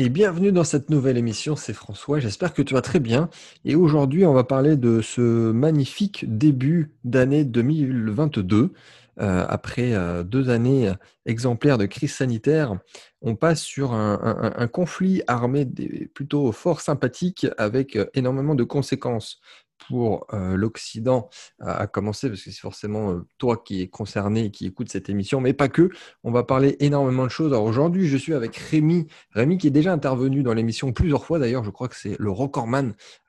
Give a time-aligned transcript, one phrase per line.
[0.00, 3.28] et bienvenue dans cette nouvelle émission, c'est François, j'espère que tu vas très bien.
[3.64, 8.72] Et aujourd'hui, on va parler de ce magnifique début d'année 2022.
[9.20, 10.92] Euh, après euh, deux années
[11.26, 12.78] exemplaires de crise sanitaire,
[13.20, 15.66] on passe sur un, conflit armé
[16.14, 19.40] plutôt fort sympathique avec euh, énormément de conséquences
[19.86, 21.28] pour l'Occident,
[21.60, 25.40] à, commencer, parce que c'est forcément toi qui es concerné et qui écoute cette émission,
[25.40, 25.90] mais pas que.
[26.24, 27.52] On va parler énormément de choses.
[27.52, 29.06] Alors aujourd'hui, je suis avec Rémi.
[29.32, 32.30] Rémi qui est déjà intervenu dans l'émission plusieurs fois, d'ailleurs, je crois que c'est le
[32.30, 32.94] recordman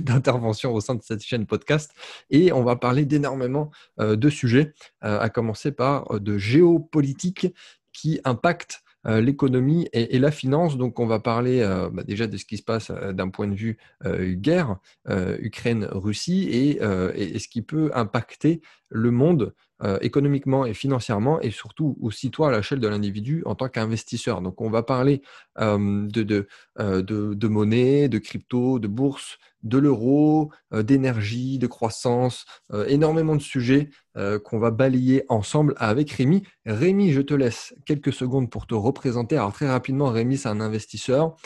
[0.00, 1.92] d'intervention au sein de cette chaîne podcast.
[2.30, 7.54] Et on va parler d'énormément de sujets, à commencer par de géopolitique
[7.94, 10.76] qui impacte euh, l'économie et, la finance.
[10.76, 13.46] Donc, on va parler euh, bah, déjà de ce qui se passe euh, d'un point
[13.46, 14.76] de vue guerre,
[15.08, 16.80] Ukraine-Russie, et,
[17.14, 19.54] et, ce qui peut impacter le monde
[20.00, 24.40] économiquement et financièrement, et surtout aussi toi à l'échelle de l'individu en tant qu'investisseur.
[24.40, 25.22] Donc, on va parler
[25.58, 26.46] de, de,
[26.78, 33.34] de, de, monnaie, de crypto, de bourse, de l'euro, euh, d'énergie, de croissance, euh, énormément
[33.34, 36.44] de sujets euh, qu'on va balayer ensemble avec Rémi.
[36.66, 39.36] Rémi, je te laisse quelques secondes pour te représenter.
[39.36, 41.36] Alors très rapidement, Rémi, c'est un investisseur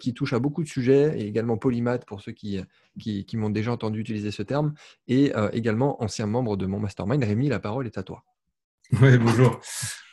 [0.00, 2.58] qui touche à beaucoup de sujets et également polymath pour ceux qui,
[2.98, 4.74] qui, qui m'ont déjà entendu utiliser ce terme
[5.06, 7.22] et également ancien membre de mon mastermind.
[7.22, 8.24] Rémi, la parole est à toi.
[9.02, 9.60] Oui, bonjour.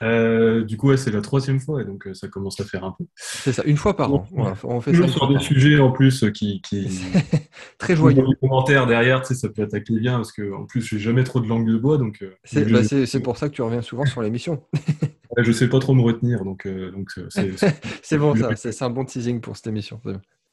[0.02, 2.96] Euh, du coup, c'est la troisième fois, et donc euh, ça commence à faire un
[2.98, 3.06] peu.
[3.16, 4.28] C'est ça, une fois par an.
[4.64, 7.02] On, fait ça sur des sujets en plus qui, qui...
[7.78, 8.24] très joyeux.
[8.28, 11.24] Les commentaires derrière, tu sais, ça peut attaquer bien parce que en plus, j'ai jamais
[11.24, 12.24] trop de langue de bois, donc.
[12.24, 14.64] Euh, bah, c'est pour ça que tu reviens souvent sur l'émission.
[15.04, 18.56] ouais, je sais pas trop me retenir, donc donc c'est bon ça.
[18.56, 20.02] C'est un bon teasing pour cette émission.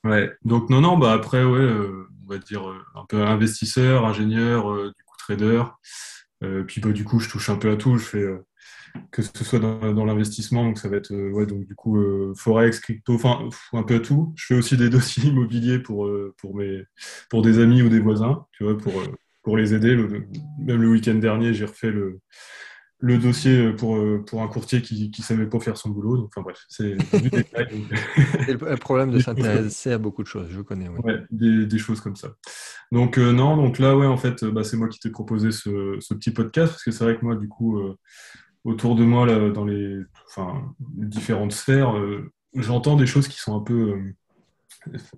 [0.04, 0.30] Ouais.
[0.44, 1.70] Donc non non, bah après ouais,
[2.26, 2.62] on va dire
[2.94, 5.62] un peu investisseur, ingénieur, du coup trader.
[6.44, 7.96] Euh, puis bah, du coup, je touche un peu à tout.
[7.98, 8.44] Je fais euh,
[9.10, 11.98] que ce soit dans, l'investissement, donc ça va être euh, ouais, donc du coup
[12.34, 14.32] forex, crypto, enfin un peu à tout.
[14.36, 16.84] Je fais aussi des dossiers immobiliers pour pour mes
[17.30, 18.92] pour des amis ou des voisins, tu vois, pour
[19.42, 19.96] pour les aider.
[19.96, 22.20] même le week-end dernier, j'ai refait le
[23.00, 26.16] le dossier euh, pour, euh, pour un courtier qui ne savait pas faire son boulot.
[26.16, 27.68] Donc, enfin bref, c'est du détail.
[28.48, 30.88] le problème de s'intéresser à beaucoup de choses, je connais.
[30.88, 32.34] Ouais, des, choses comme ça.
[32.90, 35.96] Donc, euh, non, donc là, ouais, en fait, bah, c'est moi qui t'ai proposé ce,
[36.00, 37.80] ce, petit podcast, parce que c'est vrai que moi, du coup,
[38.64, 41.94] autour de moi, là, dans les, enfin, différentes sphères,
[42.54, 43.94] j'entends des choses qui sont un peu.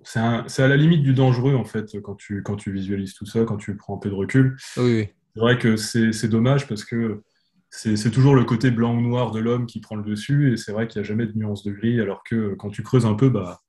[0.03, 3.43] c'est à la limite du dangereux, en fait, quand tu, quand tu visualises tout ça,
[3.43, 4.55] quand tu prends un peu de recul.
[4.77, 5.07] Oui, oui.
[5.33, 7.23] C'est vrai que c'est dommage parce que
[7.71, 10.73] c'est toujours le côté blanc ou noir de l'homme qui prend le dessus, et c'est
[10.73, 13.13] vrai qu'il n'y a jamais de nuance de gris, alors que quand tu creuses un
[13.13, 13.61] peu, bah,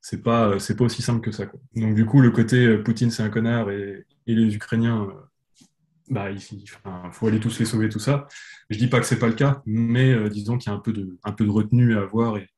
[0.00, 1.44] c'est pas, c'est pas aussi simple que ça.
[1.76, 5.64] Donc du coup, le côté euh, Poutine c'est un connard et, les Ukrainiens, euh,
[6.08, 6.40] bah, il
[7.12, 8.26] faut aller tous les sauver, tout ça.
[8.70, 10.80] Je dis pas que c'est pas le cas, mais euh, disons qu'il y a un
[10.80, 12.48] peu de, un peu de retenue à avoir et,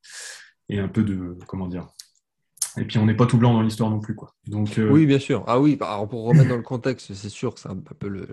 [0.68, 1.88] et un peu de, comment dire,
[2.76, 4.14] et puis on n'est pas tout blanc dans l'histoire non plus.
[4.14, 4.34] Quoi.
[4.52, 5.44] Euh, Oui, bien sûr.
[5.46, 8.28] Ah oui, alors pour remettre dans le contexte, c'est sûr que c'est un peu le,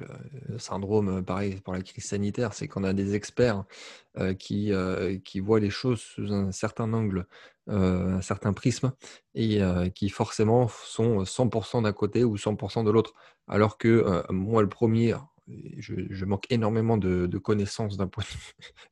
[0.58, 3.64] syndrome, euh, pareil, pour la crise sanitaire, c'est qu'on a des experts
[4.18, 4.72] euh, qui,
[5.40, 7.28] voient les choses sous un certain angle,
[7.68, 8.92] un certain prisme,
[9.36, 9.62] et
[9.94, 13.14] qui forcément sont 100% d'un côté ou 100% de l'autre.
[13.48, 15.16] Alors que moi, le premier,
[15.78, 18.24] je, manque énormément de connaissances d'un point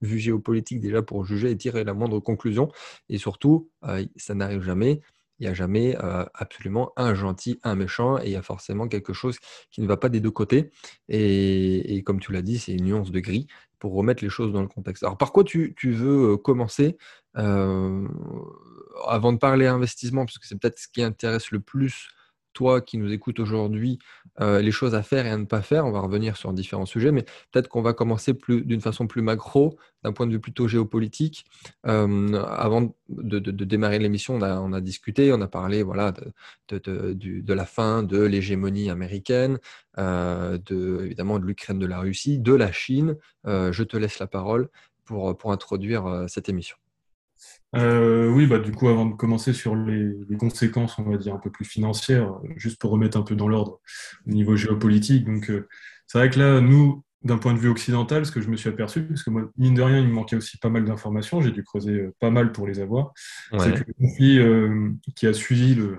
[0.02, 2.72] de vue géopolitique déjà pour juger et tirer la moindre conclusion.
[3.10, 3.70] Et surtout,
[4.16, 5.02] ça n'arrive jamais
[5.40, 5.96] il n'y a jamais
[6.34, 9.38] absolument un gentil, un méchant, et il y a forcément quelque chose
[9.72, 10.72] qui ne va pas des deux côtés.
[11.08, 13.48] Et, comme tu l'as dit, c'est une nuance de gris
[13.80, 15.04] pour remettre les choses dans le contexte.
[15.04, 16.98] Alors, par quoi tu, veux commencer
[17.36, 22.10] avant de parler investissement, puisque c'est peut-être ce qui intéresse le plus
[22.54, 24.00] toi qui nous écoutes aujourd'hui,
[24.42, 25.86] euh, les choses à faire et à ne pas faire.
[25.86, 29.78] On va revenir sur différents sujets, mais peut-être qu'on va commencer d'une façon plus macro,
[30.04, 31.46] d'un point de vue plutôt géopolitique.
[31.86, 36.14] Euh, avant de, démarrer l'émission, on a, discuté, on a parlé voilà,
[36.70, 39.60] de, la fin de l'hégémonie américaine,
[39.98, 43.18] euh, de, évidemment de l'Ukraine, de la Russie, de la Chine.
[43.46, 44.70] je te laisse la parole
[45.06, 46.78] pour, pour introduire cette émission.
[47.76, 51.40] Euh, oui, bah, du coup, avant de commencer sur les, conséquences, on va dire, un
[51.40, 53.80] peu plus financières, juste pour remettre un peu dans l'ordre
[54.28, 55.26] au niveau géopolitique.
[55.26, 55.68] Donc, euh,
[56.08, 58.70] c'est vrai que là, nous, d'un point de vue occidental, ce que je me suis
[58.70, 61.52] aperçu, parce que moi, mine de rien, il me manquait aussi pas mal d'informations, j'ai
[61.52, 63.14] dû creuser euh, pas mal pour les avoir,
[63.60, 64.40] c'est que le conflit
[65.16, 65.98] qui a suivi le,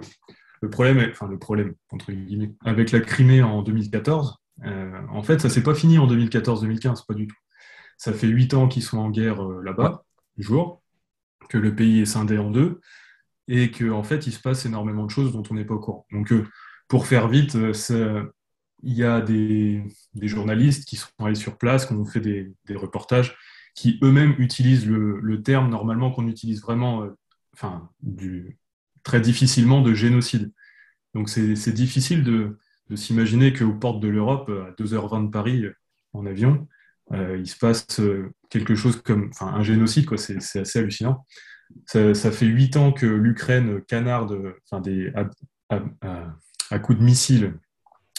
[0.70, 5.62] problème, enfin le problème, entre guillemets, avec la Crimée en 2014, en fait, ça s'est
[5.62, 7.36] pas fini en 2014-2015, pas du tout.
[7.96, 10.04] Ça fait huit ans qu'ils sont en guerre là-bas,
[10.38, 10.79] jour
[11.48, 12.80] que le pays est scindé en deux
[13.50, 15.80] et qu'en en fait, il se passe énormément de choses dont on n'est pas au
[15.80, 16.06] courant.
[16.12, 16.46] Donc, euh,
[16.88, 18.32] pour faire vite, euh,
[18.82, 19.84] il y a des,
[20.22, 23.36] journalistes qui sont allés sur place, qui ont fait des, reportages,
[23.74, 27.10] qui eux-mêmes utilisent le, terme normalement qu'on utilise vraiment, euh,
[27.54, 27.90] enfin,
[29.02, 30.52] très difficilement de génocide.
[31.14, 32.56] Donc c'est difficile de,
[32.88, 35.64] de s'imaginer qu'aux portes de l'Europe, à 2h20 de Paris,
[36.12, 36.68] en avion,
[37.12, 40.18] euh, il se passe euh, quelque chose comme un génocide, quoi.
[40.18, 41.26] C'est, assez hallucinant.
[41.86, 45.12] Ça, fait huit ans que l'Ukraine canarde des,
[45.68, 45.82] à,
[46.70, 47.54] à, coups de missiles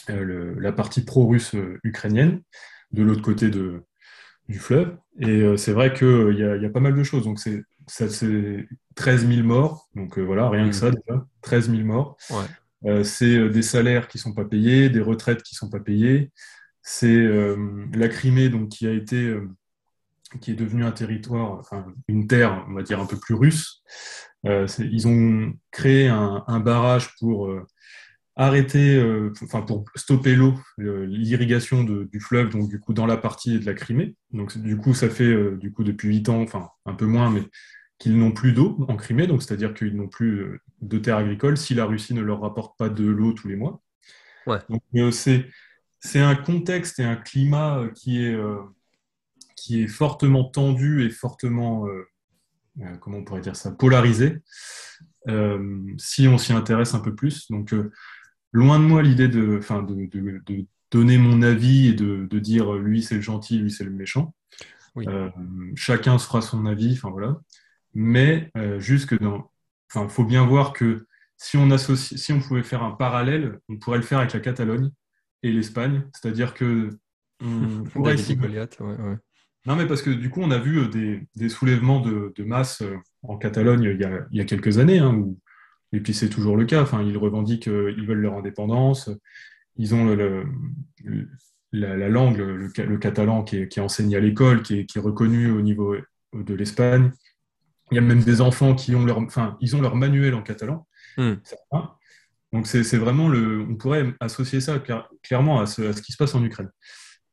[0.10, 2.42] euh, la partie pro-russe ukrainienne
[2.92, 3.84] de l'autre côté de,
[4.48, 4.98] du fleuve.
[5.20, 7.26] Et c'est vrai qu'il y, a, y a pas mal de choses.
[7.26, 9.90] Donc c'est, ça, c'est 13 000 morts.
[9.96, 10.74] Donc voilà, rien que mmh.
[10.74, 12.18] ça déjà, 13 000 morts.
[13.04, 16.32] c'est des salaires qui ne sont pas payés, des retraites qui ne sont pas payées,
[16.84, 19.48] c'est euh, la Crimée, donc, qui a été, euh,
[20.40, 23.84] qui est devenue un territoire, enfin, une terre, on va dire, un peu plus russe.
[24.46, 27.54] Euh, ils ont créé un, barrage pour
[28.36, 29.00] arrêter,
[29.44, 33.76] enfin pour stopper l'eau, l'irrigation du fleuve, donc du coup dans la partie de la
[33.76, 34.16] Crimée.
[34.32, 37.44] Donc du coup ça fait du coup depuis huit ans, enfin un peu moins, mais
[38.00, 41.76] qu'ils n'ont plus d'eau en Crimée, donc c'est-à-dire qu'ils n'ont plus de terres agricoles si
[41.76, 43.84] la Russie ne leur rapporte pas de l'eau tous les mois.
[44.48, 44.58] Ouais.
[44.70, 45.46] Donc c'est
[46.02, 48.60] c'est un contexte et un climat euh, qui est, euh,
[49.56, 52.04] qui est fortement tendu et fortement, euh,
[53.00, 54.42] comment on pourrait dire ça, polarisé,
[55.98, 57.50] si on s'y intéresse un peu plus.
[57.52, 57.76] Donc,
[58.52, 63.04] loin de moi l'idée de, de, de, de, donner mon avis et de, dire lui
[63.04, 64.34] c'est le gentil, lui c'est le méchant.
[65.76, 67.40] chacun se fera son avis, enfin voilà.
[67.94, 69.52] Mais juste dans,
[69.94, 71.06] enfin, faut bien voir que
[71.38, 74.40] si on associe, si on pouvait faire un parallèle, on pourrait le faire avec la
[74.40, 74.92] Catalogne
[75.44, 76.04] et l'Espagne.
[76.14, 76.90] C'est-à-dire que
[77.44, 78.18] on pourrait
[79.66, 82.98] Non, mais parce que du coup, on a vu euh, des, soulèvements de, masse euh,
[83.24, 85.24] en Catalogne il y a, quelques années, hein,
[85.94, 86.82] et puis c'est toujours le cas.
[86.82, 89.10] Enfin, ils revendiquent, euh, ils veulent leur indépendance.
[89.78, 90.46] Ils ont le,
[91.72, 95.96] la, langue, le, catalan qui est, enseigné à l'école, qui est, reconnu au niveau
[96.34, 97.12] de l'Espagne.
[97.92, 100.42] Il y a même des enfants qui ont leur, enfin, ils ont leur manuel en
[100.42, 100.88] catalan.
[101.18, 101.36] Hmm.
[102.54, 104.82] Donc c'est vraiment le, on pourrait associer ça
[105.24, 106.70] clairement à ce, qui se passe en Ukraine.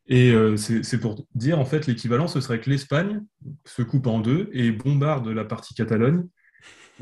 [0.07, 3.23] Et euh, c'est pour dire en fait l'équivalent, ce serait que l'Espagne
[3.67, 6.25] se coupe en deux et bombarde la partie Catalogne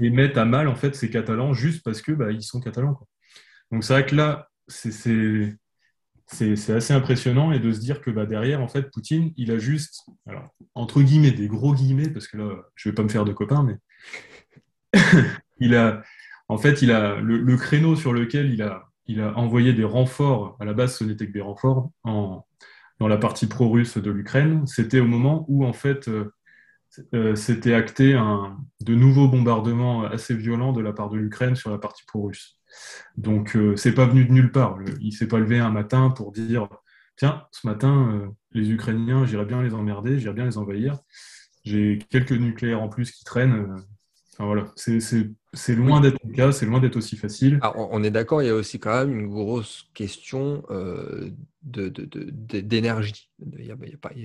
[0.00, 2.98] et mette à mal en fait ces Catalans juste parce que bah, ils sont catalans.
[3.70, 5.56] Donc c'est vrai que là c'est
[6.69, 10.04] assez impressionnant et de se dire que bah, derrière en fait Poutine il a juste
[10.26, 13.32] alors, entre guillemets des gros guillemets parce que là je vais pas me faire de
[13.32, 13.76] copains mais
[15.60, 16.02] il a
[16.48, 20.56] en fait, il a le, créneau sur lequel il a, il a envoyé des renforts,
[20.60, 22.44] à la base ce n'était que des renforts, en,
[22.98, 26.32] dans la partie pro-russe de l'Ukraine, c'était au moment où en fait euh,
[27.14, 31.70] euh, s'était acté un, de nouveaux bombardements assez violents de la part de l'Ukraine sur
[31.70, 32.58] la partie pro-russe.
[33.16, 34.78] Donc euh, c'est pas venu de nulle part.
[35.00, 36.69] il s'est pas levé un matin pour dire
[37.16, 40.98] tiens, ce matin, les Ukrainiens, j'irais bien les emmerder, j'irais bien les envahir.
[41.64, 43.75] J'ai quelques nucléaires en plus qui traînent.
[44.34, 45.00] Enfin, voilà, c'est
[45.56, 47.58] c'est loin d'être le cas, c'est loin d'être aussi facile.
[47.75, 51.31] on est d'accord, il y a aussi quand même une grosse question euh,
[51.62, 53.31] d'énergie.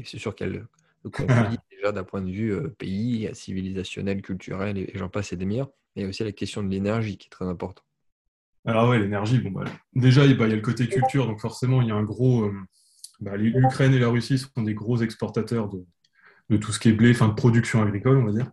[0.06, 4.22] c'est sûr qu'il y a le, conflit déjà d'un point de vue euh, pays, civilisationnel,
[4.22, 5.72] culturel, et, j'en passe et des meilleurs.
[5.96, 7.86] Mais il y a aussi la question de l'énergie qui est très importante.
[8.66, 9.64] Alors oui, l'énergie, bon, bah,
[9.94, 12.44] déjà, il y a le côté culture, donc forcément, il y a un gros...
[12.44, 12.54] Euh,
[13.20, 15.84] bah, L'Ukraine et la Russie sont des gros exportateurs de,
[16.50, 18.52] de tout ce qui est blé, enfin de production agricole, on va dire.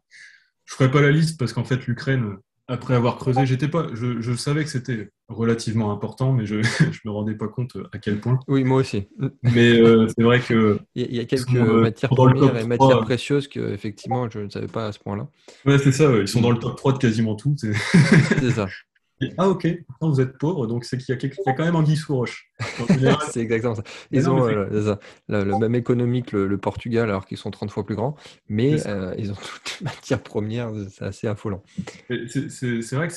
[0.64, 2.36] Je ne ferai pas la liste parce qu'en fait, l'Ukraine,
[2.68, 7.10] après avoir creusé, j'étais pas, je, savais que c'était relativement important, mais je ne me
[7.10, 8.38] rendais pas compte à quel point.
[8.46, 9.08] Oui, moi aussi.
[9.42, 10.78] Mais euh, c'est vrai que.
[10.94, 14.86] Il y a quelques matières premières et matières précieuses que, effectivement, je ne savais pas
[14.86, 15.28] à ce point-là.
[15.64, 17.56] Ouais, c'est ça, ils sont dans le top 3 de quasiment tout.
[17.58, 18.66] C'est ça
[19.36, 19.66] ah ok,
[20.00, 22.50] vous êtes pauvre, donc c'est qu'il y, a quand même Anguille sous roche.
[23.30, 23.82] c'est exactement ça.
[24.12, 24.96] Ils ont euh,
[25.28, 28.16] le, même économie que le, Portugal, alors qu'ils sont 30 fois plus grands,
[28.48, 29.34] mais euh, ils ont
[29.64, 31.62] toutes les matières premières, c'est assez affolant.
[32.08, 33.14] C'est vrai que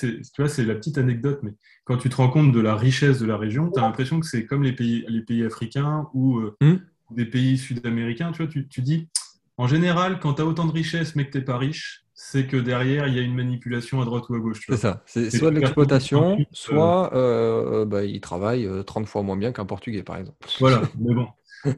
[0.48, 1.53] c'est la petite anecdote, mais
[1.84, 4.25] quand tu te rends compte de la richesse de la région, tu as l'impression que
[4.25, 6.77] c'est comme les pays, les pays africains ou euh, hmm.
[7.12, 9.08] des pays sud-américains, tu vois, tu, tu dis,
[9.58, 12.46] en général, quand tu as autant de richesse mais que tu n'es pas riche, c'est
[12.46, 14.62] que derrière, il y a une manipulation à droite ou à gauche.
[14.70, 15.01] C'est ça.
[15.08, 19.66] C'est soit de l'exploitation, soit euh, bah, il travaille 30 euh, fois moins bien qu'un
[19.66, 20.38] Portugais, par exemple.
[20.60, 21.28] Voilà, mais bon.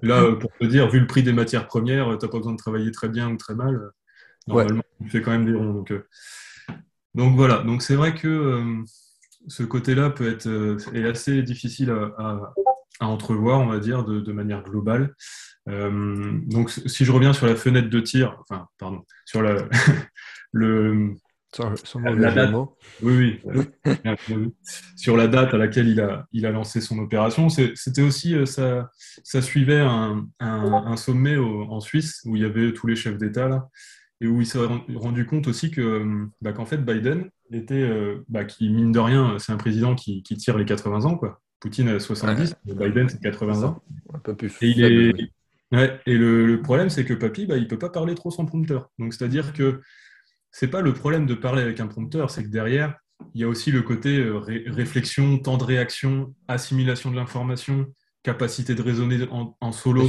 [0.01, 2.51] Là, euh, pour te dire, vu le prix des matières premières, tu n'as pas besoin
[2.51, 3.91] de travailler très bien ou très mal.
[4.47, 5.73] Normalement, tu fais quand même des ronds.
[5.73, 5.93] Donc,
[7.15, 7.63] donc voilà.
[7.63, 8.61] Donc c'est vrai que
[9.47, 12.53] ce côté-là peut être est assez difficile à,
[12.99, 15.13] entrevoir, on va dire, de, de manière globale.
[15.67, 19.67] donc si je reviens sur la fenêtre de tir, enfin, pardon, sur la,
[20.51, 21.15] le,
[22.03, 22.55] la date,
[23.01, 23.67] oui, oui,
[24.95, 27.49] sur la date à laquelle il a, il a lancé son opération.
[27.49, 28.89] C'était aussi, euh, ça,
[29.23, 33.69] ça suivait un, un, sommet en Suisse où il y avait tous les chefs d'État.
[34.21, 34.59] et où il s'est
[34.95, 37.87] rendu compte aussi que bah, qu'en fait Biden était,
[38.27, 41.39] bah, qui mine de rien, c'est un président qui, tire les 80 ans, quoi.
[41.63, 43.81] Poutine a 70, Biden c'est 80 ans.
[44.13, 44.53] Un peu plus.
[44.59, 46.01] Et, il est...
[46.05, 48.91] et le, problème, c'est que Papy, bah, il peut pas parler trop sans prompteur.
[48.99, 49.79] Donc c'est-à-dire que
[50.51, 52.95] c'est pas le problème de parler avec un prompteur, c'est que derrière,
[53.33, 57.85] il y a aussi le côté euh, réflexion, temps de réaction, assimilation de l'information,
[58.23, 60.05] capacité de raisonner en, solo.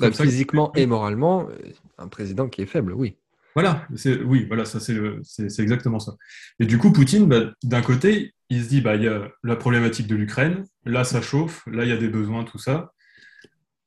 [0.00, 3.16] Bah, physiquement et moralement, euh, un président qui est faible, oui.
[3.54, 3.86] Voilà,
[4.24, 6.16] oui, voilà, ça c'est exactement ça.
[6.58, 9.56] Et du coup, Poutine, bah, d'un côté, il se dit, bah, il y a la
[9.56, 12.92] problématique de l'Ukraine, là ça chauffe, là il y a des besoins, tout ça.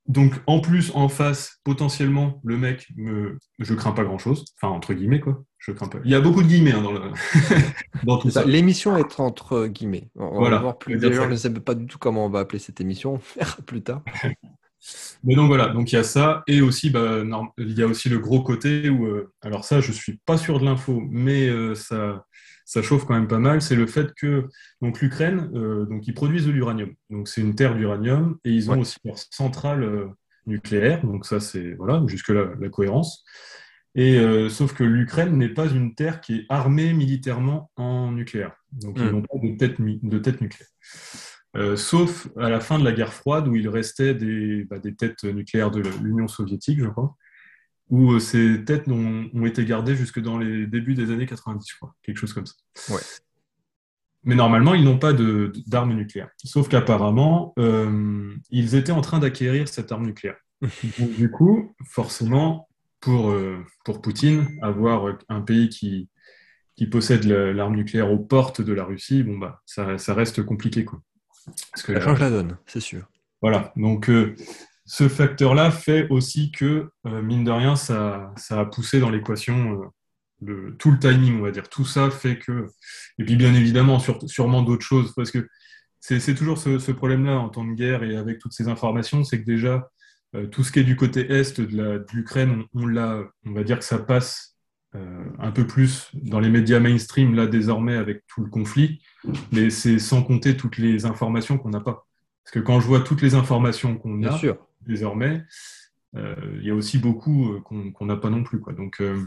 [0.06, 3.38] Donc, en plus, en face, potentiellement, le mec, me...
[3.60, 4.44] je crains pas grand-chose.
[4.58, 5.44] Enfin, entre guillemets, quoi.
[5.60, 6.00] Je crains pas.
[6.04, 7.00] Il y a beaucoup de guillemets hein, dans, le...
[8.04, 8.44] dans tout ça.
[8.44, 10.10] L'émission est entre guillemets.
[10.16, 10.98] On va voir plus.
[10.98, 13.14] D'ailleurs, je ne sais pas du tout comment on va appeler cette émission.
[13.14, 14.04] On verra plus tard.
[15.24, 17.24] Mais donc voilà, donc il y a ça, et aussi bah,
[17.58, 20.60] il y a aussi le gros côté où, euh, alors ça, je suis pas sûr
[20.60, 22.26] de l'info, mais euh, ça,
[22.66, 24.48] ça chauffe quand même pas mal, c'est le fait que
[24.82, 28.72] donc l'Ukraine, euh, donc ils produisent de l'uranium, donc c'est une terre d'uranium, et ils
[28.72, 30.08] ont aussi leur centrale euh,
[30.46, 33.24] nucléaire, donc ça c'est voilà jusque là la cohérence.
[33.96, 38.56] Et euh, sauf que l'Ukraine n'est pas une terre qui est armée militairement en nucléaire,
[38.72, 39.12] donc ils hmm.
[39.12, 41.78] n'ont pas de tête, de tête nucléaire.
[41.78, 45.24] sauf à la fin de la guerre froide où il restait des, bah, des têtes
[45.26, 47.16] nucléaires de l'Union soviétique, je crois
[47.90, 51.66] où euh, ces têtes ont, ont, été gardées jusque dans les débuts des années 90,
[51.70, 52.56] je crois, quelque chose comme ça.
[54.24, 56.30] Mais normalement, ils n'ont pas d'armes nucléaires.
[56.44, 60.38] Sauf qu'apparemment, euh, ils étaient en train d'acquérir cette arme nucléaire.
[61.18, 62.70] du coup, forcément,
[63.02, 66.10] pour, euh, pour Poutine, avoir un pays qui,
[66.78, 70.86] qui possède l'arme nucléaire aux portes de la Russie, bon, bah, ça, ça reste compliqué.
[70.86, 71.02] Quoi.
[71.74, 73.06] Parce que, ça change la donne, c'est sûr.
[73.42, 74.10] Voilà, donc
[74.86, 79.82] ce facteur-là fait aussi que, euh, mine de rien, ça, a poussé dans l'équation
[80.48, 81.70] euh, tout le timing, on va dire.
[81.70, 82.68] Tout ça fait que.
[83.18, 85.48] Et puis, bien évidemment, sûrement d'autres choses, parce que
[86.02, 89.46] c'est toujours ce, problème-là en temps de guerre et avec toutes ces informations, c'est que
[89.46, 89.90] déjà,
[90.36, 93.80] euh, tout ce qui est du côté est de l'Ukraine, on, l'a, on va dire
[93.80, 94.50] que ça passe
[95.40, 99.02] un peu plus dans les médias mainstream, là, désormais, avec tout le conflit,
[99.52, 102.06] mais c'est sans compter toutes les informations qu'on n'a pas.
[102.44, 105.44] Parce que quand je vois toutes les informations qu'on a, sûr désormais,
[106.16, 108.62] euh, il y a aussi beaucoup euh, qu'on n'a pas non plus.
[109.02, 109.22] Euh,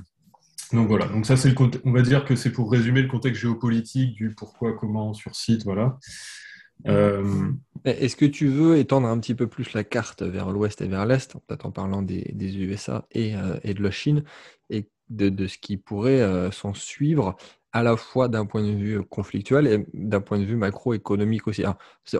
[0.73, 3.43] donc voilà, donc ça c'est le on va dire que c'est pour résumer le contexte
[3.43, 5.99] géopolitique du pourquoi, comment sur site, voilà.
[6.85, 11.07] Est-ce que tu veux étendre un petit peu plus la carte vers l'ouest et vers
[11.07, 14.25] l'est, peut-être en parlant des, USA et, de la Chine,
[14.69, 17.37] et de ce qui pourrait s'en suivre
[17.77, 21.63] à la fois d'un point de vue conflictuel et d'un point de vue macroéconomique aussi.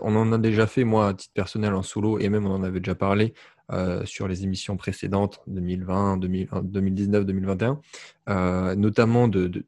[0.03, 2.63] on en a déjà fait, moi, à titre personnel, en solo, et même on en
[2.63, 3.33] avait déjà parlé
[3.71, 9.65] euh, sur les émissions précédentes, 2020, 2019, 2021, notamment de,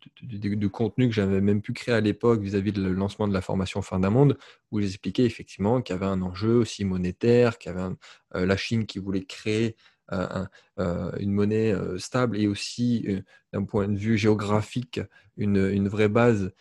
[0.71, 3.99] contenu que j'avais même pu créer à l'époque vis-à-vis le lancement de la formation Fin
[3.99, 4.37] d'un monde,
[4.71, 7.95] où j'expliquais effectivement qu'il y avait un enjeu aussi monétaire, qu'il y avait
[8.35, 13.21] euh, la Chine qui voulait créer euh, une monnaie euh, stable et aussi, euh,
[13.53, 15.01] d'un point de vue géographique,
[15.37, 16.51] une, une vraie base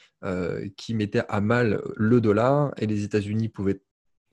[0.77, 3.81] qui mettait à mal le dollar et les États-Unis pouvaient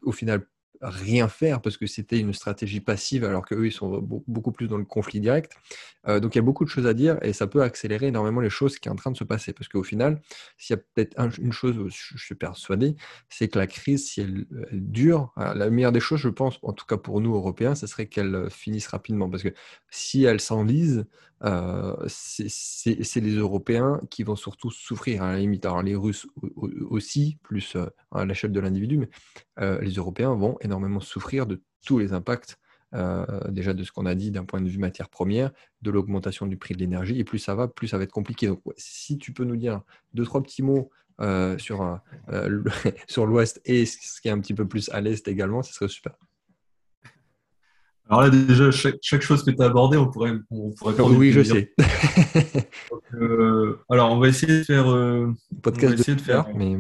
[0.02, 0.48] au final
[0.82, 4.78] rien faire parce que c'était une stratégie passive alors qu'eux, ils sont beaucoup plus dans
[4.78, 5.54] le conflit direct.
[6.08, 8.42] Euh, donc il y a beaucoup de choses à dire et ça peut accélérer énormément
[8.42, 9.54] les choses qui sont en train de se passer.
[9.54, 10.22] Parce qu'au final,
[10.58, 12.96] s'il y a peut-être une chose, je suis persuadé,
[13.30, 16.86] c'est que la crise, si elle, dure, la meilleure des choses, je pense, en tout
[16.86, 19.30] cas pour nous, Européens, ce serait qu'elle euh, finisse rapidement.
[19.30, 19.54] Parce que
[19.90, 21.06] si elle s'enlise,
[21.46, 25.66] euh, c'est les Européens qui vont surtout souffrir, à la limite.
[25.66, 26.28] Alors les Russes
[26.90, 27.78] aussi, plus
[28.12, 29.10] à l'échelle de l'individu, mais
[29.82, 32.58] les Européens vont énormément souffrir de tous les impacts
[32.96, 36.46] euh, déjà de ce qu'on a dit d'un point de vue matière première, de l'augmentation
[36.46, 38.48] du prix de l'énergie, et plus ça va, plus ça va être compliqué.
[38.48, 39.82] Donc, si tu peux nous dire
[40.14, 42.00] deux, trois petits mots euh, sur,
[42.30, 42.64] euh,
[43.08, 45.90] sur l'ouest et ce qui est un petit peu plus à l'est également, ce serait
[45.90, 46.14] super.
[48.10, 51.44] Alors là, déjà, chaque, chose que tu as abordée, on pourrait, on pourrait Oui, je
[51.44, 51.74] sais.
[53.90, 54.86] alors, on va essayer de faire.
[55.64, 56.78] Podcast on va essayer de, faire, mais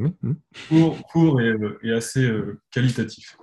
[0.70, 2.30] court, court et, et assez
[2.72, 3.36] qualitatif.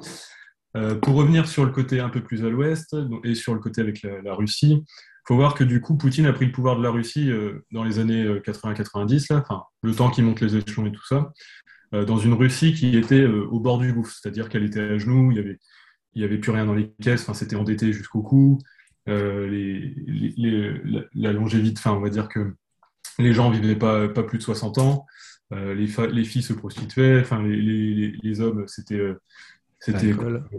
[0.76, 3.82] Euh, pour revenir sur le côté un peu plus à l'ouest et sur le côté
[3.82, 6.82] avec la, Russie, il faut voir que du coup, Poutine a pris le pouvoir de
[6.82, 9.40] la Russie euh, dans les années 80-90, euh,
[9.82, 11.32] le temps qu'il monte les échelons et tout ça,
[11.92, 15.34] dans une Russie qui était au bord du gouffre, c'est-à-dire qu'elle était à genoux, il
[15.34, 15.58] n'y avait,
[16.14, 18.58] il y avait plus rien dans les caisses, c'était endetté jusqu'au cou.
[19.06, 19.94] Les,
[21.14, 22.54] la, longévité, enfin, on va dire que
[23.18, 25.06] les gens vivaient pas, pas plus de 60 ans,
[25.50, 29.00] les, les, filles se prostituaient, enfin, les, hommes, c'était
[29.82, 30.14] c'était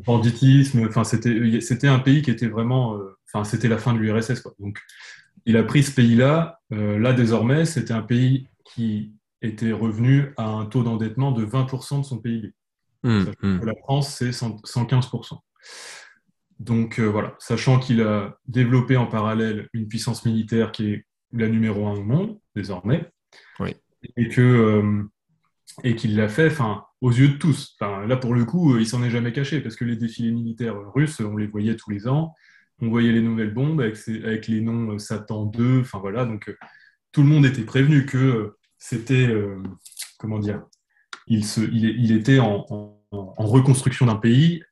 [0.05, 0.85] banditisme.
[0.87, 2.97] Enfin, c'était c'était un pays qui était vraiment.
[2.97, 4.43] Euh, enfin, c'était la fin de l'URSS.
[4.59, 4.79] Donc,
[5.45, 6.59] il a pris ce pays-là.
[6.71, 12.05] là, désormais, c'était un pays qui était revenu à un taux d'endettement de 20% de
[12.05, 12.53] son PIB.
[13.03, 13.65] Mmh, mmh.
[13.65, 15.37] La France, c'est 115%.
[16.59, 21.87] Donc voilà, sachant qu'il a développé en parallèle une puissance militaire qui est la numéro
[21.87, 23.11] un au monde, désormais,
[24.15, 25.03] et que
[25.83, 27.75] et qu'il l'a fait enfin, aux yeux de tous.
[27.79, 30.75] Enfin, là, pour le coup, il s'en est jamais caché, parce que les défilés militaires
[30.93, 32.33] russes, on les voyait tous les ans,
[32.79, 36.55] on voyait les nouvelles bombes avec, avec les noms Satan 2, enfin voilà, donc
[37.11, 39.33] tout le monde était prévenu que c'était,
[40.19, 40.63] comment dire,
[41.27, 42.65] il, se, il, il était en,
[43.11, 44.63] en, reconstruction d'un pays,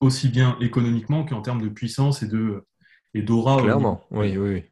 [0.00, 2.64] aussi bien économiquement qu'en termes de puissance et de
[3.14, 3.62] et d'aura.
[3.62, 4.64] Clairement, oui, oui.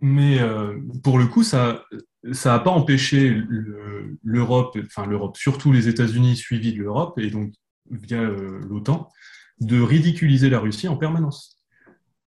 [0.00, 1.84] Mais euh, pour le coup, ça
[2.32, 3.40] ça n'a pas empêché
[4.22, 7.52] l'Europe, enfin l'Europe, surtout les États-Unis suivis de l'Europe, et donc
[7.90, 9.08] via euh, l'OTAN,
[9.60, 11.62] de ridiculiser la Russie en permanence.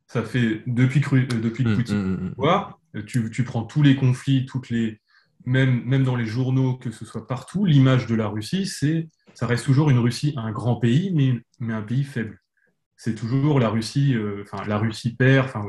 [0.07, 4.47] Ça fait depuis euh, depuis mmh, Poutine mmh, mmh, tu, tu, prends tous les conflits,
[4.47, 5.01] toutes les,
[5.49, 9.65] même, dans les journaux, que ce soit partout, l'image de la Russie, c'est ça reste
[9.65, 12.41] toujours une Russie, un grand pays, mais, un pays faible.
[12.97, 15.65] C'est toujours la Russie, euh, enfin la Russie perd, enfin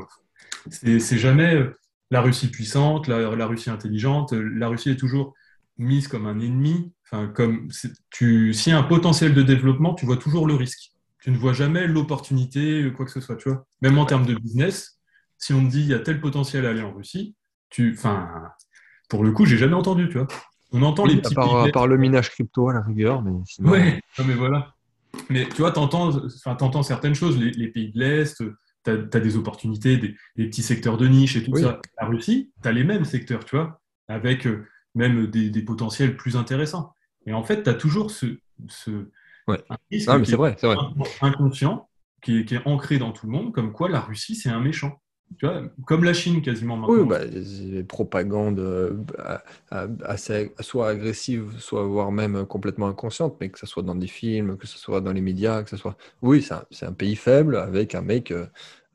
[0.69, 1.77] c'est jamais euh,
[2.09, 4.33] la Russie puissante, la, Russie intelligente.
[4.33, 5.35] La Russie est toujours
[5.77, 6.91] mise comme un ennemi.
[7.05, 7.69] Enfin, comme
[8.09, 10.91] tu, s'il y a un potentiel de développement, tu vois toujours le risque.
[11.21, 13.35] Tu ne vois jamais l'opportunité, quoi que ce soit.
[13.35, 14.99] Tu vois, même en termes de business,
[15.37, 17.35] si on te dit il y a tel potentiel à aller en Russie,
[17.69, 18.27] tu, enfin,
[19.09, 20.27] pour le coup, j'ai jamais entendu, tu vois.
[20.71, 21.33] On entend les petits.
[21.37, 23.71] À part, le minage crypto à la rigueur, mais sinon...
[23.71, 24.75] Ouais, mais voilà.
[25.29, 27.37] Mais tu vois, tu entends, certaines choses.
[27.37, 28.43] Les, pays de l'Est,
[28.85, 31.81] tu as, des opportunités, des, petits secteurs de niche et tout ça.
[31.99, 36.37] La Russie, tu as les mêmes secteurs, tu vois, avec euh, même des, potentiels plus
[36.37, 36.93] intéressants.
[37.25, 39.09] Et en fait, tu as toujours ce, ce
[39.47, 39.61] ouais.
[39.91, 40.75] risque ah, mais vrai, vrai.
[41.21, 41.89] inconscient
[42.21, 44.59] qui est, qui est ancré dans tout le monde, comme quoi la Russie, c'est un
[44.59, 45.01] méchant
[45.37, 46.95] tu vois, comme la Chine quasiment maintenant.
[46.95, 48.97] Oui, bah, des propagandes euh,
[50.03, 54.57] assez, soit agressives, soit voire même complètement inconscientes, mais que ce soit dans des films,
[54.57, 55.97] que ce soit dans les médias, que ce soit.
[56.21, 58.47] Oui, c'est un, pays faible avec un mec euh,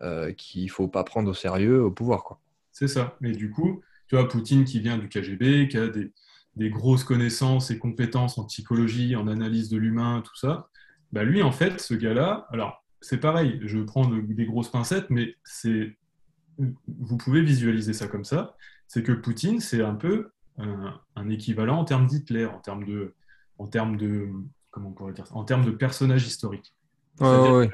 [0.03, 2.39] euh, qu'il ne faut pas prendre au sérieux au pouvoir.
[2.73, 3.17] C'est ça.
[3.21, 6.13] Mais du coup, tu vois, Poutine qui vient du KGB, qui a des,
[6.57, 10.69] des grosses connaissances et compétences en psychologie, en analyse de l'humain, tout ça,
[11.13, 15.37] bah lui, en fait, ce gars-là, alors c'est pareil, je prends des grosses pincettes, mais
[15.45, 15.97] c'est
[16.59, 21.85] vous pouvez visualiser ça comme ça, c'est que Poutine, c'est un peu un, équivalent en
[21.85, 23.15] termes d'Hitler, en termes de,
[23.59, 24.29] en termes de,
[24.71, 26.75] comment on pourrait dire en termes de personnage historique.
[27.21, 27.69] oui,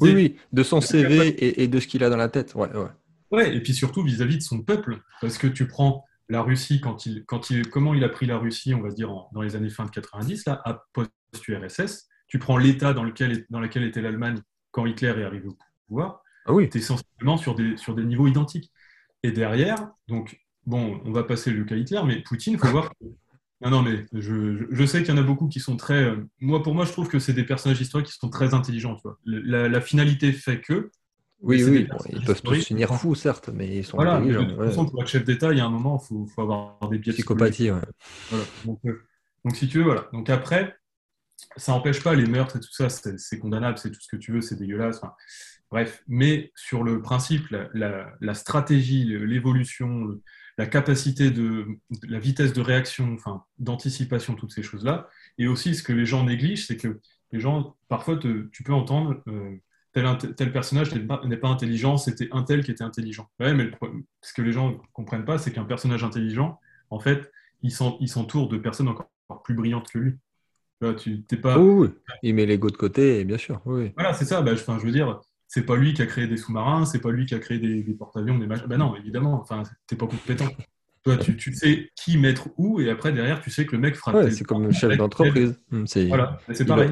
[0.00, 0.36] oui.
[0.52, 2.54] de son CV et, de ce qu'il a dans la tête.
[2.54, 2.90] Ouais, ouais.
[3.30, 7.06] ouais et puis surtout vis-à-vis de son peuple, parce que tu prends la Russie, quand
[7.06, 9.68] il, quand il, comment il a pris la Russie, on va dire, dans les années
[9.68, 14.38] fin de 90, là, à post-URSS, tu prends l'État dans lequel, dans lequel était l'Allemagne
[14.70, 16.68] quand Hitler est arrivé au pouvoir, ah oui.
[16.68, 18.70] Tu es sensiblement sur des, sur des niveaux identiques.
[19.22, 22.90] Et derrière, donc, bon, on va passer le cas Hitler, mais Poutine, il faut voir
[22.90, 23.04] que.
[23.62, 26.02] Non, non, mais je, je sais qu'il y en a beaucoup qui sont très.
[26.02, 28.94] Euh, moi, pour moi, je trouve que c'est des personnages historiques qui sont très intelligents.
[28.94, 29.18] Tu vois.
[29.26, 30.90] La, la, finalité fait que.
[31.42, 34.44] Oui, oui, ils peuvent tous finir fous, certes, mais ils sont voilà, intelligents.
[34.44, 36.42] De toute façon, pour être chef d'État, il y a un moment, il faut, faut,
[36.42, 37.80] avoir des biais Psychopathie, ouais.
[38.30, 38.44] Voilà.
[38.64, 39.02] Donc, euh,
[39.44, 40.08] donc, si tu veux, voilà.
[40.12, 40.76] Donc après,
[41.56, 44.32] ça n'empêche pas les meurtres et tout ça, c'est condamnable, c'est tout ce que tu
[44.32, 44.98] veux, c'est dégueulasse.
[44.98, 45.14] Enfin,
[45.70, 50.20] Bref, mais sur le principe, la, stratégie, l'évolution,
[50.58, 51.66] la capacité de,
[52.08, 56.24] la vitesse de réaction, enfin, d'anticipation, toutes ces choses-là, et aussi ce que les gens
[56.24, 59.56] négligent, c'est que les gens, parfois, tu peux entendre euh,
[59.92, 63.30] tel, tel, personnage n'est pas, intelligent, c'était un tel qui était intelligent.
[63.38, 63.70] Ouais, mais
[64.22, 66.58] ce que les gens ne comprennent pas, c'est qu'un personnage intelligent,
[66.90, 67.30] en fait,
[67.62, 69.08] il s'entoure de personnes encore
[69.44, 70.18] plus brillantes que lui.
[70.98, 71.58] tu t'es pas.
[71.58, 71.90] Oui,
[72.24, 73.62] il met l'ego de côté, bien sûr.
[73.66, 73.92] Oui.
[73.94, 74.42] Voilà, c'est ça.
[74.42, 75.20] Bah, je, je veux dire,
[75.52, 77.82] c'est pas lui qui a créé des sous-marins, c'est pas lui qui a créé des,
[77.94, 78.68] porte-avions, des machins.
[78.68, 80.46] Ben non, évidemment, enfin, t'es pas compétent.
[81.02, 84.12] Toi, tu, sais qui mettre où, et après, derrière, tu sais que le mec fera.
[84.12, 85.60] Ouais, c'est comme le chef d'entreprise.
[85.72, 86.38] Hmm, c'est voilà,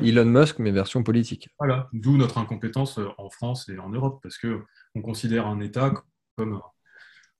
[0.02, 1.48] Elon Musk, mais version politique.
[1.60, 4.62] Voilà, d'où notre incompétence euh, en France et en Europe, parce que
[4.96, 5.92] on considère un État
[6.36, 6.60] comme,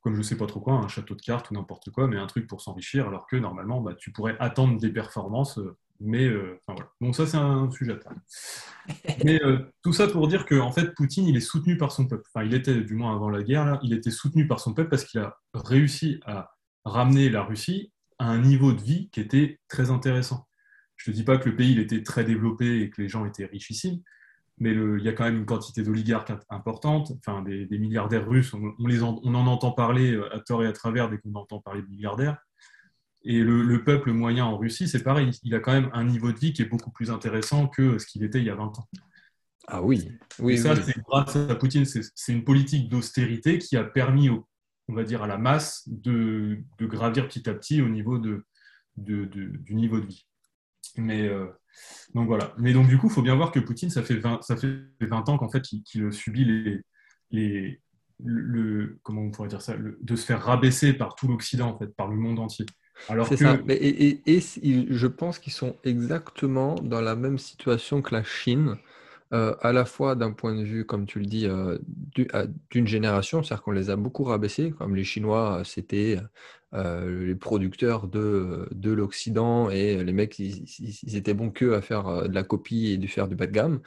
[0.02, 2.26] comme je sais pas trop quoi, un château de cartes ou n'importe quoi, mais un
[2.26, 6.60] truc pour s'enrichir, alors que normalement, bah, tu pourrais attendre des performances euh, mais euh.
[7.00, 8.12] Donc ça, c'est un sujet à.
[9.24, 12.06] Mais euh, tout ça pour dire qu'en en fait, Poutine, il est soutenu par son
[12.06, 12.24] peuple.
[12.34, 15.04] Enfin, il était, du moins avant la guerre, il était soutenu par son peuple parce
[15.04, 16.50] qu'il a réussi à
[16.84, 20.48] ramener la Russie à un niveau de vie qui était très intéressant.
[20.96, 23.46] Je ne dis pas que le pays était très développé et que les gens étaient
[23.46, 24.02] richissimes,
[24.58, 28.52] mais le, il y a quand même une quantité d'oligarques importante, enfin des, milliardaires russes,
[28.54, 31.60] on, les on en entend parler euh, à tort et à travers dès qu'on entend
[31.60, 32.38] parler de milliardaires.
[33.24, 35.30] Et le, peuple moyen en Russie, c'est pareil.
[35.42, 38.06] Il a quand même un niveau de vie qui est beaucoup plus intéressant que ce
[38.06, 38.88] qu'il était il y a 20 ans.
[39.66, 40.54] Ah oui, oui.
[40.54, 41.84] Et ça, c'est grâce à Poutine.
[41.84, 47.28] C'est une politique d'austérité qui a permis, on va dire, à la masse de, gravir
[47.28, 48.44] petit à petit au niveau de,
[48.96, 50.26] du niveau de vie.
[50.96, 51.46] Mais euh,
[52.14, 52.54] donc voilà.
[52.58, 54.78] Mais donc du coup, il faut bien voir que Poutine, ça fait 20, ça fait
[55.00, 56.80] 20 ans qu'en fait, qu'il subit les,
[57.30, 57.82] les
[58.24, 61.94] le, comment on pourrait dire ça, de se faire rabaisser par tout l'Occident en fait,
[61.94, 62.66] par le monde entier.
[63.08, 63.36] Alors que...
[63.36, 63.58] ça.
[63.68, 68.76] Et, et, je pense qu'ils sont exactement dans la même situation que la Chine,
[69.34, 71.76] euh, à la fois d'un point de vue, comme tu le dis, euh,
[72.70, 76.18] d'une génération, c'est-à-dire qu'on les a beaucoup rabaissés, comme les Chinois, c'était
[76.74, 80.64] euh, les producteurs de, de l'Occident et les mecs, ils,
[81.02, 83.52] ils, étaient bons que à faire de la copie et de faire du bas de
[83.52, 83.80] gamme.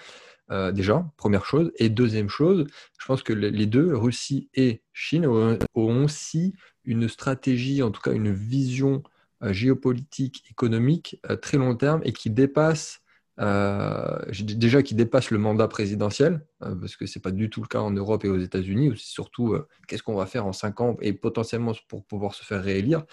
[0.74, 1.71] déjà, première chose.
[1.78, 2.67] Et deuxième chose,
[3.00, 6.54] je pense que les deux, Russie et Chine, ont, aussi
[6.86, 9.04] une stratégie, en tout cas une vision
[9.44, 13.02] géopolitique, économique très long terme et qui dépasse
[13.39, 17.62] euh, déjà qui dépasse le mandat présidentiel, euh, parce que ce n'est pas du tout
[17.62, 20.54] le cas en Europe et aux États-Unis, ou surtout euh, qu'est-ce qu'on va faire en
[20.54, 23.04] cinq ans et potentiellement pour pouvoir se faire réélire,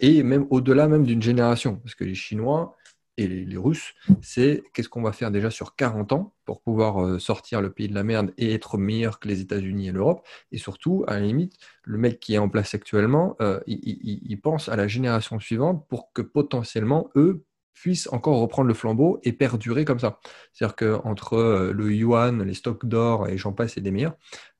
[0.00, 2.76] et même au-delà même d'une génération, parce que les Chinois
[3.16, 7.60] et les, Russes, c'est qu'est-ce qu'on va faire déjà sur 40 ans pour pouvoir sortir
[7.60, 11.04] le pays de la merde et être meilleur que les États-Unis et l'Europe, et surtout,
[11.06, 15.38] à la limite, le mec qui est en place actuellement, il pense à la génération
[15.38, 17.44] suivante pour que potentiellement, eux,
[17.82, 20.20] puisse encore reprendre le flambeau et perdurer comme ça.
[20.52, 24.16] C'est-à-dire qu'entre euh, le yuan, les stocks d'or et j'en passe et des meilleurs, euh,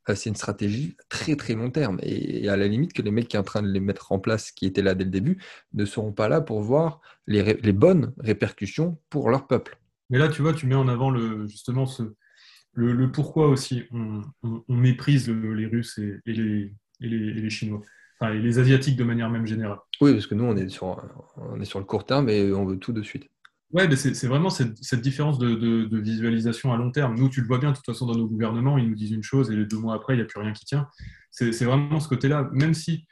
[0.08, 1.98] c'est une stratégie très très long terme.
[2.02, 4.18] Et à la limite que les mecs qui sont en train de les mettre en
[4.18, 5.38] place, qui étaient là dès le début,
[5.74, 9.78] ne seront pas là pour voir les, bonnes répercussions pour leur peuple.
[10.10, 12.02] Mais là, tu vois, tu mets en avant le, justement ce,
[12.74, 14.22] le, pourquoi aussi on,
[14.68, 17.82] méprise les Russes et, les, et les Chinois
[18.30, 19.78] et les Asiatiques de manière même générale.
[20.00, 21.02] Oui, parce que nous, on est sur,
[21.36, 23.28] on est sur le court terme et on veut tout de suite.
[23.72, 27.16] Oui, mais c'est vraiment cette, différence de, visualisation à long terme.
[27.16, 29.22] Nous, tu le vois bien, de toute façon, dans nos gouvernements, ils nous disent une
[29.22, 30.88] chose et les deux mois après, il n'y a plus rien qui tient.
[31.30, 32.50] C'est vraiment ce côté-là.
[32.52, 33.06] Même si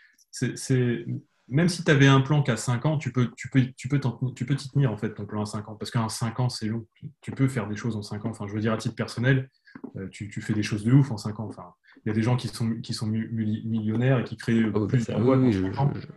[1.51, 4.01] même si tu avais un plan qu'à 5 ans, tu peux, tu peux, tu peux,
[4.37, 5.75] tu peux t'y tenir en fait ton plan à 5 ans.
[5.75, 6.87] Parce qu'un 5 ans, c'est long.
[7.21, 8.31] Tu peux faire des choses en 5 ans.
[8.31, 9.51] Enfin, je veux dire, à titre personnel,
[9.97, 11.49] euh, tu, fais des choses de ouf en 5 ans.
[11.49, 14.87] Enfin, il y a des gens qui sont, qui sont millionnaires et qui créent oh,
[14.87, 15.65] plus de oui, je,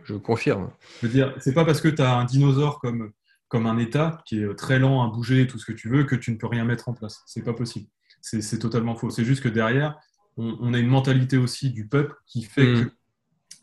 [0.04, 0.70] je, confirme.
[1.00, 3.10] Je veux dire, c'est pas parce que tu as un dinosaure comme,
[3.48, 6.16] comme un État qui est très lent à bouger, tout ce que tu veux, que
[6.16, 7.22] tu ne peux rien mettre en place.
[7.26, 7.88] C'est pas possible.
[8.20, 9.10] C'est totalement faux.
[9.10, 9.98] C'est juste que derrière,
[10.36, 12.84] on, a une mentalité aussi du peuple qui fait mm.
[12.84, 12.90] que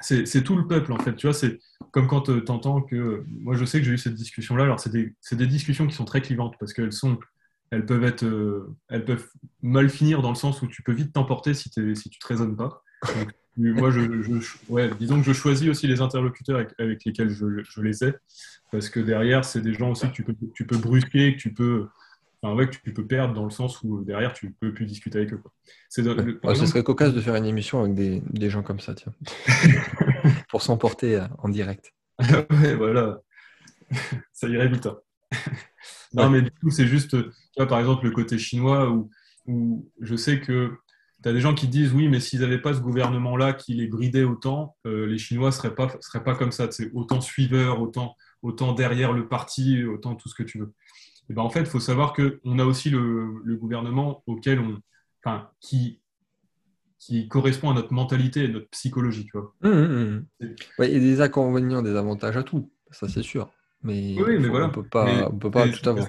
[0.01, 1.15] c'est tout le peuple en fait.
[1.15, 1.59] Tu vois, c'est
[1.91, 3.23] comme quand euh, tu entends que.
[3.27, 4.63] Moi, je sais que j'ai eu cette discussion-là.
[4.63, 7.19] Alors, c'est des, des, discussions qui sont très clivantes parce qu'elles sont.
[7.71, 9.29] Elles peuvent, être, euh, elles peuvent
[9.61, 12.27] mal finir dans le sens où tu peux vite t'emporter si, si tu ne te
[12.27, 12.83] raisonnes pas.
[13.69, 14.01] Moi, je,
[14.69, 18.13] ouais, disons que je choisis aussi les interlocuteurs avec, lesquels je, les ai
[18.71, 21.53] parce que derrière, c'est des gens aussi que tu peux, tu peux brusquer, que tu
[21.53, 21.87] peux
[22.41, 25.19] enfin, ouais, que tu peux perdre dans le sens où derrière, tu peux plus discuter
[25.19, 25.41] avec eux.
[25.89, 29.13] C'est Ce serait cocasse de faire une émission avec des, des gens comme ça, tiens.
[30.49, 31.93] Pour s'emporter euh, en direct.
[32.19, 33.21] ouais, voilà.
[34.33, 34.85] ça irait vite.
[34.85, 34.97] Hein.
[36.13, 39.09] non, mais du coup, c'est juste, tu vois, par exemple, le côté chinois où,
[39.47, 40.77] où je sais que
[41.21, 43.87] tu as des gens qui disent oui, mais s'ils n'avaient pas ce gouvernement-là qui les
[43.87, 46.67] bridait autant, euh, les Chinois ne seraient pas, seraient pas comme ça.
[46.71, 50.73] C'est autant suiveurs, autant, autant derrière le parti, autant tout ce que tu veux.
[51.29, 54.79] Eh ben, en fait, il faut savoir qu'on a aussi le, gouvernement auquel on,
[55.23, 56.01] enfin, qui,
[56.99, 59.25] qui correspond à notre mentalité et notre psychologie.
[59.25, 59.53] Tu vois.
[59.61, 60.55] Mmh, mmh, mmh.
[60.79, 63.49] il y a des inconvénients, des avantages à tout, ça c'est sûr.
[63.83, 64.67] Mais, oui, mais voilà.
[64.67, 66.07] on peut pas, on peut pas tout avoir.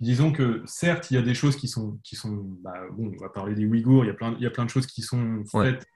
[0.00, 3.22] Disons que certes, il y a des choses qui sont, qui sont bah, bon, on
[3.22, 5.02] va parler des Ouïghours, il y a plein, il y a plein de choses qui
[5.02, 5.86] sont faites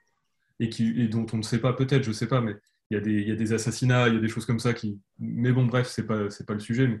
[0.59, 2.55] et, qui, et dont on ne sait pas, peut-être, je ne sais pas, mais
[2.91, 4.59] il y, a des, il y a des assassinats, il y a des choses comme
[4.59, 4.99] ça qui.
[5.17, 6.87] Mais bon, bref, c'est pas, c'est pas le sujet.
[6.87, 6.99] Mais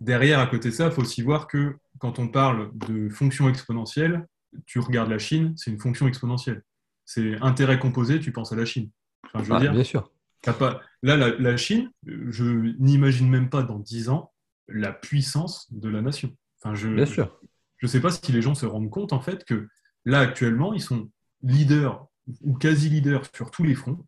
[0.00, 3.48] derrière, à côté de ça, il faut aussi voir que quand on parle de fonction
[3.48, 4.26] exponentielle,
[4.66, 6.62] tu regardes la Chine, c'est une fonction exponentielle.
[7.06, 8.90] C'est intérêt composé, tu penses à la Chine.
[9.24, 10.10] Enfin, je veux ah, dire, bien sûr.
[10.42, 10.80] Pas...
[11.02, 12.44] Là, la, Chine, je
[12.78, 14.32] n'imagine même pas dans 10 ans
[14.68, 16.36] la puissance de la nation.
[16.62, 17.40] Enfin, je, bien sûr.
[17.78, 19.68] Je ne sais pas si les gens se rendent compte en fait que
[20.04, 21.10] là, actuellement, ils sont
[21.42, 22.06] leaders
[22.42, 24.06] ou quasi leaders sur tous les fronts,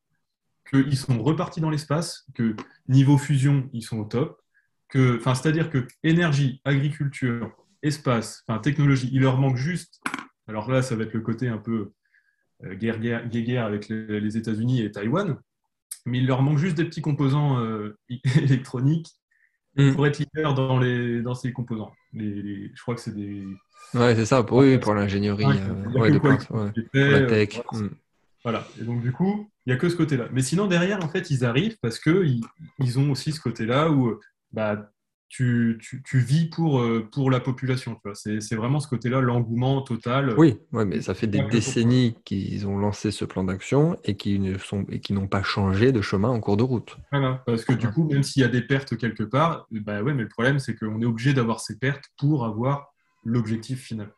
[0.71, 2.55] qu'ils sont repartis dans l'espace, que
[2.89, 4.41] niveau fusion, ils sont au top,
[4.93, 10.01] c'est-à-dire que énergie, agriculture, espace, enfin, technologie, il leur manque juste.
[10.47, 11.93] Alors là, ça va être le côté un peu
[12.65, 15.39] euh, guerre, guerre, guerre avec les, États-Unis et Taïwan,
[16.07, 17.99] mais il leur manque juste des petits composants euh,
[18.37, 19.15] électroniques
[19.77, 19.95] mm.
[19.95, 21.93] pour être leader dans, les, dans ces composants.
[22.13, 23.45] Les, je crois que c'est des.
[23.95, 26.05] Ouais, c'est ça, pour, oui, pour l'ingénierie, euh, pour
[26.95, 27.61] la tech.
[27.73, 27.89] Mm.
[28.43, 30.29] Voilà, et donc du coup, il n'y a que ce côté-là.
[30.33, 32.43] Mais sinon, derrière, en fait, ils arrivent parce qu'ils
[32.79, 34.21] ils ont aussi ce côté-là où
[34.53, 34.91] bah,
[35.29, 38.01] tu, tu, vis pour, euh, pour la population.
[38.15, 40.35] C'est vraiment ce côté-là, l'engouement total.
[40.39, 44.39] Oui, ouais, mais ça fait des décennies qu'ils ont lancé ce plan d'action et qui
[44.39, 46.97] n'ont pas changé de chemin en cours de route.
[47.11, 50.15] Voilà, parce que du coup, même s'il y a des pertes quelque part, bah ouais,
[50.15, 54.13] mais le problème, c'est qu'on est obligé d'avoir ces pertes pour avoir l'objectif final.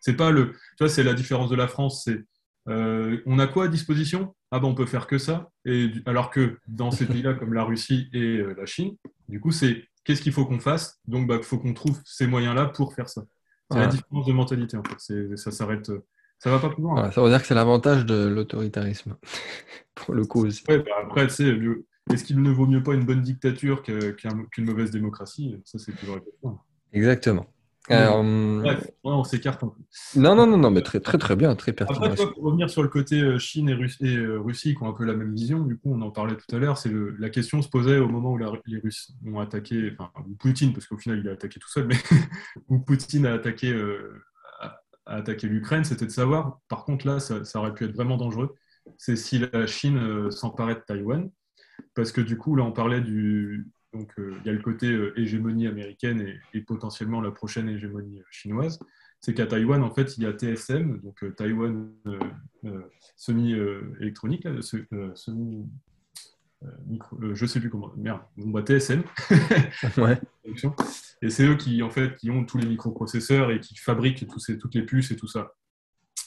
[0.00, 2.02] C'est pas le, tu c'est la différence de la France.
[2.04, 2.24] C'est,
[2.68, 4.34] euh, on a quoi à disposition?
[4.50, 5.50] Ah ben, on peut faire que ça.
[5.64, 8.96] Et alors que dans ces pays-là, comme la Russie et euh, la Chine,
[9.28, 11.00] du coup, c'est qu'est-ce qu'il faut qu'on fasse?
[11.06, 13.22] Donc, il bah, faut qu'on trouve ces moyens-là pour faire ça.
[13.70, 15.36] C'est la différence de mentalité, en fait.
[15.36, 15.90] Ça s'arrête.
[16.38, 17.10] Ça va pas plus loin.
[17.12, 19.16] ça veut dire que c'est l'avantage de l'autoritarisme,
[19.94, 20.64] pour le coup aussi.
[20.66, 25.56] Bah, après, tu est-ce qu'il ne vaut mieux pas une bonne dictature qu'une mauvaise démocratie?
[25.64, 26.58] Ça, c'est toujours la question.
[26.92, 27.46] Exactement.
[27.90, 30.20] Euh, Bref, on s'écarte un peu.
[30.20, 32.02] Non, non, non, non, mais très, très, très bien, très pertinent.
[32.02, 35.04] Après, pour revenir sur le côté euh, Chine et, euh, Russie, qui ont un peu
[35.04, 37.68] la même vision, du coup, on en parlait tout à l'heure, c'est la question se
[37.68, 41.28] posait au moment où les Russes ont attaqué, enfin, ou Poutine, parce qu'au final, il
[41.28, 41.96] a attaqué tout seul, mais
[42.68, 43.74] où Poutine a attaqué,
[45.42, 48.54] l'Ukraine, c'était de savoir, par contre, là, ça, ça, aurait pu être vraiment dangereux,
[48.98, 51.30] c'est si la Chine s'emparait de Taïwan,
[51.94, 54.86] parce que du coup, là, on parlait du, donc, euh, il y a le côté
[54.86, 56.24] euh, hégémonie américaine
[56.54, 58.78] et, potentiellement la prochaine hégémonie euh, chinoise.
[59.20, 61.92] C'est qu'à Taïwan, en fait, il y a TSM, donc Taïwan
[63.16, 64.46] semi-électronique,
[65.14, 65.66] semi.
[66.86, 69.02] Micro, je sais plus comment, merde, bon, bah, TSM.
[69.98, 70.18] ouais.
[71.20, 74.38] Et c'est eux qui, en fait, qui ont tous les microprocesseurs et qui fabriquent tous
[74.38, 75.54] ces, toutes les puces et tout ça.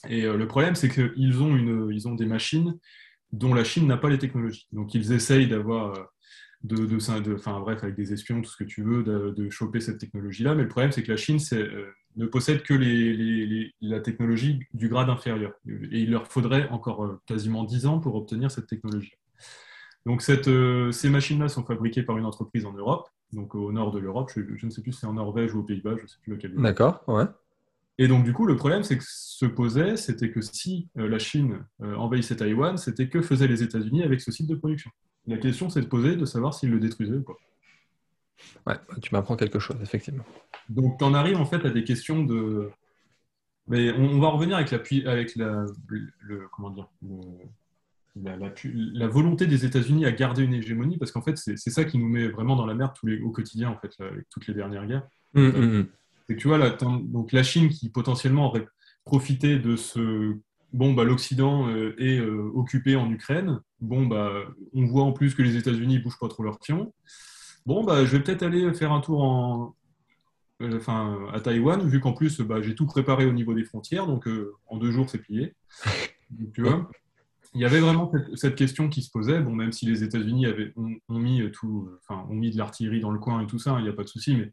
[0.08, 2.78] Et le problème, c'est qu'ils ont, une, ils ont des machines
[3.32, 4.68] dont la Chine n'a pas les technologies.
[4.72, 6.14] Donc, ils essayent d'avoir
[6.64, 9.98] de, de, enfin bref, avec des espions, tout ce que tu veux, de, choper cette
[9.98, 10.56] technologie-là.
[10.56, 14.88] Mais le problème, c'est que la Chine euh, ne possède que les, la technologie du
[14.88, 15.54] grade inférieur.
[15.68, 19.14] Et il leur faudrait encore euh, quasiment 10 ans pour obtenir cette technologie.
[20.06, 23.92] Donc cette, euh, ces machines-là sont fabriquées par une entreprise en Europe, donc au nord
[23.92, 24.32] de l'Europe.
[24.34, 26.34] Je, ne sais plus si c'est en Norvège ou aux Pays-Bas, je ne sais plus
[26.34, 26.56] lequel.
[26.56, 27.26] D'accord, ouais.
[28.00, 31.64] Et donc, du coup, le problème, c'est que se posait, c'était que si la Chine
[31.80, 34.90] envahissait Taïwan, c'était que faisaient les États-Unis avec ce site de production.
[35.28, 37.38] La question, c'est de poser, de savoir s'il le détruisait ou pas.
[38.68, 40.26] Ouais, tu m'apprends quelque chose, effectivement.
[40.70, 42.70] Donc, tu en arrives en fait à des questions de.
[43.68, 46.90] Mais on, va revenir avec, la, avec la, le, comment dire,
[48.16, 52.10] la, volonté des États-Unis à garder une hégémonie, parce qu'en fait, c'est ça qui nous
[52.10, 54.86] met vraiment dans la merde tous les, au quotidien, en fait, avec toutes les dernières
[54.86, 55.08] guerres.
[55.36, 55.88] Hum, hum.
[56.28, 58.68] C'est que tu vois, là, donc la Chine qui potentiellement aurait
[59.06, 60.36] profité de ce
[60.74, 63.62] bon, bah, l'Occident euh, est euh, occupé en Ukraine.
[63.80, 64.32] Bon, bah,
[64.74, 66.94] on voit en plus que les États-Unis ne bougent pas trop leur pion.
[67.66, 69.76] Bon, bah, je vais peut-être aller faire un tour en,
[70.62, 74.08] euh, enfin, à Taïwan, vu qu'en plus, bah, j'ai tout préparé au niveau des frontières,
[74.08, 74.28] donc
[74.68, 75.54] en deux jours, c'est plié.
[76.54, 76.90] tu vois
[77.56, 80.96] il y avait vraiment cette, question qui se posait, bon, même si les États-Unis ont,
[81.08, 83.84] ont, mis tout, enfin, ont mis de l'artillerie dans le coin et tout ça, il
[83.84, 84.52] n'y a pas de souci, mais,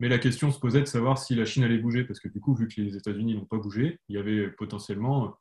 [0.00, 2.40] mais la question se posait de savoir si la Chine allait bouger, parce que du
[2.40, 5.36] coup, vu que les États-Unis n'ont pas bougé, il y avait potentiellement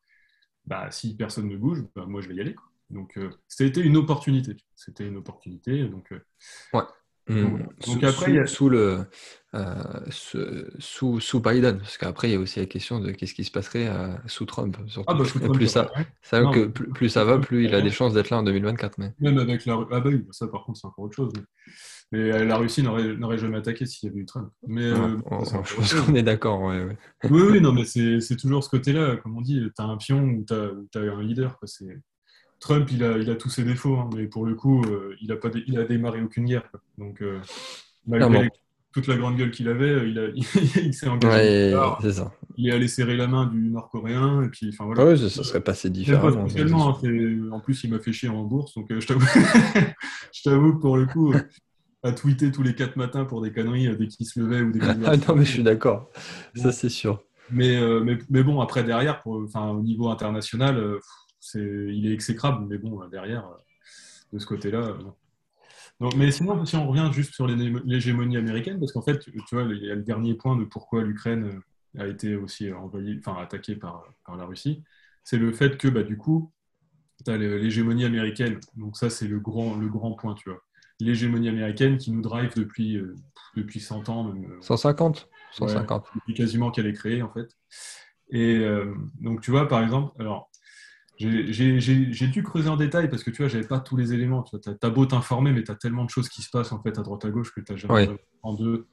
[0.69, 2.55] bah, si personne ne bouge, bah, moi je vais y aller.
[2.91, 4.55] Donc euh, c'était une opportunité.
[4.75, 5.83] C'était une opportunité.
[5.85, 6.19] Donc, euh,
[6.73, 6.83] ouais.
[7.27, 8.05] Donc, mmh.
[8.05, 9.05] après, sous, le,
[9.53, 13.43] euh, sous, sous, Biden, parce qu'après, il y a aussi la question de qu'est-ce qui
[13.43, 13.87] se passerait
[14.25, 14.75] sous Trump.
[15.05, 15.87] Ah bah, plus, ça,
[16.23, 18.97] que plus, ça va, plus il a des chances d'être là en 2024.
[18.97, 19.13] Mais...
[19.19, 19.73] Même avec la...
[19.91, 21.31] Ah bah oui, ça par contre, c'est encore autre chose.
[21.35, 21.43] Mais
[22.15, 24.49] euh, la Russie n'aurait jamais attaqué s'il y avait eu Trump.
[24.67, 26.61] Mais, euh, je pense qu'on est d'accord.
[26.61, 26.97] Ouais,
[27.29, 29.17] oui, oui, non, mais c'est toujours ce côté-là.
[29.17, 31.59] Comme on dit, tu as un pion ou tu as, un leader.
[32.59, 35.31] Trump, il a, il a tous ses défauts, hein, mais pour le coup, euh, il,
[35.31, 36.69] a pas il a démarré aucune guerre.
[36.97, 37.23] Donc,
[38.07, 38.49] malgré
[38.91, 40.33] toute la grande gueule qu'il avait, il,
[40.83, 41.77] il, s'est engagé.
[42.01, 42.33] c'est ça.
[42.57, 44.41] Il est allé serrer la main du Nord-Coréen.
[44.41, 45.05] Et puis, voilà.
[45.05, 46.47] Ouais, ça, serait passé différemment.
[46.47, 48.73] Hein, en plus, il m'a fait chier en bourse.
[48.73, 49.05] Donc, je
[50.43, 51.33] t'avoue que pour le coup,
[52.03, 54.71] à tweeter tous les quatre matins pour des conneries euh, dès qu'il se levait ou
[54.71, 56.09] des Ah non, mais je suis d'accord.
[56.55, 57.23] Ça, c'est sûr.
[57.51, 60.99] Mais, euh, mais, mais, bon, après, derrière, pour, enfin, au niveau international, euh,
[61.39, 62.65] c'est, il est exécrable.
[62.69, 63.49] Mais bon, derrière,
[64.31, 64.97] de ce côté-là.
[65.99, 69.63] Donc, mais sinon, si on revient juste sur l'hégémonie américaine, parce qu'en fait, tu vois,
[69.63, 71.59] il y a le dernier point de pourquoi l'Ukraine
[71.97, 74.83] a été aussi envahie, enfin, attaquée par, par la Russie,
[75.23, 76.53] c'est le fait que, bah, du coup,
[77.25, 78.59] tu as l'hégémonie américaine.
[78.77, 80.61] Donc, ça, c'est le grand, le grand point, tu vois
[80.99, 83.15] l'hégémonie américaine qui nous drive depuis, euh,
[83.55, 84.23] depuis 100 ans.
[84.25, 86.05] Même, 150 euh, 150.
[86.15, 87.49] depuis quasiment qu'elle est créée, en fait.
[88.31, 90.49] Et euh, donc, tu vois, par exemple, alors,
[91.17, 94.43] j'ai dû creuser en détail parce que tu vois, j'avais pas tous les éléments.
[94.43, 96.97] Tu as, beau t'informer, mais tu as tellement de choses qui se passent en fait
[96.97, 98.09] à droite à gauche que tu n'as jamais
[98.41, 98.87] en deux.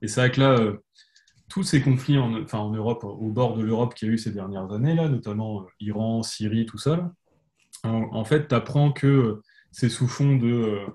[0.00, 0.72] Et c'est vrai que là,
[1.48, 4.18] tous ces conflits en, enfin, en Europe, au bord de l'Europe qu'il y a eu
[4.18, 7.12] ces dernières années, là, notamment Iran, Syrie, tout ça,
[7.82, 9.40] en, en fait, tu apprends que
[9.72, 10.86] c'est sous fond de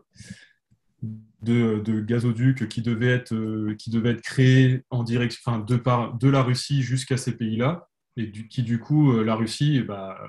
[1.03, 5.75] de, de gazoducs qui devaient être, euh, qui devaient être créés en direction, enfin, de,
[5.75, 9.81] par, de la Russie jusqu'à ces pays-là, et du, qui du coup, euh, la Russie
[9.81, 10.19] bah,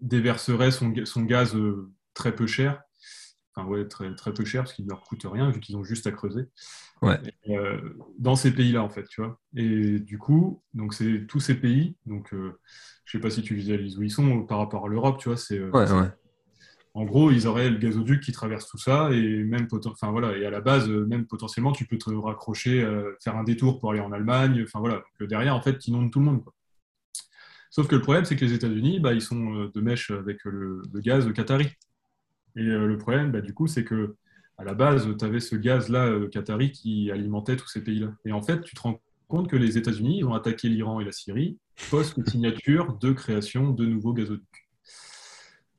[0.00, 1.56] déverserait son, son gaz
[2.14, 2.82] très peu cher,
[3.54, 5.84] enfin ouais, très, très peu cher, parce qu'il ne leur coûte rien, vu qu'ils ont
[5.84, 6.46] juste à creuser.
[7.00, 7.18] Ouais.
[8.18, 9.40] dans ces pays-là, en fait, tu vois.
[9.56, 12.52] Et du coup, donc c'est tous ces pays, donc je ne
[13.06, 15.60] sais pas si tu visualises où ils sont par rapport à l'Europe, tu vois, c'est
[15.60, 15.86] ouais
[16.94, 20.44] en gros, ils auraient le gazoduc qui traverse tout ça et même enfin voilà, et
[20.44, 23.92] à la base, euh, même potentiellement, tu peux te raccrocher, euh, faire un détour pour
[23.92, 24.62] aller en Allemagne.
[24.64, 26.42] Enfin voilà, donc, derrière, en fait, ils inondent tout le monde.
[27.70, 30.44] Sauf que le problème, c'est que les États-Unis, bah, ils sont euh, de mèche avec
[30.44, 31.68] le, gaz qatari.
[32.56, 34.16] Et le problème, bah, du coup, c'est que
[34.58, 38.12] à la base, tu avais ce gaz-là qatari qui alimentait tous ces pays-là.
[38.26, 41.12] Et en fait, tu te rends compte que les États-Unis ont attaqué l'Iran et la
[41.12, 41.58] Syrie
[41.90, 44.61] post-signature de création de nouveaux gazoducs.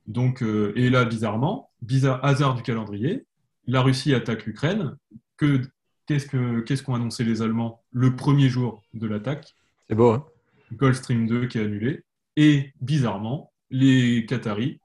[0.08, 3.26] Donc, euh, et là, bizarrement, bizarre hasard du calendrier,
[3.68, 4.98] la Russie attaque l'Ukraine.
[5.38, 5.62] Que,
[6.06, 9.56] qu'est-ce, que, qu'est-ce qu'ont annoncé les Allemands le premier jour de l'attaque?
[9.88, 10.26] C'est beau, hein?
[10.74, 12.04] Gulf Stream 2 qui est annulé.
[12.36, 14.80] Et bizarrement, les Qataris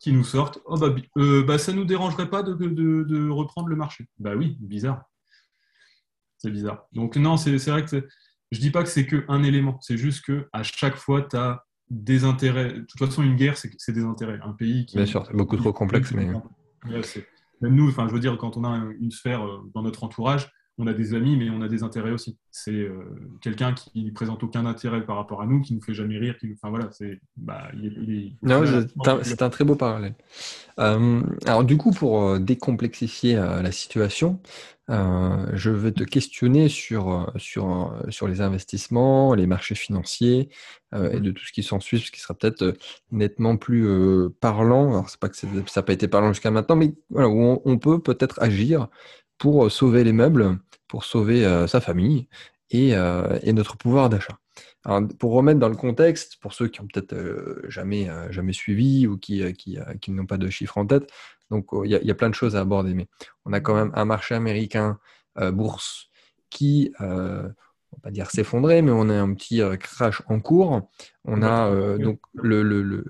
[0.00, 3.28] qui nous sortent oh bah, euh, bah, ça ne nous dérangerait pas de, de, de,
[3.30, 4.06] reprendre le marché.
[4.18, 5.04] Bah oui, bizarre.
[6.38, 6.86] C'est bizarre.
[6.92, 8.06] Donc, non, c'est, c'est vrai que
[8.52, 11.64] je dis pas que c'est qu'un élément, c'est juste que à chaque fois, tu as
[11.90, 12.72] des intérêts.
[12.72, 14.38] De toute façon, une guerre, c'est des intérêts.
[14.42, 14.96] Un pays qui.
[14.96, 16.12] Bien sûr, c'est beaucoup trop complexe.
[16.12, 16.28] Mais...
[17.62, 20.52] Même nous, enfin, je veux dire, quand on a une sphère euh, dans notre entourage,
[20.78, 22.36] on a des amis, mais on a des intérêts aussi.
[22.50, 23.04] C'est euh,
[23.40, 26.36] quelqu'un qui ne présente aucun intérêt par rapport à nous, qui nous fait jamais rire,
[26.38, 27.70] qui enfin voilà, c'est bah,
[29.22, 30.14] c'est un, très beau parallèle.
[30.78, 34.40] Euh, alors du coup, pour décomplexifier la situation,
[34.88, 40.50] je vais te questionner sur, sur, sur les investissements, les marchés financiers
[40.94, 42.74] et de tout ce qui s'ensuit, ce qui sera peut-être
[43.10, 43.88] nettement plus
[44.40, 44.90] parlant.
[44.92, 47.78] Alors, c'est pas que ça n'a pas été parlant jusqu'à maintenant, mais voilà, où on,
[47.78, 48.88] peut peut-être agir
[49.38, 52.28] pour sauver les meubles, pour sauver sa famille
[52.70, 54.38] et, et notre pouvoir d'achat.
[55.18, 57.14] pour remettre dans le contexte, pour ceux qui ont peut-être
[57.68, 61.10] jamais, jamais suivi ou qui, qui, qui n'ont pas de chiffres en tête,
[61.50, 63.06] donc, il y, a plein de choses à aborder, mais
[63.44, 64.98] on a quand même un marché américain
[65.38, 66.08] euh, bourse
[66.50, 67.48] qui, euh,
[68.06, 70.88] pas dire s'effondrer, mais on a un petit euh, crash en cours.
[71.24, 73.04] On a donc le, le, le,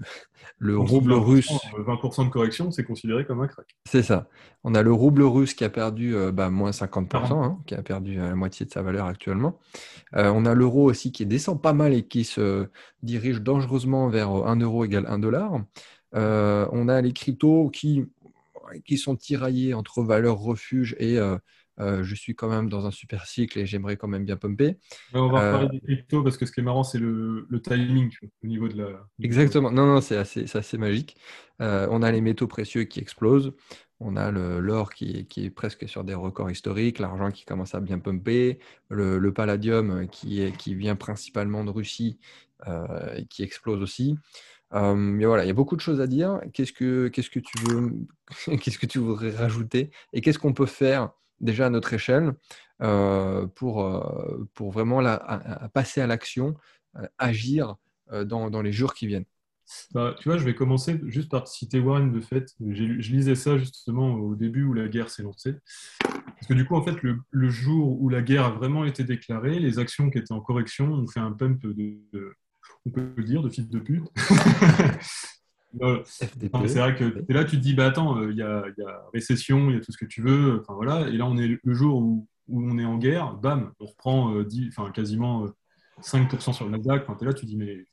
[0.57, 1.53] le rouble russe.
[1.77, 3.77] 20% de correction, c'est considéré comme un crack.
[3.85, 4.27] C'est ça.
[4.65, 8.17] On a le rouble russe qui a perdu bah, moins 50%, hein, qui a perdu
[8.17, 9.59] la moitié de sa valeur actuellement.
[10.15, 12.67] on a l'euro aussi qui descend pas mal et qui se
[13.03, 15.61] dirige dangereusement vers 1 euro égale 1 dollar.
[16.15, 18.07] on a les cryptos qui
[18.87, 21.19] qui sont tiraillés entre valeur refuge et
[21.79, 24.77] euh, je suis quand même dans un super cycle et j'aimerais quand même bien pumper.
[25.13, 28.11] on va parler euh, des cryptos parce que ce qui est marrant, c'est le, timing
[28.43, 29.07] au niveau de la.
[29.23, 29.71] Exactement.
[29.71, 31.17] Non, non, c'est assez, assez, magique.
[31.59, 33.53] on a les métaux précieux qui explosent.
[33.99, 37.81] On a l'or qui, qui, est presque sur des records historiques, l'argent qui commence à
[37.81, 38.59] bien pumper,
[38.91, 42.19] le, palladium qui, est, qui vient principalement de Russie
[42.67, 44.17] et qui explose aussi
[44.73, 46.41] mais voilà, il y a beaucoup de choses à dire.
[46.53, 47.93] Qu'est-ce que, qu'est-ce que tu veux,
[48.61, 52.35] qu'est-ce que tu voudrais rajouter Et qu'est-ce qu'on peut faire déjà à notre échelle
[52.79, 56.57] pour, pour vraiment la, passer à l'action,
[57.19, 57.77] agir
[58.11, 59.27] dans, dans, les jours qui viennent
[59.93, 62.55] bah, tu vois, je vais commencer juste par citer Warren Buffett.
[62.61, 65.55] Je lisais ça justement au début où la guerre s'est lancée.
[66.01, 69.03] Parce que du coup, en fait, le, le, jour où la guerre a vraiment été
[69.03, 71.99] déclarée, les actions qui étaient en correction ont fait un pump de,
[72.85, 74.05] on peut le dire, de fils de pute.
[75.79, 78.65] c'est vrai que là, tu te dis, bah attends, euh, il y, a,
[79.13, 80.61] récession, il y a tout ce que tu veux.
[80.61, 81.09] Enfin voilà.
[81.09, 84.91] Et là, on est le jour où, on est en guerre, bam, on reprend euh,
[84.95, 85.47] quasiment
[86.01, 87.03] 5% euh, sur le Nasdaq.
[87.03, 87.85] Enfin, es là, tu te dis, mais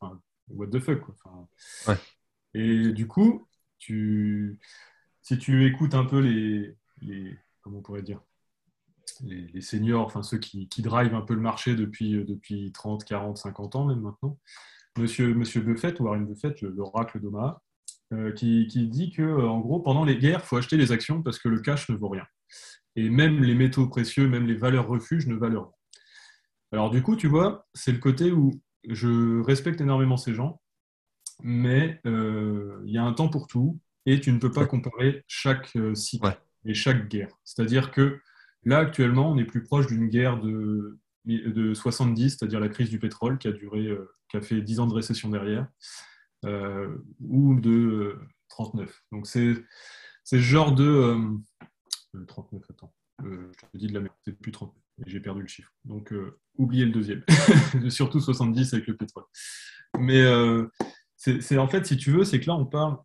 [0.50, 1.98] what the fuck quoi.
[2.54, 3.48] Et du coup,
[3.80, 4.60] tu,
[5.24, 8.22] si tu écoutes un peu les, les comment on pourrait dire,
[9.22, 13.38] les, seniors, enfin ceux qui, qui drivent un peu le marché depuis, depuis 30, 40,
[13.38, 14.38] 50 ans même maintenant,
[14.98, 17.62] Monsieur, Monsieur Buffett, Warren Buffett, l'oracle d'Omaha,
[18.14, 21.22] euh, qui, dit que, euh, en gros, pendant les guerres, il faut acheter les actions
[21.22, 22.26] parce que le cash ne vaut rien.
[22.96, 25.72] Et même les métaux précieux, même les valeurs refuges ne valent rien.
[26.72, 28.52] Alors, du coup, tu vois, c'est le côté où
[28.88, 30.62] je respecte énormément ces gens,
[31.42, 35.24] mais euh, il y a un temps pour tout et tu ne peux pas comparer
[35.28, 37.30] chaque cycle et chaque guerre.
[37.44, 38.20] C'est-à-dire que
[38.64, 43.00] là, actuellement, on est plus proche d'une guerre de, de 70, c'est-à-dire la crise du
[43.00, 45.68] pétrole qui a duré, euh, qui a fait 10 ans de récession derrière,
[46.44, 48.20] ou de
[48.50, 48.90] 39.
[48.90, 49.56] Euh, Donc c'est
[50.24, 51.18] ce genre de
[52.28, 54.76] 39, attends, je te dis de la merde, c'est plus 39,
[55.06, 55.72] j'ai perdu le chiffre.
[55.86, 56.14] Donc
[56.58, 57.24] oubliez le deuxième,
[57.90, 59.26] surtout 70 avec le pétrole.
[60.00, 60.24] Mais
[61.40, 62.98] c'est en fait, si tu veux, c'est que là, on parle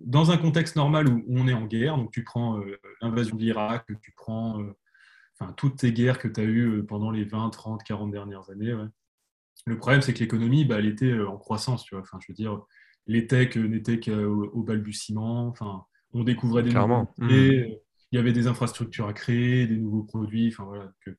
[0.00, 1.96] dans un contexte normal où on est en guerre.
[1.96, 6.40] Donc, tu prends euh, l'invasion de l'Irak, tu prends euh, toutes tes guerres que tu
[6.40, 8.72] as eues euh, pendant les 20, 30, 40 dernières années.
[9.66, 11.84] Le problème, c'est que l'économie, bah, elle était en croissance.
[11.84, 12.02] Tu vois.
[12.02, 12.60] Enfin, je veux dire,
[13.06, 15.48] les techs n'étaient qu'au balbutiement.
[15.48, 17.12] Enfin, on découvrait des Clairement.
[17.18, 17.30] Mmh.
[17.30, 17.78] il
[18.12, 20.48] y avait des infrastructures à créer, des nouveaux produits.
[20.48, 21.10] Enfin, voilà, que,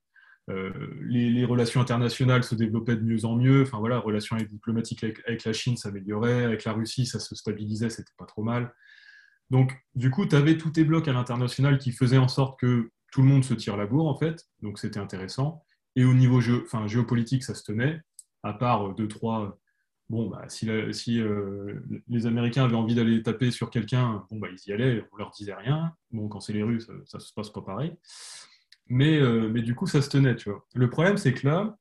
[0.50, 0.72] euh,
[1.02, 3.64] les, relations internationales se développaient de mieux en mieux.
[3.64, 8.12] Enfin voilà, relations diplomatiques avec, la Chine s'amélioraient, avec la Russie ça se stabilisait, c'était
[8.18, 8.74] pas trop mal.
[9.50, 12.92] Donc du coup, tu avais tous tes blocs à l'international qui faisaient en sorte que
[13.12, 14.46] tout le monde se tire la bourre en fait.
[14.62, 15.64] Donc c'était intéressant.
[15.96, 18.02] Et au niveau enfin, géopolitique, ça se tenait,
[18.44, 19.58] à part euh, deux trois.
[20.10, 24.50] Bon, bah, si, si euh, les Américains avaient envie d'aller taper sur quelqu'un, bon, bah,
[24.52, 25.96] ils y allaient, on leur disait rien.
[26.12, 27.96] Bon, quand c'est les Russes, ça, ça se passe pas pareil.
[28.88, 30.66] Mais, euh, mais du coup, ça se tenait, tu vois.
[30.76, 31.78] Le problème, c'est que là,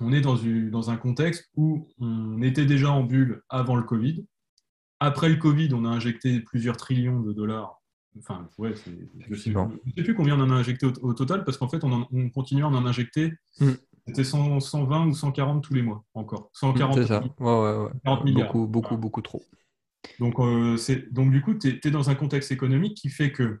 [0.00, 3.82] on est dans, une, dans un contexte où on était déjà en bulle avant le
[3.82, 4.24] Covid.
[5.00, 7.82] Après le Covid, on a injecté plusieurs trillions de dollars.
[8.18, 9.52] Enfin, ouais, je ne sais,
[10.02, 12.68] plus combien on en a injecté au, total, parce qu'en fait, on, on, continue à
[12.68, 13.32] en injecter.
[13.60, 13.72] Hmm.
[14.08, 16.50] C'était 120 ou 140 tous les mois, encore.
[16.54, 17.22] 140 c'est ça.
[17.38, 18.46] Ouais, ouais, milliards.
[18.52, 19.42] Beaucoup, beaucoup, beaucoup trop.
[20.18, 20.76] Donc, euh,
[21.10, 23.60] donc du coup, tu es, dans un contexte économique qui fait que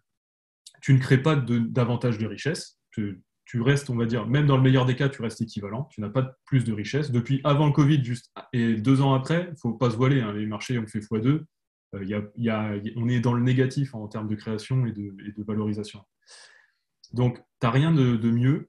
[0.80, 2.78] tu ne crées pas davantage de richesse.
[2.90, 5.84] Tu, restes, on va dire, même dans le meilleur des cas, tu restes équivalent.
[5.90, 7.10] Tu n'as pas plus de richesse.
[7.10, 10.20] Depuis avant le Covid, juste et deux ans après, il ne faut pas se voiler.
[10.20, 11.44] Hein, les marchés ont fait x2.
[11.94, 12.22] Euh,
[12.96, 15.14] on est dans le négatif en termes de création et de,
[15.46, 16.00] valorisation.
[17.12, 18.68] Donc, tu n'as rien de, de, mieux.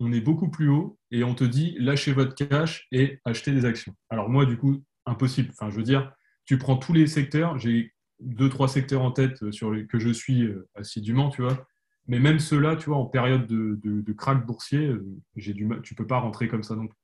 [0.00, 3.64] On est beaucoup plus haut et on te dit lâchez votre cash et achetez des
[3.64, 3.94] actions.
[4.10, 5.50] Alors, moi, du coup, impossible.
[5.52, 6.12] Enfin, je veux dire,
[6.44, 7.58] tu prends tous les secteurs.
[7.58, 11.42] J'ai deux, trois secteurs en tête euh, sur les, que je suis euh, assidûment, tu
[11.42, 11.66] vois.
[12.06, 15.82] Mais même ceux-là, tu vois, en période de, de, crack boursier, euh, j'ai du mal,
[15.82, 16.98] tu peux pas rentrer comme ça non plus.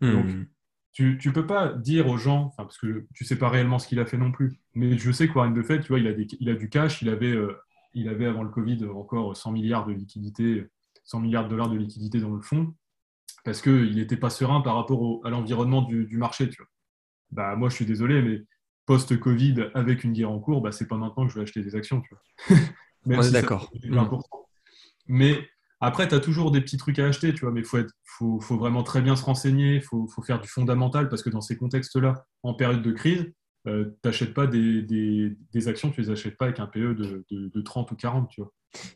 [0.00, 0.12] Hmm.
[0.12, 0.26] Donc,
[0.92, 4.00] tu ne peux pas dire aux gens, parce que tu sais pas réellement ce qu'il
[4.00, 6.50] a fait non plus, mais je sais que Warren Buffett, tu vois, il a, il
[6.50, 7.36] a du cash, il avait,
[7.94, 10.66] il avait avant le Covid encore 100 milliards de liquidités,
[11.08, 12.74] 100 milliards de dollars de liquidités dans le fonds,
[13.44, 16.68] parce qu'il n'était pas serein par rapport à l'environnement du, du, marché, tu vois.
[17.30, 18.42] Bah, moi, je suis désolé, mais
[18.84, 21.74] post-Covid avec une guerre en cours, bah, c'est pas maintenant que je vais acheter des
[21.74, 22.02] actions.
[22.02, 22.58] Tu vois.
[23.06, 23.70] On d'accord.
[23.82, 24.06] Mmh.
[25.06, 25.48] Mais
[25.80, 28.38] après, tu as toujours des petits trucs à acheter, tu vois, mais il faut, faut,
[28.40, 31.40] faut, vraiment très bien se renseigner, il faut, faut, faire du fondamental, parce que dans
[31.40, 33.32] ces contextes-là, en période de crise,
[33.68, 36.94] euh, tu n'achètes pas des, des, des, actions, tu les achètes pas avec un PE
[36.94, 38.52] de, de, de 30 ou 40, tu vois.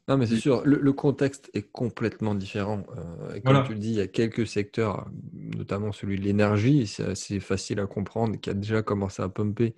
[0.09, 2.85] Non, mais c'est sûr, le, contexte est complètement différent.
[2.97, 7.05] Euh, comme tu le dis, il y a quelques secteurs, notamment celui de l'énergie, c'est
[7.05, 9.75] assez facile à comprendre, qui a déjà commencé à pumper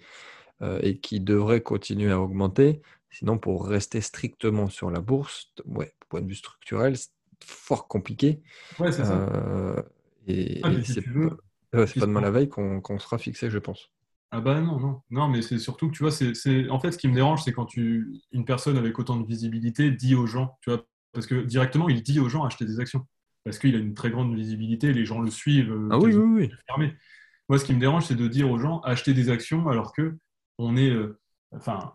[0.62, 2.82] euh, et qui devrait continuer à augmenter.
[3.10, 7.10] Sinon, pour rester strictement sur la bourse, ouais, point de vue structurel, c'est
[7.44, 8.42] fort compliqué.
[8.80, 9.28] Ouais, c'est ça.
[9.32, 9.80] Euh,
[10.26, 11.02] et, ah, c'est
[12.00, 13.90] pas, demain la veille qu'on sera fixé, je pense.
[14.36, 15.00] Ah bah non, non.
[15.10, 17.52] Non, mais c'est surtout que tu vois, c'est, en fait, ce qui me dérange, c'est
[17.52, 21.36] quand tu, une personne avec autant de visibilité dit aux gens, tu vois, parce que
[21.36, 23.06] directement, il dit aux gens acheter des actions.
[23.44, 25.70] Parce qu'il a une très grande visibilité, les gens le suivent.
[25.70, 26.92] Euh, ah oui, oui, oui.
[27.48, 30.16] Moi, ce qui me dérange, c'est de dire aux gens acheter des actions alors que
[30.58, 31.20] on est, euh,
[31.52, 31.92] enfin,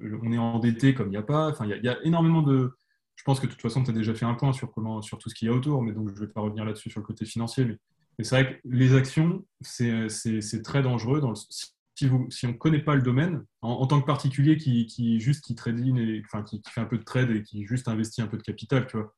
[0.00, 1.50] on est endetté comme il n'y a pas.
[1.50, 2.76] Enfin, il y, a énormément de.
[3.14, 5.18] Je pense que de toute façon, tu as déjà fait un point sur comment, sur
[5.18, 6.98] tout ce qu'il y a autour, mais donc je ne vais pas revenir là-dessus sur
[6.98, 7.64] le côté financier.
[7.64, 7.78] Mais,
[8.24, 12.56] c'est vrai que les actions, c'est très dangereux dans le, si, vous, si on ne
[12.56, 16.84] connaît pas le domaine, en, tant que particulier qui, juste qui et qui, fait un
[16.84, 19.14] peu de trade et qui juste investit un peu de capital, tu vois.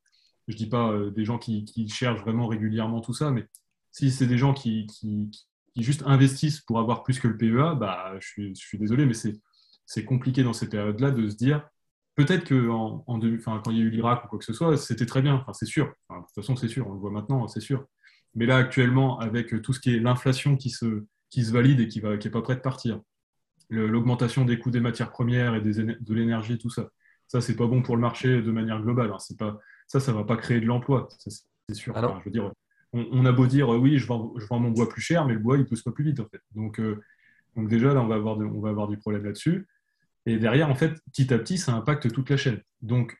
[0.47, 3.47] Je dis pas euh, des gens qui, cherchent vraiment régulièrement tout ça, mais
[3.91, 4.87] si c'est des gens qui,
[5.77, 10.43] juste investissent pour avoir plus que le PEA, bah, je, suis, désolé, mais c'est compliqué
[10.45, 11.69] dans ces périodes-là de se dire
[12.15, 15.07] peut-être que en, quand il y a eu l'Irak ou quoi que ce soit, c'était
[15.07, 15.87] très bien, c'est sûr.
[16.11, 17.87] de toute façon, c'est sûr, on le voit maintenant, c'est sûr.
[18.35, 21.89] Mais là, actuellement, avec tout ce qui est l'inflation qui se, qui se valide et
[21.89, 23.01] qui n'est qui pas prêt de partir.
[23.71, 26.89] L'augmentation des coûts des matières premières et des, de l'énergie, tout ça.
[27.27, 29.13] Ça, c'est pas bon pour le marché de manière globale.
[29.13, 29.35] Hein.
[29.39, 31.95] Pas, ça, ça va pas créer de l'emploi, c'est sûr.
[31.95, 32.51] je veux dire,
[32.93, 35.39] on, a beau dire, oui, je vends, je vends, mon bois plus cher, mais le
[35.39, 36.41] bois, il pousse pas plus vite, en fait.
[36.55, 37.03] Donc, euh,
[37.55, 39.67] donc déjà, là, on va avoir, on va avoir du problème là-dessus.
[40.25, 42.63] Et derrière, en fait, petit à petit, ça impacte toute la chaîne.
[42.81, 43.17] Donc,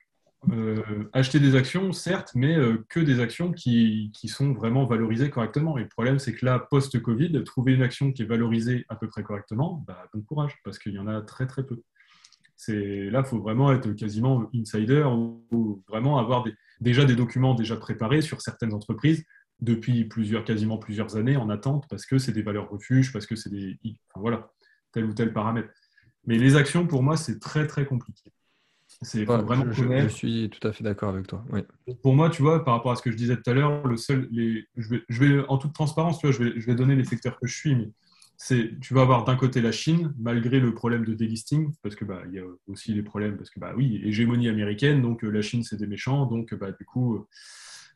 [0.51, 5.77] euh, acheter des actions, certes, mais euh, que des actions qui, sont vraiment valorisées correctement.
[5.77, 9.07] Et le problème, c'est que là, post-Covid, trouver une action qui est valorisée à peu
[9.09, 11.81] près correctement, bah, bon courage, parce qu'il y en a très très peu.
[12.67, 16.45] Là, il faut vraiment être quasiment insider ou, vraiment avoir
[16.81, 19.25] déjà des documents déjà préparés sur certaines entreprises
[19.61, 23.35] depuis plusieurs, quasiment plusieurs années en attente, parce que c'est des valeurs refuges, parce que
[23.35, 23.77] c'est des...
[23.83, 24.51] Enfin, voilà,
[24.91, 25.69] tel ou tel paramètre.
[26.25, 28.31] Mais les actions, pour moi, c'est très très compliqué.
[29.01, 31.43] C'est vraiment je, suis tout à fait d'accord avec toi.
[32.01, 33.95] Pour moi, tu vois, par rapport à ce que je disais tout à l'heure, le
[33.95, 36.75] seul, les, je, vais, je vais, en toute transparence, tu vois, je vais, je vais
[36.75, 37.89] donner les secteurs que je suis, mais
[38.81, 42.23] tu vas avoir d'un côté la Chine, malgré le problème de delisting, parce que bah,
[42.27, 45.63] il y a aussi les problèmes, parce que bah oui, hégémonie américaine, donc la Chine
[45.63, 47.25] c'est des méchants, donc bah, du coup,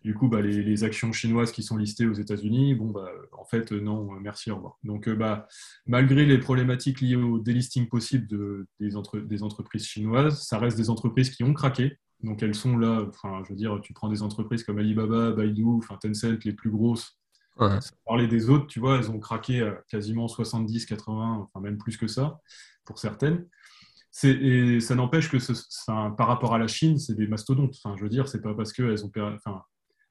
[0.03, 3.71] du coup bah, les, actions chinoises qui sont listées aux États-Unis, bon bah en fait
[3.71, 4.77] non, merci, au revoir.
[4.83, 5.47] Donc bah,
[5.85, 10.77] malgré les problématiques liées au delisting possible de, des, entre, des entreprises chinoises, ça reste
[10.77, 14.09] des entreprises qui ont craqué, donc elles sont là, enfin, je veux dire, tu prends
[14.09, 17.17] des entreprises comme Alibaba, Baidu, enfin, Tencent, les plus grosses.
[17.59, 17.77] Ouais.
[18.07, 21.97] parler des autres, tu vois, elles ont craqué à quasiment 70, 80, enfin même plus
[21.97, 22.39] que ça,
[22.83, 23.45] pour certaines.
[24.23, 25.37] Et ça n'empêche que
[26.15, 27.75] par rapport à la Chine, c'est des mastodontes.
[27.83, 29.63] Enfin, je veux dire, c'est pas parce qu'elles ont, enfin,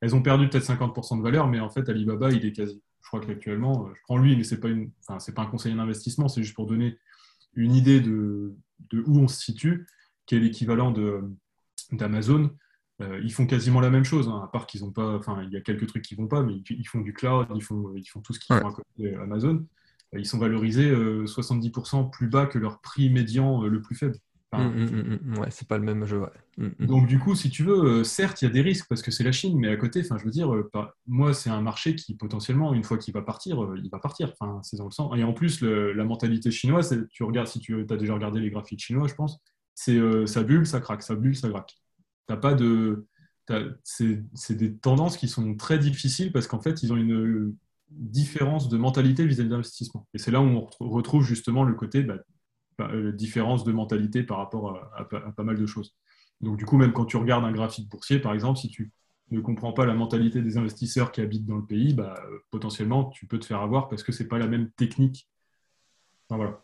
[0.02, 2.82] elles ont perdu peut-être 50% de valeur, mais en fait, Alibaba, il est quasi.
[3.00, 6.28] Je crois qu'actuellement, je prends lui, mais c'est pas une, enfin, pas un conseiller d'investissement,
[6.28, 6.98] c'est juste pour donner
[7.54, 8.54] une idée de,
[8.90, 9.86] de où on se situe,
[10.26, 10.92] qui est l'équivalent
[11.92, 12.50] d'Amazon,
[13.00, 15.52] euh, ils font quasiment la même chose, hein, à part qu'ils ont pas, enfin, il
[15.52, 18.06] y a quelques trucs qui vont pas, mais ils, font du cloud, ils font, ils
[18.06, 19.64] font tout ce qu'ils font à côté Amazon.
[20.14, 24.18] Euh, ils sont valorisés 70% euh, plus bas que leur prix médian le plus faible.
[24.52, 26.22] Enfin, mmh, mmh, mmh, ouais, c'est pas le même jeu.
[26.78, 29.24] Donc du coup, si tu veux, certes, il y a des risques parce que c'est
[29.24, 30.52] la Chine, mais à côté, enfin, je veux dire,
[31.06, 34.32] moi, c'est un marché qui potentiellement, une fois qu'il va partir, il va partir.
[34.38, 35.12] Enfin, c'est dans le sens.
[35.16, 38.80] Et en plus, la mentalité chinoise, tu regardes, si tu as déjà regardé les graphiques
[38.80, 39.38] chinois, je pense,
[39.74, 41.74] c'est ça bulle, ça craque, ça bulle, ça craque
[42.36, 43.06] pas de.
[43.84, 47.54] C'est des tendances qui sont très difficiles parce qu'en fait, ils ont une
[47.90, 50.06] différence de mentalité vis-à-vis de l'investissement.
[50.14, 52.16] Et c'est là où on retrouve justement le côté bah,
[52.80, 55.94] euh, différence de mentalité par rapport à, pas mal de choses.
[56.40, 58.90] Donc du coup, même quand tu regardes un graphique boursier, par exemple, si tu
[59.30, 63.06] ne comprends pas la mentalité des investisseurs qui habitent dans le pays, bah, euh, potentiellement,
[63.06, 65.28] tu peux te faire avoir parce que c'est pas la même technique.
[66.28, 66.62] voilà.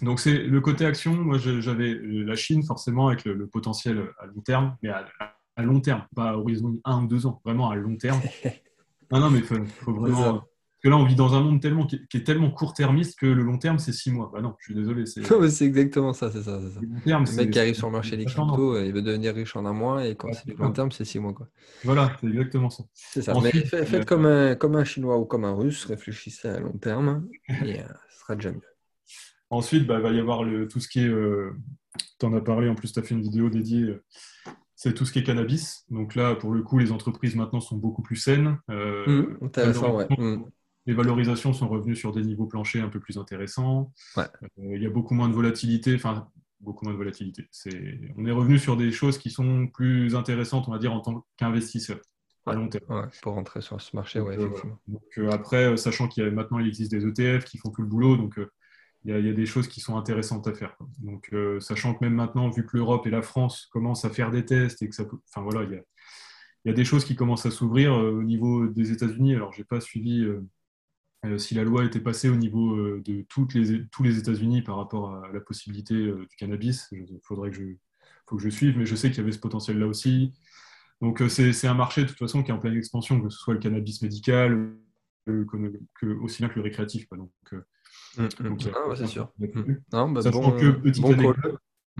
[0.00, 1.14] Donc c'est le côté action.
[1.14, 6.06] Moi, j'avais la Chine forcément avec le, potentiel à long terme, mais à, long terme,
[6.14, 8.20] pas à horizon un ou deux ans, vraiment à long terme.
[9.10, 10.44] non, non, mais il faut, vraiment.
[10.82, 13.44] Parce que là, on vit dans un monde tellement qui est, tellement court-termiste que le
[13.44, 14.30] long terme, c'est six mois.
[14.32, 15.06] Bah non, je suis désolé.
[15.06, 15.20] C'est
[15.64, 16.60] exactement ça, c'est ça.
[16.60, 16.80] ça.
[16.80, 19.72] le mec qui arrive sur le marché des cryptos, il veut devenir riche en un
[19.72, 21.34] mois, et quand c'est du long terme, c'est six mois.
[21.34, 21.46] Quoi.
[21.84, 22.82] Voilà, c'est exactement ça.
[22.92, 23.32] C'est ça.
[23.40, 26.76] mais faites, euh, comme, un, comme un Chinois ou comme un Russe, réfléchissez à long
[26.78, 28.60] terme, et euh, ce sera déjà mieux.
[29.50, 31.08] Ensuite, bah, il va y avoir le, tout ce qui est.
[31.08, 31.52] Euh,
[32.18, 33.94] tu en as parlé, en plus, tu as fait une vidéo dédiée.
[34.74, 35.84] C'est tout ce qui est cannabis.
[35.90, 38.58] Donc là, pour le coup, les entreprises maintenant sont beaucoup plus saines.
[38.68, 40.08] Euh, mmh, intéressant, ouais.
[40.18, 40.42] Mmh.
[40.86, 43.92] Les valorisations sont revenues sur des niveaux planchers un peu plus intéressants.
[44.58, 45.94] Il y a beaucoup moins de volatilité.
[45.94, 46.28] Enfin,
[46.60, 47.48] beaucoup moins de volatilité.
[48.16, 51.26] on est revenu sur des choses qui sont plus intéressantes, on va dire, en tant
[51.36, 51.98] qu'investisseur
[52.46, 53.08] à long terme.
[53.22, 54.78] pour rentrer sur ce marché, ouais, effectivement.
[54.88, 57.88] Donc, après, sachant qu'il y a, maintenant il existe des ETF qui font tout le
[57.88, 58.38] boulot, donc
[59.04, 60.76] il y, a, des choses qui sont intéressantes à faire.
[60.98, 64.30] Donc, euh, sachant que même maintenant, vu que l'Europe et la France commencent à faire
[64.30, 65.82] des tests et que ça, enfin voilà, il
[66.66, 69.34] y a, des choses qui commencent à s'ouvrir euh, au niveau des États-Unis.
[69.34, 70.46] Alors, j'ai pas suivi euh,
[71.38, 75.14] si la loi était passée au niveau de toutes les, tous les États-Unis par rapport
[75.14, 76.88] à la possibilité du cannabis.
[76.92, 77.64] Il faudrait que je,
[78.28, 80.32] faut que je suive, mais je sais qu'il y avait ce potentiel-là aussi.
[81.00, 83.54] Donc, c'est un marché de toute façon qui est en pleine expansion, que ce soit
[83.54, 84.74] le cannabis médical,
[85.26, 87.06] que, aussi bien que le récréatif.
[87.06, 87.18] Quoi.
[87.18, 87.30] Donc,
[88.16, 88.56] Mm, mm.
[88.74, 89.32] ah, c'est sûr.
[90.20, 91.36] sachant, que, petite anecdote,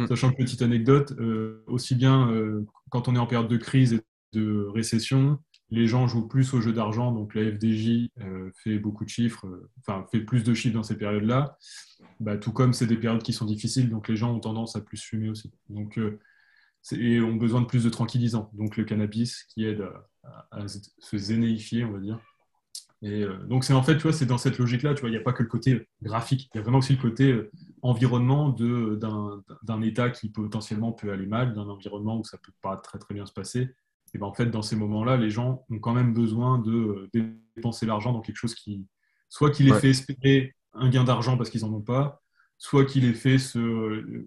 [0.08, 3.94] sachant que, petite anecdote, euh, aussi bien euh, quand on est en période de crise
[3.94, 4.00] et
[4.32, 5.38] de récession,
[5.72, 9.46] les gens jouent plus au jeu d'argent, donc la FDJ euh, fait beaucoup de chiffres,
[9.80, 11.56] enfin fait plus de chiffres dans ces périodes-là,
[12.20, 14.80] bah, tout comme c'est des périodes qui sont difficiles, donc les gens ont tendance à
[14.80, 15.52] plus fumer aussi.
[15.68, 15.98] Donc,
[16.92, 19.84] et ont besoin de plus de tranquillisants, donc le cannabis qui aide
[20.50, 22.20] à se zénéifier, on va dire.
[23.02, 25.12] Et euh, donc, c'est en fait, tu vois, c'est dans cette logique-là, tu vois, il
[25.12, 27.50] n'y a pas que le côté graphique, il y a vraiment aussi le côté euh,
[27.82, 32.98] environnement d'un État qui potentiellement peut aller mal, d'un environnement où ça peut pas très
[33.00, 33.74] très bien se passer.
[34.14, 37.10] Et ben, en fait, dans ces moments-là, les gens ont quand même besoin de euh,
[37.54, 38.86] dépenser l'argent dans quelque chose qui,
[39.28, 42.22] soit qui les fait espérer un gain d'argent parce qu'ils n'en ont pas,
[42.58, 44.24] soit qui les fait se,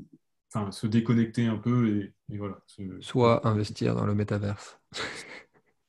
[0.54, 2.60] enfin, se déconnecter un peu et, voilà.
[3.00, 4.80] Soit investir dans le métaverse.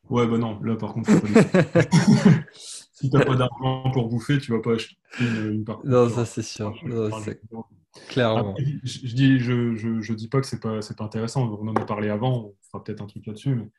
[0.08, 1.10] Ouais, bah non, là par contre,
[2.52, 5.88] si tu n'as pas d'argent pour bouffer, tu vas pas acheter une, une partie.
[5.88, 6.72] Non, ça c'est sûr.
[8.08, 8.54] Clairement.
[8.58, 11.48] je, dis, je, je, je, dis pas que c'est pas, pas intéressant.
[11.60, 13.70] On en a parlé avant, on fera peut-être un truc là-dessus, mais,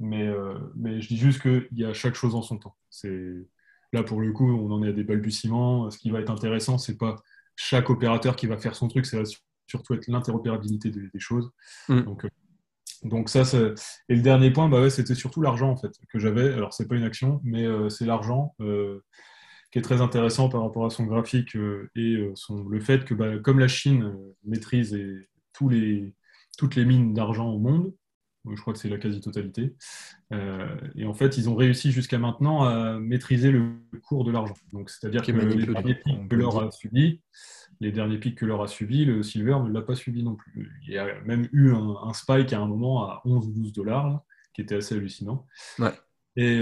[0.00, 2.76] mais, euh, mais, je dis juste qu'il y a chaque chose en son temps.
[2.90, 3.46] C'est
[3.92, 5.90] là pour le coup, on en est à des balbutiements.
[5.90, 7.16] Ce qui va être intéressant, c'est pas
[7.56, 9.22] chaque opérateur qui va faire son truc, c'est
[9.66, 11.50] surtout être l'interopérabilité des, choses.
[11.88, 12.00] Mm.
[12.02, 12.28] Donc, euh,
[13.04, 13.42] donc ça,
[14.08, 16.52] et le dernier point, bah c'était surtout l'argent en fait que j'avais.
[16.52, 18.54] Alors c'est pas une action, mais euh, c'est l'argent
[19.72, 23.14] qui est très intéressant par rapport à son graphique euh, et son, le fait que,
[23.14, 24.14] bah, comme la Chine
[24.44, 24.96] maîtrise
[25.52, 26.14] tous les,
[26.58, 27.92] toutes les mines d'argent au monde,
[28.50, 29.74] je crois que c'est la quasi-totalité.
[30.32, 34.56] et en fait, ils ont réussi jusqu'à maintenant à maîtriser le cours de l'argent.
[34.72, 37.20] Donc, c'est-à-dire que les derniers pics que l'or a subi,
[37.80, 40.80] les derniers pics que l'or a subi, le silver ne l'a pas subi non plus.
[40.86, 44.22] Il y a même eu un, spike à un moment à 11 ou 12 dollars,
[44.54, 45.46] qui était assez hallucinant.
[46.36, 46.60] Et,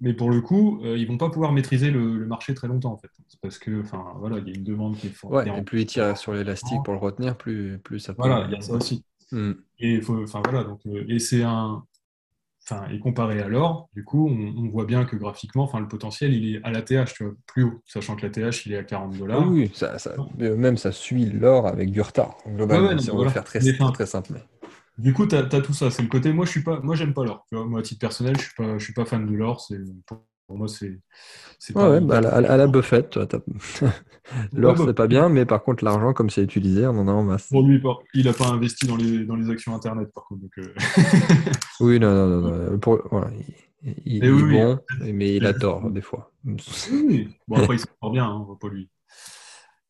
[0.00, 2.98] mais pour le coup, ils ils vont pas pouvoir maîtriser le, marché très longtemps en
[2.98, 5.34] fait, parce que, enfin, voilà, il y a une demande qui est forte.
[5.34, 8.22] Ouais, et plus il tire sur l'élastique pour le retenir, plus, plus ça peut.
[8.22, 9.04] Voilà, il y a ça aussi.
[9.32, 9.52] Hmm.
[9.80, 11.82] Et enfin voilà, donc euh, et c'est un,
[12.64, 16.32] enfin et comparé à l'or, du coup, on, voit bien que graphiquement, enfin le potentiel,
[16.32, 18.76] il est à la TH, tu vois, plus haut, sachant que la TH, il est
[18.76, 19.48] à 40 dollars.
[19.48, 22.36] Oui, ça, ça, même ça suit l'or avec du retard.
[22.46, 24.34] Globalement, si on veut faire très, très simple.
[24.98, 25.90] Du coup, tu as, tout ça.
[25.90, 26.32] C'est le côté.
[26.32, 26.80] Moi, je suis pas.
[26.80, 27.46] Moi, j'aime pas l'or.
[27.52, 28.78] Moi, à titre personnel, je suis pas.
[28.78, 29.60] Je suis pas fan de l'or.
[29.60, 29.78] C'est
[30.46, 31.00] pour moi, c'est.
[31.74, 33.16] Ouais, bah, à, la, Buffett,
[34.52, 37.24] l'or, c'est pas bien, mais par contre, l'argent, comme c'est utilisé, on en a en
[37.24, 37.48] masse.
[37.48, 37.82] Pour lui,
[38.14, 40.44] il n'a pas investi dans les, dans les actions Internet, par contre.
[40.58, 40.74] Euh.
[41.80, 42.78] oui, non, non, non.
[42.80, 43.30] Pour, voilà,
[44.04, 46.30] il, est bon, mais il a tort, des fois.
[46.44, 48.88] oui, bon, après, il s'en sort bien, hein, pas lui.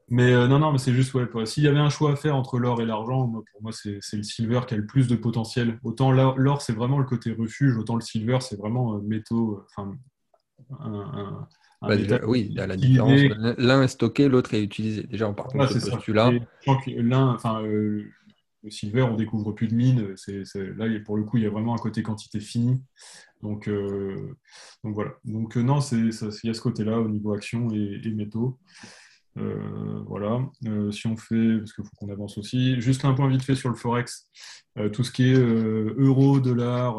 [0.09, 2.36] Mais euh, non, non, mais c'est juste, ouais, s'il y avait un choix à faire
[2.36, 5.80] entre l'or et l'argent, pour moi, c'est le silver qui a le plus de potentiel.
[5.82, 9.96] Autant l'or, c'est vraiment le côté refuge, autant le silver, c'est vraiment euh, métaux, enfin,
[10.78, 11.48] un,
[11.82, 11.96] bah,
[12.26, 13.20] oui, il y a la différence.
[13.59, 15.02] L'un est stocké, l'autre est utilisé.
[15.04, 16.32] Déjà, on part contre ce postulat.
[16.86, 18.04] L'un, enfin, euh,
[18.62, 20.14] le silver, on découvre plus de mines.
[20.54, 22.80] Là, pour le coup, il y a vraiment un côté quantité finie.
[23.42, 25.12] Donc, donc voilà.
[25.24, 26.11] Donc non, il
[26.44, 28.59] y a ce côté-là au niveau action et métaux.
[29.39, 30.41] Euh, voilà.
[30.66, 33.55] Euh, si on fait, parce qu'il faut qu'on avance aussi, juste un point vite fait
[33.55, 34.28] sur le forex,
[34.78, 36.99] euh, tout ce qui est euro, dollar,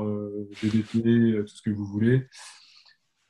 [0.62, 2.28] BBP, tout ce que vous voulez.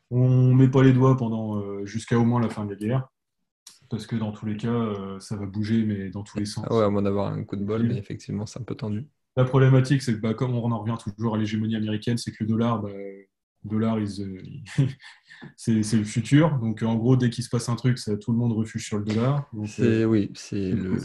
[0.10, 3.08] On met pas les doigts pendant jusqu'à au moins la fin de la guerre,
[3.89, 6.66] parce que dans tous les cas, ça va bouger, mais dans tous les sens.
[6.70, 9.05] Ah ouais, à moins d'avoir un coup de bol, mais effectivement, c'est un peu tendu.
[9.36, 12.38] La problématique, c'est que bah, comme on en revient toujours à l'hégémonie américaine, c'est que
[12.39, 12.89] le dollar, bah,
[13.64, 13.97] dollar,
[15.55, 16.58] c'est le futur.
[16.60, 18.97] Donc, en gros, dès qu'il se passe un truc, ça, tout le monde refuge sur
[18.97, 19.49] le dollar.
[19.80, 20.99] Euh, oui, c'est le,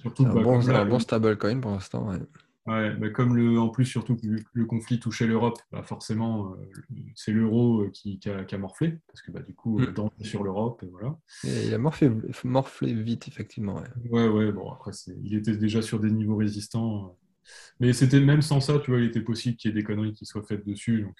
[0.00, 2.08] surtout, un, bon, un bon stablecoin pour l'instant.
[2.66, 2.94] Ouais.
[2.94, 6.56] bah comme le, en plus, surtout que le conflit touchait l'Europe, bah forcément, euh,
[7.14, 10.10] c'est l'euro euh, qui, a, morflé, parce que bah, du coup, mm.
[10.20, 11.16] sur l'Europe, voilà.
[11.44, 12.10] il a morflé,
[12.44, 13.82] morflé vite, effectivement.
[14.10, 14.92] Ouais, ouais, bon, après,
[15.22, 17.16] il était déjà sur des niveaux résistants.
[17.80, 20.12] Mais c'était même sans ça, tu vois, il était possible qu'il y ait des conneries
[20.12, 21.02] qui soient faites dessus.
[21.02, 21.16] Donc,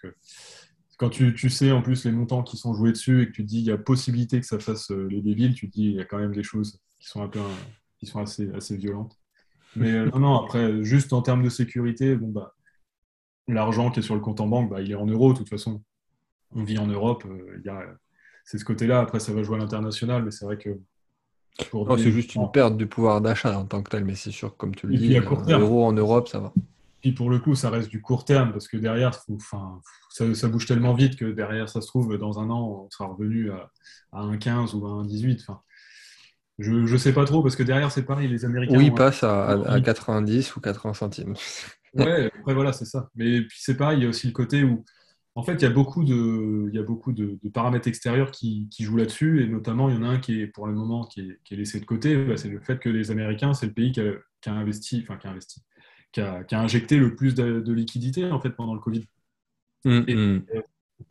[1.00, 3.48] quand tu, sais en plus les montants qui sont joués dessus et que tu te
[3.48, 5.94] dis il y a possibilité que ça fasse euh, les débiles, tu te dis il
[5.94, 7.40] y a quand même des choses qui sont un peu
[7.98, 9.16] qui sont assez, assez violentes.
[9.76, 12.54] Mais euh, non, non, après, juste en termes de sécurité, bon bah
[13.48, 15.48] l'argent qui est sur le compte en banque, bah, il est en euros de toute
[15.48, 15.82] façon.
[16.54, 17.86] On vit en Europe, euh,
[18.44, 19.00] c'est ce côté-là.
[19.00, 20.78] Après, ça va jouer à l'international, mais c'est vrai que.
[21.96, 24.74] c'est juste une perte du pouvoir d'achat en tant que tel, mais c'est sûr, comme
[24.74, 26.52] tu le dis, euros en Europe, ça va.
[27.00, 29.80] Puis pour le coup, ça reste du court terme parce que derrière, enfin,
[30.10, 33.50] ça, bouge tellement vite que derrière, ça se trouve, dans un an, on sera revenu
[33.50, 33.70] à,
[34.12, 35.40] un 15 ou à un 18.
[35.40, 35.60] Enfin,
[36.58, 38.76] je ne sais pas trop parce que derrière, c'est pareil, les Américains.
[38.76, 41.34] Oui, ils passent à, 90 ou 80 centimes.
[41.94, 43.08] ouais, après voilà, c'est ça.
[43.14, 44.84] Mais puis c'est pareil, il y a aussi le côté où,
[45.36, 48.68] en fait, il y a beaucoup de, il y a beaucoup de, paramètres extérieurs qui,
[48.78, 51.20] jouent là-dessus et notamment, il y en a un qui est pour le moment qui
[51.50, 54.00] est, laissé de côté, bah, c'est le fait que les Américains, c'est le pays qui
[54.00, 55.62] a, qui a investi, enfin qui a investi
[56.12, 59.06] qui a, injecté le plus de, de, liquidité en fait pendant le Covid.
[59.84, 60.44] Mm, et, mm.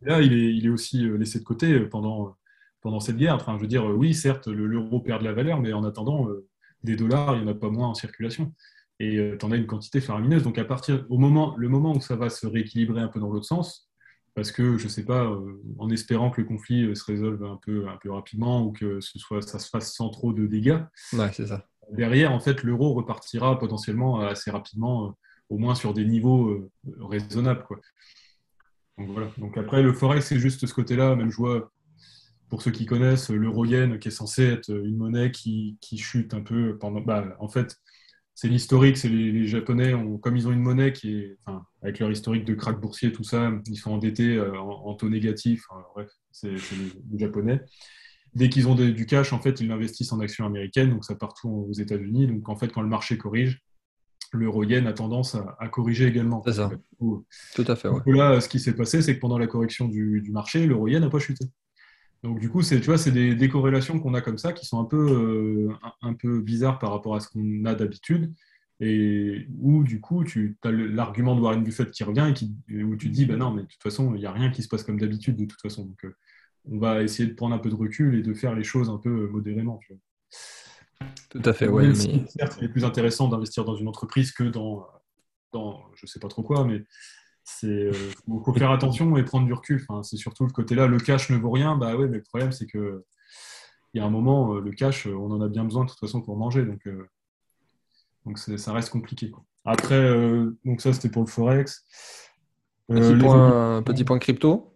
[0.02, 2.36] là, il est, il est, aussi euh, laissé de côté euh, pendant,
[2.80, 3.34] pendant cette guerre.
[3.34, 6.28] Enfin, je veux dire, euh, oui, certes, l'euro perd de la valeur, mais en attendant,
[6.82, 8.54] des dollars, il n'y en a pas moins en circulation.
[9.02, 10.42] Et tu en as une quantité faramineuse.
[10.42, 13.30] Donc, à partir au moment, le moment où ça va se rééquilibrer un peu dans
[13.30, 13.90] l'autre sens,
[14.34, 15.30] parce que je ne sais pas,
[15.78, 19.18] en espérant que le conflit se résolve un peu, un peu rapidement ou que ce
[19.18, 20.80] soit, ça se fasse sans trop de dégâts.
[21.14, 25.10] Ouais, c'est ça derrière, en fait, l'euro repartira potentiellement assez rapidement, euh,
[25.48, 26.70] au moins sur des niveaux euh,
[27.00, 27.64] raisonnables.
[28.98, 29.30] Donc, voilà.
[29.38, 31.16] Donc après, le forex, c'est juste ce côté-là.
[31.16, 31.72] Même je vois,
[32.48, 36.76] pour ceux qui connaissent, l'euro-yen, qui est censé être une monnaie qui, chute un peu
[36.78, 37.00] pendant.
[37.00, 37.76] Bah, en fait,
[38.34, 38.96] c'est l'historique.
[38.96, 42.54] C'est les, Japonais, comme ils ont une monnaie qui est, enfin, avec leur historique de
[42.54, 45.64] krach boursier, tout ça, ils sont endettés euh, en, taux négatif.
[45.94, 47.60] bref, c'est les Japonais
[48.34, 51.66] dès qu'ils ont du cash, en fait, ils l'investissent en actions américaines, donc ça partout
[51.68, 52.26] aux États-Unis.
[52.26, 53.62] Donc en fait, quand le marché corrige,
[54.32, 56.42] l'euro-yen a tendance à, corriger également.
[56.44, 56.70] C'est ça.
[56.98, 57.88] Tout à fait.
[58.06, 61.18] là, ce qui s'est passé, c'est que pendant la correction du, marché, l'euro-yen n'a pas
[61.18, 61.46] chuté.
[62.22, 64.66] Donc du coup, c'est tu vois, c'est des, des, corrélations qu'on a comme ça qui
[64.66, 65.72] sont un peu euh,
[66.02, 68.34] un, peu bizarres par rapport à ce qu'on a d'habitude
[68.80, 72.96] et où du coup tu as l'argument de Warren Buffett qui revient et qui, où
[72.96, 74.68] tu te dis bah non mais de toute façon il n'y a rien qui se
[74.68, 76.16] passe comme d'habitude de toute façon donc euh,
[76.68, 78.98] on va essayer de prendre un peu de recul et de faire les choses un
[78.98, 79.80] peu modérément.
[81.30, 81.94] Tout à fait, oui.
[82.28, 84.86] Certes, il est plus intéressant d'investir dans une entreprise que dans,
[85.52, 86.84] dans je sais pas trop quoi, mais
[87.44, 87.90] c'est
[88.26, 89.84] faut, faire attention et prendre du recul.
[89.88, 91.76] Enfin, c'est surtout le côté là, le cash ne vaut rien.
[91.76, 93.04] Bah oui, mais le problème c'est que
[93.92, 96.20] il y a un moment, le cash, on en a bien besoin de toute façon
[96.20, 96.88] pour manger, donc
[98.24, 99.32] donc ça reste compliqué.
[99.64, 100.14] Après,
[100.64, 101.84] donc ça c'était pour le forex.
[102.88, 104.69] Petit, point, petit point crypto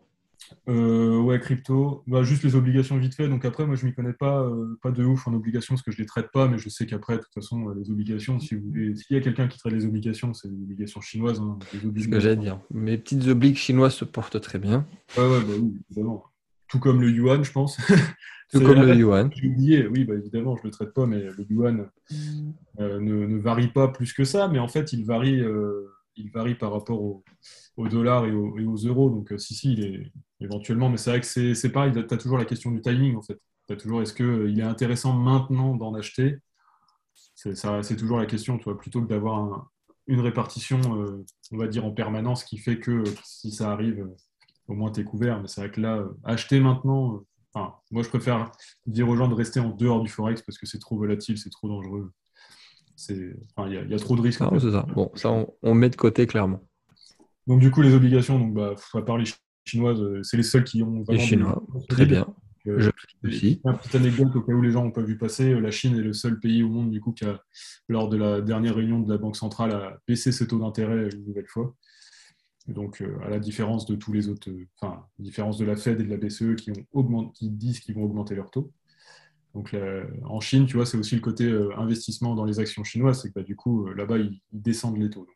[0.68, 3.28] euh, ouais, crypto, bah, juste les obligations vite fait.
[3.28, 5.90] Donc après, moi, je m'y connais pas, euh, pas de ouf en obligations parce que
[5.90, 8.55] je les traite pas, mais je sais qu'après, de toute façon, euh, les obligations, si
[8.55, 11.40] vous voulez, s'il y a quelqu'un qui traite les obligations, c'est les obligations chinoises.
[11.40, 12.61] Hein, ce que j'allais dire.
[12.70, 14.86] Mes petites obliques chinoises se portent très bien.
[15.16, 16.24] Ouais, ouais, bah oui, évidemment.
[16.68, 17.76] Tout comme le yuan, je pense.
[18.53, 19.30] Tout comme le yuan.
[19.34, 21.88] J'ai oublié, oui, bah, évidemment, je le traite pas, mais le yuan
[22.78, 25.42] ne, ne, varie pas plus que ça, mais en fait, il varie,
[26.16, 27.24] il varie par rapport au,
[27.76, 29.10] au dollar et, aux euros.
[29.10, 30.90] Donc, si, si, il est éventuellement.
[30.90, 33.40] Mais c'est vrai que c'est pareil, tu as toujours la question du timing, en fait.
[33.66, 36.38] Tu as toujours, est-ce qu'il euh, est intéressant maintenant d'en acheter?
[37.34, 39.70] C'est toujours la question, tu plutôt que d'avoir
[40.06, 44.16] une répartition, euh, on va dire, en permanence qui fait que si ça arrive, euh,
[44.68, 45.40] au moins tu es couvert.
[45.40, 47.22] Mais c'est vrai que là, acheter maintenant,
[47.54, 48.50] moi je préfère
[48.86, 51.50] dire aux gens de rester en dehors du Forex parce que c'est trop volatile, c'est
[51.50, 52.12] trop dangereux.
[53.09, 54.40] Il enfin, y, y, a trop de risques.
[54.40, 54.86] Ah, ça.
[54.95, 56.61] Bon, ça, on, met de côté clairement.
[57.47, 59.24] Donc, du coup, les obligations, donc, bah, à part les
[59.64, 61.20] chinoises, euh, c'est les seuls qui ont vraiment.
[61.20, 62.26] Les Chinois, très bien.
[62.66, 62.90] Euh, je
[63.28, 63.61] aussi.
[63.64, 65.97] Une petite anecdote au cas où les gens n'ont pas vu passer, euh, la Chine
[65.97, 67.38] est le seul pays au monde du coup qui a,
[67.88, 71.26] lors de la dernière réunion de la Banque centrale, a baissé ses taux d'intérêt une
[71.26, 71.74] nouvelle fois.
[72.66, 76.09] Donc, à la différence de tous les autres, enfin, différence de la Fed et de
[76.09, 78.72] la BCE qui, ont augmenté, qui disent qu'ils vont augmenter leurs taux.
[79.55, 79.76] Donc,
[80.24, 83.34] en Chine, tu vois, c'est aussi le côté investissement dans les actions chinoises, c'est que
[83.34, 85.26] bah, du coup, là-bas, ils, descendent les taux.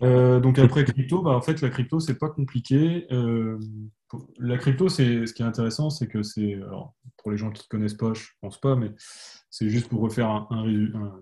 [0.00, 3.06] Donc, euh, après crypto, bah, en fait la crypto c'est pas compliqué.
[3.12, 3.58] Euh,
[4.38, 6.58] la crypto, c'est ce qui est intéressant, c'est que c'est
[7.18, 8.90] pour les gens qui ne connaissent pas, je pense pas, mais
[9.50, 10.64] c'est juste pour refaire un,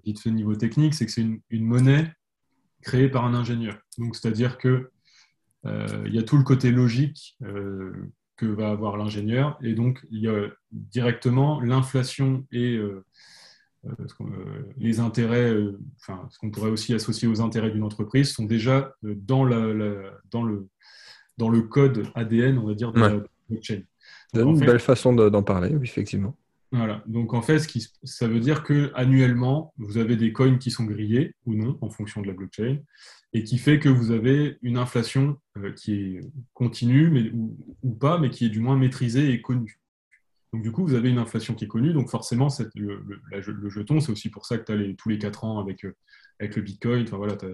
[0.04, 2.12] vite fait niveau technique, c'est que c'est une, monnaie
[2.82, 3.76] créée par un ingénieur.
[3.98, 4.90] Donc c'est-à-dire que
[5.66, 7.36] euh, il y a tout le côté logique
[8.38, 13.04] que va avoir l'ingénieur, et donc il y a directement l'inflation et euh,
[13.84, 13.94] euh,
[14.78, 18.94] les intérêts, euh, enfin, ce qu'on pourrait aussi associer aux intérêts d'une entreprise, sont déjà
[19.02, 20.68] dans, la, dans, le,
[21.36, 23.20] dans le code ADN, on va dire, de la
[23.50, 23.82] blockchain.
[24.32, 26.36] C'est une belle façon d'en parler, effectivement.
[26.70, 27.02] Voilà.
[27.06, 27.60] Donc en fait,
[28.04, 31.88] ça veut dire que annuellement, vous avez des coins qui sont grillés ou non en
[31.88, 32.78] fonction de la blockchain,
[33.32, 35.38] et qui fait que vous avez une inflation
[35.76, 36.20] qui est
[36.52, 37.30] continue mais,
[37.82, 39.80] ou, pas, mais qui est du moins maîtrisée et connue.
[40.52, 44.12] Donc du coup, vous avez une inflation qui est connue, donc forcément, le, jeton, c'est
[44.12, 45.94] aussi pour ça que tu as tous les 4 ans avec, euh,
[46.40, 47.46] avec le Bitcoin, enfin voilà, tu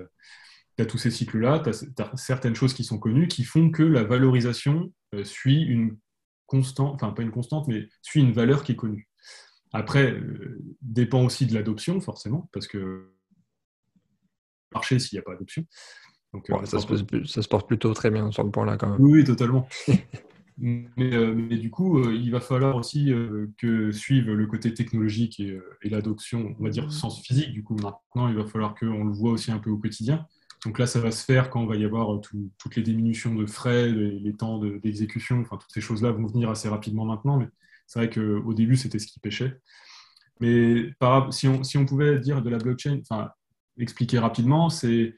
[0.78, 4.04] as, tous ces cycles-là, tu as, certaines choses qui sont connues qui font que la
[4.04, 5.96] valorisation euh, suit une
[6.46, 9.08] constante, enfin pas une constante, mais suit une valeur qui est connue.
[9.72, 13.12] Après, euh, dépend aussi de l'adoption, forcément, parce que
[14.72, 15.64] marché s'il n'y a pas d'adoption.
[16.32, 19.00] Donc, ça, se, ça, se, porte plutôt très bien sur le point là quand même.
[19.00, 19.68] Oui, oui totalement.
[20.62, 25.40] Euh, mais, du coup, euh, il va falloir aussi euh, que suive le côté technologique
[25.40, 27.52] et, l'adoption, on va dire, sens physique.
[27.52, 30.26] Du coup, maintenant, il va falloir qu'on le voit aussi un peu au quotidien.
[30.64, 32.20] Donc là, ça va se faire quand il va y avoir
[32.58, 36.68] toutes les diminutions de frais, les, temps d'exécution, enfin, toutes ces choses-là vont venir assez
[36.68, 37.38] rapidement maintenant.
[37.38, 37.48] Mais
[37.86, 39.60] c'est vrai qu'au début, c'était ce qui pêchait.
[40.40, 43.30] Mais par, si, on, si on pouvait dire de la blockchain, enfin,
[43.78, 45.14] expliquer rapidement, c'est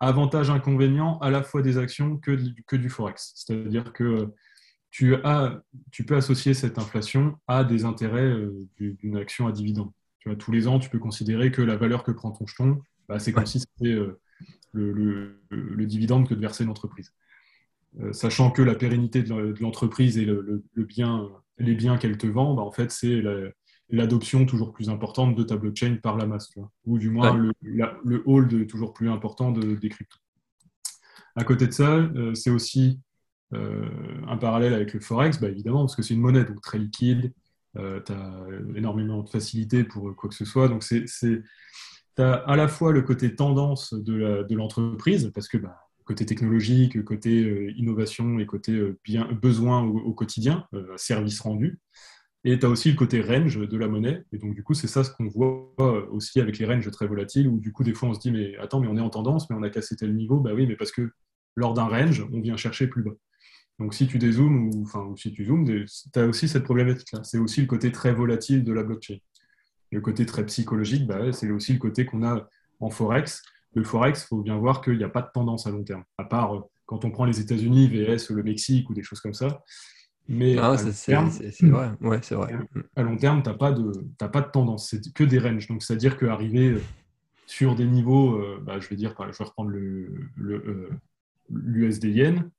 [0.00, 3.32] avantage, inconvénient à la fois des actions que, que du forex.
[3.34, 4.32] C'est-à-dire que
[4.90, 9.90] tu, as, tu peux associer cette inflation à des intérêts euh, d'une action à dividende.
[10.20, 12.80] Tu vois, tous les ans, tu peux considérer que la valeur que prend ton jeton,
[13.08, 13.98] bah, c'est comme si c'était
[14.76, 17.12] euh, le, dividende que de verser l'entreprise.
[18.00, 22.54] Euh, sachant que la pérennité de l'entreprise et le, bien, les biens qu'elle te vend,
[22.54, 23.22] bah, en fait, c'est
[23.88, 26.50] l'adoption toujours plus importante de ta blockchain par la masse,
[26.84, 30.18] ou du moins le, le, hold toujours plus important de, des cryptos.
[31.36, 33.00] À côté de ça, c'est aussi
[33.54, 33.88] euh,
[34.26, 37.32] un parallèle avec le Forex, bah, évidemment, parce que c'est une monnaie donc très liquide,
[37.76, 40.68] euh, tu as énormément de facilité pour quoi que ce soit.
[40.68, 41.06] Donc, c'est,
[42.16, 47.02] tu as à la fois le côté tendance de l'entreprise, parce que bah, côté technologique,
[47.04, 51.80] côté euh, innovation et côté bien, besoin au, quotidien, service rendu.
[52.44, 54.24] Et tu as aussi le côté range de la monnaie.
[54.32, 55.74] Et donc, du coup, c'est ça ce qu'on voit
[56.12, 58.56] aussi avec les ranges très volatiles, où du coup, des fois, on se dit, mais
[58.58, 60.38] attends, mais on est en tendance, mais on a cassé tel niveau.
[60.38, 61.10] Bah oui, mais parce que
[61.56, 63.16] lors d'un range, on vient chercher plus bas.
[63.78, 67.24] Donc si tu dézoomes ou, enfin, si tu zoomes, tu as aussi cette problématique-là.
[67.24, 69.18] C'est aussi le côté très volatile de la blockchain.
[69.96, 72.46] Le côté très psychologique, bah, c'est aussi le côté qu'on a
[72.80, 73.42] en Forex.
[73.74, 76.04] Le Forex, il faut bien voir qu'il n'y a pas de tendance à long terme,
[76.18, 79.32] à part euh, quand on prend les États-Unis, VS, le Mexique ou des choses comme
[79.32, 79.62] ça.
[80.28, 81.92] Mais ah, c'est vrai.
[82.02, 82.58] Ouais, vrai.
[82.94, 85.66] À long terme, tu n'as pas, de, pas de tendance, c'est que des ranges.
[85.66, 86.76] Donc, c'est-à-dire qu'arriver
[87.46, 89.70] sur des niveaux, bah, je vais dire, je vais reprendre
[91.48, 92.50] l'USD le, yen.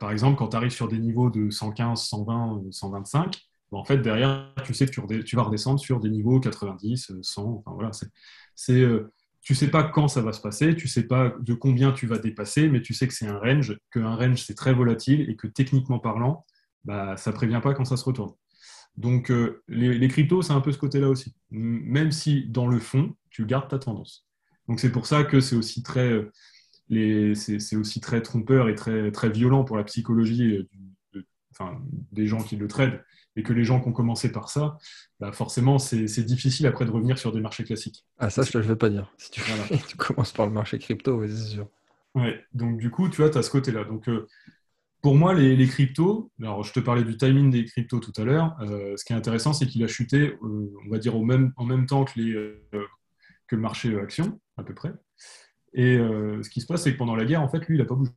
[0.00, 3.40] par exemple, quand tu arrives sur des niveaux de 115, 120, 125,
[3.78, 7.42] en fait, derrière, tu sais que tu, vas redescendre sur des niveaux 90, 100.
[7.42, 7.90] Enfin, voilà,
[8.54, 8.86] c'est,
[9.42, 12.18] tu sais pas quand ça va se passer, tu sais pas de combien tu vas
[12.18, 15.48] dépasser, mais tu sais que c'est un range, qu'un range c'est très volatile et que
[15.48, 16.46] techniquement parlant,
[16.84, 18.32] bah, ça prévient pas quand ça se retourne.
[18.96, 21.34] Donc euh, les, cryptos, c'est un peu ce côté-là aussi.
[21.50, 24.28] Même si dans le fond, tu gardes ta tendance.
[24.68, 26.12] Donc c'est pour ça que c'est aussi très,
[26.90, 30.68] euh, c'est, aussi très trompeur et très, très violent pour la psychologie
[31.14, 31.26] euh,
[32.12, 33.00] des gens qui le traitent
[33.36, 34.78] et que les gens qui ont commencé par ça,
[35.20, 38.04] bah forcément, c'est difficile après de revenir sur des marchés classiques.
[38.18, 39.12] Ah, ça, je ne vais pas dire.
[39.18, 39.40] Si tu,
[39.88, 41.68] tu, commences par le marché crypto, c'est sûr.
[42.14, 43.84] Ouais, donc du coup, tu vois, tu as ce côté-là.
[43.84, 44.26] Donc, euh,
[45.00, 48.56] pour moi, les, cryptos, alors je te parlais du timing des cryptos tout à l'heure,
[48.60, 51.52] euh, ce qui est intéressant, c'est qu'il a chuté, euh, on va dire, au même,
[51.56, 52.32] en même temps que, les,
[53.48, 54.92] que le marché action, à peu près.
[55.74, 57.86] Et ce qui se passe, c'est que pendant la guerre, en fait, lui, il n'a
[57.86, 58.12] pas bougé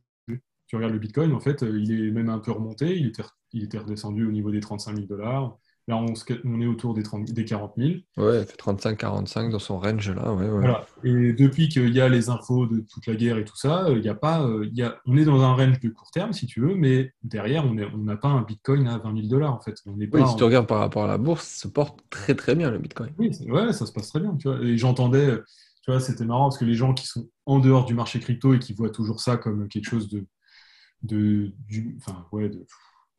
[0.66, 2.96] tu regardes le Bitcoin, en fait, il est même un peu remonté.
[2.96, 5.56] Il était, il était redescendu au niveau des 35 000 dollars.
[5.88, 6.14] Là, on,
[6.44, 7.90] on, est autour des, 30, des 40 000.
[8.16, 10.32] Ouais, il fait 35-45 dans son range là.
[10.32, 10.48] Ouais, ouais.
[10.48, 10.84] Voilà.
[11.04, 14.02] Et depuis qu'il y a les infos de toute la guerre et tout ça, il
[14.02, 16.46] y a pas, il y a, on est dans un range de court terme, si
[16.46, 19.76] tu veux, mais derrière, on n'a pas un Bitcoin à 20 000 dollars, en fait.
[19.86, 22.00] On est pas oui, si tu regardes par rapport à la bourse, ça se porte
[22.10, 23.12] très très bien le Bitcoin.
[23.16, 24.34] Oui, ouais, ça se passe très bien.
[24.38, 24.60] Tu vois.
[24.62, 25.36] Et j'entendais,
[25.84, 28.54] tu vois, c'était marrant parce que les gens qui sont en dehors du marché crypto
[28.54, 30.26] et qui voient toujours ça comme quelque chose de
[31.02, 32.66] de, du, enfin, ouais, de,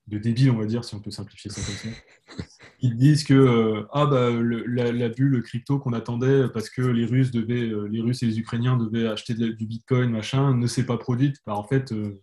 [0.08, 2.44] de débile, on va dire, si on peut simplifier ça comme ça.
[2.82, 7.06] Ils disent que euh, ah, bah, la, la, bulle crypto qu'on attendait parce que les
[7.06, 10.86] Russes, devaient, euh, les Russes et les Ukrainiens devaient acheter du Bitcoin, machin, ne s'est
[10.86, 11.38] pas produite.
[11.46, 12.22] Bah, en fait, euh,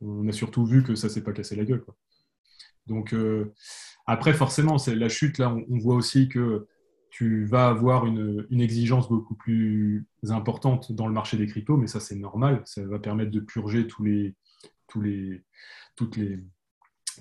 [0.00, 1.82] on a surtout vu que ça s'est pas cassé la gueule.
[1.82, 1.96] Quoi.
[2.86, 3.14] Donc,
[4.06, 6.66] après, forcément, c'est la chute, là, on, voit aussi que
[7.08, 11.86] tu vas avoir une, une, exigence beaucoup plus importante dans le marché des cryptos, mais
[11.86, 12.60] ça, c'est normal.
[12.66, 14.34] Ça va permettre de purger tous les
[14.88, 15.44] tous les,
[15.96, 16.44] toutes, les,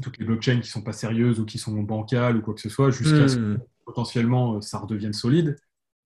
[0.01, 2.61] toutes les blockchains qui ne sont pas sérieuses ou qui sont bancales ou quoi que
[2.61, 3.59] ce soit, jusqu'à ce que hmm.
[3.85, 5.57] potentiellement euh, ça redevienne solide.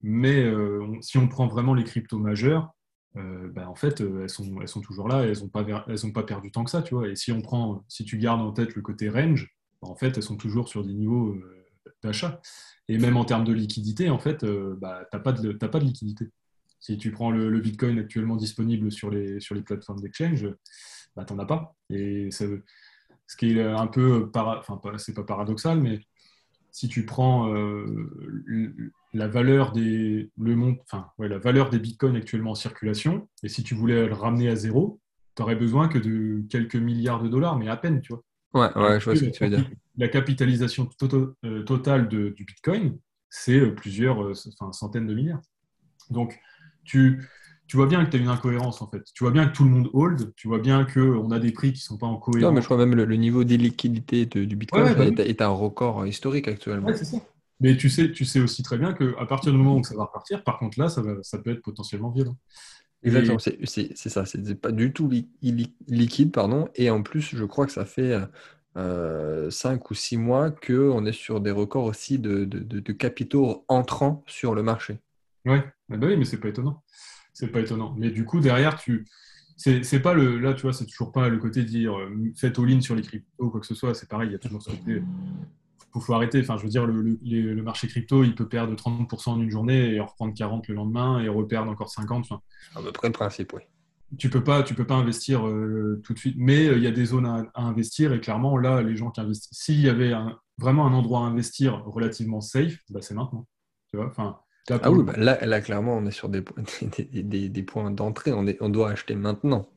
[0.02, 2.70] Mais euh, si on prend vraiment les cryptos majeures,
[3.16, 6.12] euh, bah, en fait, elles, sont, elles sont toujours là et elles n'ont pas, elles
[6.12, 6.82] pas perdu tant que ça.
[6.82, 9.48] Tu vois et si, on prend, si tu gardes en tête le côté range,
[9.82, 11.36] bah, en fait, elles sont toujours sur des niveaux
[12.02, 12.40] d'achat.
[12.88, 15.84] Et même en termes de liquidité, en fait, bah, tu n'as pas, de, pas de
[15.84, 16.28] liquidité.
[16.80, 20.46] Si tu prends le, le, Bitcoin actuellement disponible sur les, sur les plateformes d'exchange,
[21.18, 21.74] bah, tu n'en as pas.
[21.90, 26.00] Et ce qui est un peu, enfin, c'est pas paradoxal, mais
[26.70, 32.52] si tu prends euh, la valeur des le enfin, ouais, la valeur des bitcoins actuellement
[32.52, 35.00] en circulation, et si tu voulais le ramener à zéro,
[35.34, 38.22] tu aurais besoin que de quelques milliards de dollars, mais à peine, tu vois.
[38.54, 39.68] Ouais, ouais, je vois ce que tu veux dire.
[39.96, 42.96] La capitalisation euh, totale de, du bitcoin,
[43.28, 44.36] c'est euh, plusieurs
[44.72, 45.42] centaines de milliards.
[46.10, 46.38] Donc,
[46.84, 47.28] tu,
[47.68, 49.04] tu vois bien que tu as une incohérence en fait.
[49.14, 51.72] Tu vois bien que tout le monde hold, tu vois bien qu'on a des prix
[51.72, 52.42] qui ne sont pas en cohérence.
[52.42, 56.06] Non, mais je crois même le, le niveau d'illiquidité du Bitcoin bah est, un record
[56.06, 56.88] historique actuellement.
[56.88, 57.18] Ouais, c'est ça.
[57.60, 60.04] Mais tu sais, tu sais aussi très bien qu'à partir du moment où ça va
[60.04, 62.36] repartir, par contre là, ça, va, ça peut être potentiellement violent.
[63.02, 65.08] Exactement, c'est ça, c'est pas du tout
[65.88, 68.18] liquide, pardon, et en plus, je crois que ça fait
[68.76, 73.64] euh, 5 ou 6 mois qu'on est sur des records aussi de, de, de, capitaux
[73.68, 74.98] entrant sur le marché.
[75.44, 76.82] Ouais, bah oui, mais c'est pas étonnant
[77.38, 77.94] c'est pas étonnant.
[77.96, 79.06] Mais du coup, derrière, tu.
[79.56, 80.38] C'est pas le.
[80.38, 83.02] Là, tu vois, c'est toujours pas le côté de dire euh, faites all-in sur les
[83.02, 83.94] cryptos ou quoi que ce soit.
[83.94, 85.02] C'est pareil, il y a toujours ce côté.
[85.94, 86.40] Il faut, arrêter.
[86.40, 90.00] Enfin, je veux dire, le, marché crypto, il peut perdre 30% en une journée et
[90.00, 92.24] en reprendre 40 le lendemain et reperdre encore 50.
[92.24, 92.40] Enfin,
[92.76, 93.62] à peu près le principe, oui.
[94.16, 96.86] Tu peux pas, tu peux pas investir euh, tout de suite, mais euh, il y
[96.86, 100.12] a des zones à, investir et clairement là, les gens qui investissent, s'il y avait
[100.56, 103.46] vraiment un endroit à investir relativement safe, bah, c'est maintenant.
[103.90, 104.38] Tu vois, enfin,
[104.70, 106.42] ah oui, bah là, clairement, on est sur des,
[107.22, 108.32] des, des, points d'entrée.
[108.32, 109.68] On, on doit acheter maintenant.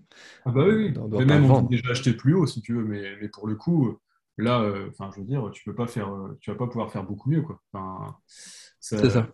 [0.46, 1.26] Ah bah oui, oui.
[1.26, 3.98] même on peut déjà acheter plus haut si tu veux, mais, mais pour le coup,
[4.38, 7.04] là, euh, je veux dire, tu peux pas faire, euh, tu vas pas pouvoir faire
[7.04, 7.62] beaucoup mieux, quoi.
[8.80, 9.28] c'est ça.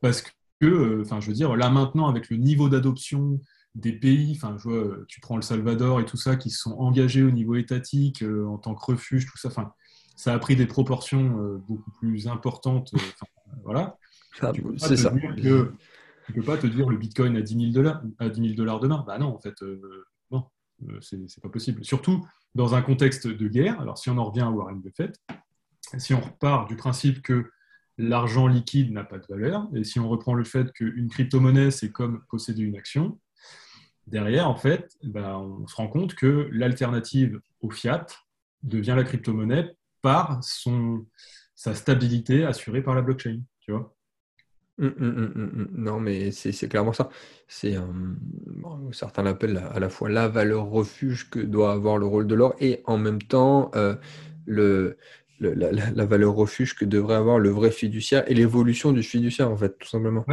[0.00, 0.32] Parce que,
[0.66, 3.40] euh, enfin, je veux dire, là maintenant, avec le niveau d'adoption
[3.74, 6.72] des pays, enfin, je vois, tu prends le Salvador et tout ça, qui se sont
[6.78, 9.72] engagés au niveau étatique en tant que refuge, tout ça, enfin,
[10.16, 12.92] ça a pris des proportions beaucoup plus importantes.
[13.64, 13.98] voilà.
[14.78, 15.10] C'est ça.
[15.10, 15.72] Que,
[16.26, 19.04] tu peux pas te dire le Bitcoin à 10 000 dollars, à 10 dollars demain.
[19.06, 20.44] Bah non, en fait, euh, non,
[20.88, 21.84] euh, c'est pas possible.
[21.84, 23.80] Surtout dans un contexte de guerre.
[23.80, 25.20] Alors, si on en revient à Warren Buffett,
[25.98, 27.50] si on repart du principe que
[27.98, 31.90] l'argent liquide n'a pas de valeur, et si on reprend le fait qu'une crypto-monnaie, c'est
[31.90, 33.20] comme posséder une action,
[34.06, 38.06] derrière, en fait, bah, on se rend compte que l'alternative au fiat
[38.62, 41.06] devient la crypto-monnaie par son,
[41.54, 43.42] sa stabilité assurée par la blockchain.
[43.60, 43.93] Tu vois
[44.76, 47.08] Mmh, mmh, mmh, non, mais c'est clairement ça.
[47.46, 52.26] C'est, bon, certains l'appellent à la fois la valeur refuge que doit avoir le rôle
[52.26, 53.70] de l'or et en même temps,
[54.46, 54.96] le
[55.40, 59.78] la valeur refuge que devrait avoir le vrai fiduciaire et l'évolution du fiduciaire, en fait,
[59.78, 60.24] tout simplement.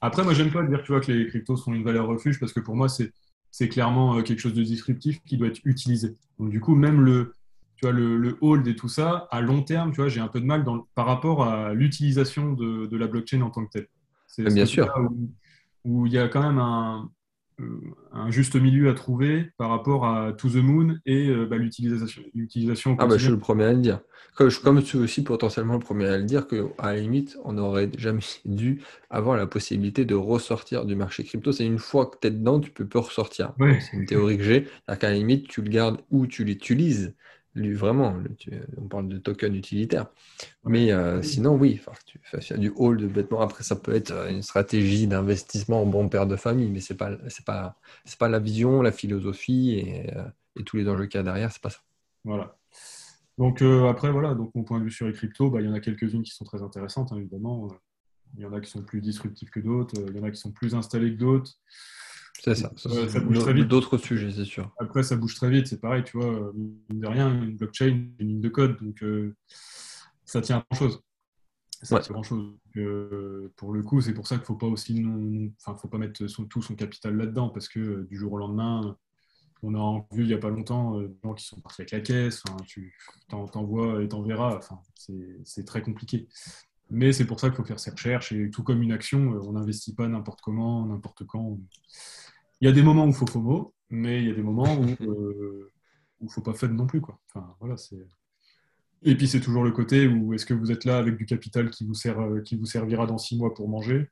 [0.00, 2.52] Après, moi, j'aime pas dire, tu vois, que les cryptos sont une valeur refuge parce
[2.52, 3.12] que pour moi, c'est
[3.52, 6.16] c'est clairement euh, quelque chose de disruptif qui doit être utilisé.
[6.38, 7.34] Donc, du coup, même le,
[7.80, 10.28] tu vois, le, le hold et tout ça, à long terme, tu vois, j'ai un
[10.28, 13.70] peu de mal dans, par rapport à l'utilisation de, de la blockchain en tant que
[13.70, 13.88] telle.
[14.26, 14.92] C'est Bien sûr.
[14.98, 15.30] où,
[15.84, 17.10] où il y a quand même un,
[17.60, 17.80] euh,
[18.12, 22.22] un juste milieu à trouver par rapport à To the Moon et euh, bah, l'utilisation
[22.34, 24.00] l'utilisation Ah bah, je suis le premier à le dire.
[24.36, 27.36] Comme je comme je suis aussi potentiellement le premier à le dire qu'à la limite,
[27.44, 31.52] on n'aurait jamais dû avoir la possibilité de ressortir du marché crypto.
[31.52, 33.54] C'est une fois que tu es dedans, tu peux plus ressortir.
[33.58, 34.64] Ouais, c'est une théorie que j'ai.
[34.64, 37.14] C'est-à-dire qu'à la limite, tu le gardes ou tu l'utilises.
[37.54, 40.06] Lui, vraiment, le- tu- on parle de token utilitaire.
[40.64, 43.40] Mais euh, sinon, oui, tu fais il y a du hold bêtement.
[43.40, 47.10] Après, ça peut être euh, une stratégie d'investissement en bon père de famille, mais pas,
[47.28, 50.24] c'est pas, c'est pas la vision, la philosophie et, euh,
[50.58, 51.80] et tous les enjeux qu'il y a derrière, c'est pas ça.
[52.24, 52.56] Voilà.
[53.38, 55.68] Donc euh, après, voilà, donc mon point de vue sur les cryptos, bah, il y
[55.68, 57.68] en a quelques-unes qui sont très intéressantes, hein, évidemment.
[58.36, 60.38] Il y en a qui sont plus disruptives que d'autres, il y en a qui
[60.38, 61.52] sont plus installées que d'autres.
[62.42, 62.72] C'est ça.
[62.76, 63.68] Ça, Euh, ça bouge très vite.
[63.68, 64.74] D'autres sujets, c'est sûr.
[64.80, 68.08] Après, ça bouge très vite, c'est pareil, tu vois, euh, mine de rien, une blockchain,
[68.18, 69.34] une ligne de code, donc euh,
[70.24, 71.00] ça tient à grand-chose.
[71.82, 72.00] Ça Ouais.
[72.02, 72.42] tient à grand-chose.
[72.44, 75.76] Donc, euh, pour le coup, c'est pour ça qu'il ne faut pas aussi, non- enfin,
[75.76, 78.96] faut pas mettre son, tout son capital là-dedans, parce que du jour au lendemain,
[79.62, 82.00] on a vu il n'y a pas longtemps des gens qui sont partis avec la
[82.00, 82.94] caisse, tu
[83.28, 86.28] t'en, t'en vois et t'en verras, enfin, c'est, c'est très compliqué.
[86.90, 89.40] Mais c'est pour ça qu'il faut faire ses recherches, et tout comme une action, euh,
[89.42, 91.58] on n'investit pas n'importe comment, n'importe quand.
[92.60, 94.76] Il y a des moments où il faut FOMO, mais il y a des moments
[94.76, 95.72] où euh,
[96.20, 97.00] où il faut pas faire non plus.
[97.00, 97.18] Quoi.
[97.28, 98.06] Enfin, voilà, c'est...
[99.02, 101.70] Et puis c'est toujours le côté où est-ce que vous êtes là avec du capital
[101.70, 104.10] qui vous, sert, euh, qui vous servira dans six mois pour manger,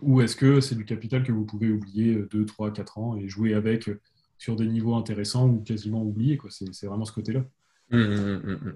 [0.00, 3.28] ou est-ce que c'est du capital que vous pouvez oublier 2, 3, 4 ans et
[3.28, 4.00] jouer avec euh,
[4.38, 6.10] sur des niveaux intéressants ou quasiment.
[6.48, 7.44] C'est, c'est vraiment ce côté-là.
[7.90, 8.00] Hum,
[8.44, 8.74] hum, hum.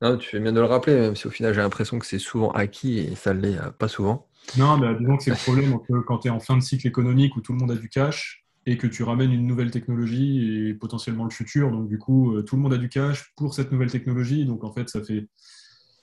[0.00, 2.18] Non, tu fais bien de le rappeler, même si au final j'ai l'impression que c'est
[2.18, 4.26] souvent acquis et ça ne l'est euh, pas souvent.
[4.56, 7.36] Non, mais disons que c'est le problème quand tu es en fin de cycle économique
[7.36, 10.74] où tout le monde a du cash et que tu ramènes une nouvelle technologie et
[10.74, 11.70] potentiellement le futur.
[11.70, 14.46] Donc, du coup, euh, tout le monde a du cash pour cette nouvelle technologie.
[14.46, 15.28] Donc, en fait, ça fait,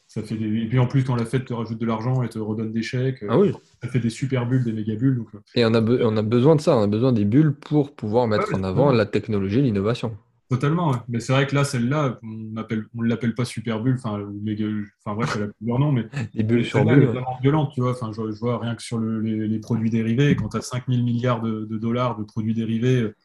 [0.08, 0.46] ça fait des...
[0.64, 2.84] Et puis, en plus, quand la Fed te rajoute de l'argent et te redonne des
[2.84, 3.52] chèques, Ah oui.
[3.82, 5.18] ça fait des super bulles, des méga bulles.
[5.18, 7.24] Donc, euh, Et on a, be- on a besoin de ça, on a besoin des
[7.26, 10.18] bulles pour pouvoir mettre ouais, en avant la technologie, l'innovation.
[10.52, 10.98] Totalement, ouais.
[11.08, 12.54] Mais c'est vrai que là, celle-là, on
[12.98, 14.20] on l'appelle pas super bulle, enfin,
[15.06, 17.00] enfin bref, elle a plusieurs noms, mais Des bulles sur bulles.
[17.00, 17.06] ouais.
[17.06, 17.92] vraiment violente, tu vois.
[17.92, 20.62] Enfin, je, je vois rien que sur le- les, les produits dérivés, quand tu as
[20.62, 23.16] 5000 milliards de, de dollars de produits dérivés euh,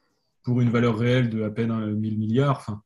[0.45, 2.81] pour une valeur réelle de à peine euh, 1000 milliards, enfin,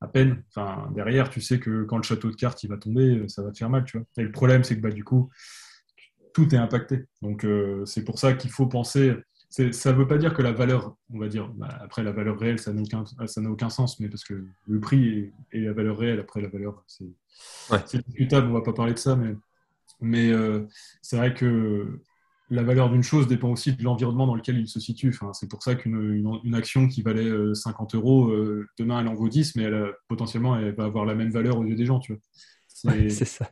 [0.00, 3.16] à peine, enfin, derrière, tu sais que quand le château de cartes il va tomber,
[3.18, 4.06] euh, ça va te faire mal, tu vois.
[4.16, 5.28] Et le problème, c'est que bah, du coup,
[6.34, 7.06] tout est impacté.
[7.20, 9.16] Donc, euh, c'est pour ça qu'il faut penser.
[9.48, 12.38] Ça ne veut pas dire que la valeur, on va dire, bah, après la valeur
[12.38, 15.60] réelle, ça n'a aucun, ça n'a aucun sens, mais parce que le prix et, et
[15.60, 17.06] la valeur réelle, après la valeur, c'est
[17.68, 17.84] Ouais.
[18.06, 19.34] discutable, on ne va pas parler de ça, mais,
[20.00, 20.66] mais euh,
[21.02, 22.00] c'est vrai que
[22.50, 25.10] la valeur d'une chose dépend aussi de l'environnement dans lequel il se situe.
[25.10, 29.00] Enfin, c'est pour ça qu'une une, une action qui valait euh, 50 euros, euh, demain
[29.00, 31.64] elle en vaut 10, mais elle a- potentiellement elle va avoir la même valeur aux
[31.64, 32.00] yeux des gens.
[32.84, 33.50] Ouais, c'est ça.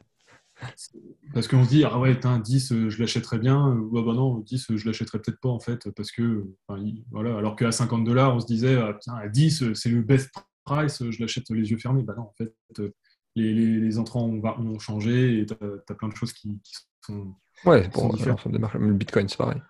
[1.32, 4.12] Parce qu'on se dit, ah ouais, putain, 10, euh, je l'achèterais bien, ou ah bah
[4.12, 7.56] non, 10, euh, je l'achèterais peut-être pas en fait, parce que, euh, enfin, voilà, alors
[7.56, 10.30] qu'à 50 dollars, on se disait, ah, putain, à 10, euh, c'est le best
[10.64, 12.02] price, euh, je l'achète les yeux fermés.
[12.02, 12.94] Bah non, en fait, euh,
[13.36, 16.74] les, les, les entrants ont, changé et tu as, plein de choses qui, qui
[17.06, 17.34] sont,
[17.64, 18.78] Ouais, qui pour l'ensemble des.
[18.78, 19.62] Le Bitcoin, c'est pareil.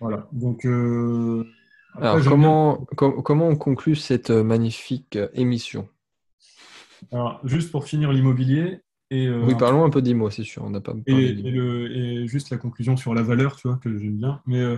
[0.00, 0.28] Voilà.
[0.32, 1.46] Donc, euh,
[1.94, 5.88] après, Alors, comment, com- comment on conclut cette euh, magnifique euh, émission?
[7.12, 8.80] Alors, juste pour finir l'immobilier,
[9.10, 10.64] et, euh, Oui, parlons un peu d'IMO, c'est sûr.
[10.64, 13.76] On n'a pas Et, et le, et juste la conclusion sur la valeur, tu vois,
[13.76, 14.76] que j'aime bien, mais euh,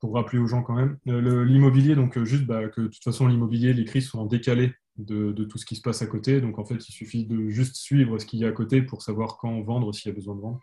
[0.00, 3.26] pour rappeler aux gens quand même, euh, l'immobilier, donc juste bah, que de toute façon,
[3.26, 6.40] l'immobilier, les crises sont en décalé de, de tout ce qui se passe à côté.
[6.40, 9.02] Donc en fait, il suffit de juste suivre ce qu'il y a à côté pour
[9.02, 10.60] savoir quand vendre, s'il y a besoin de vendre.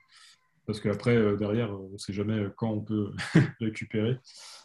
[0.66, 3.12] Parce qu'après, derrière, on ne sait jamais quand on peut
[3.60, 4.18] récupérer.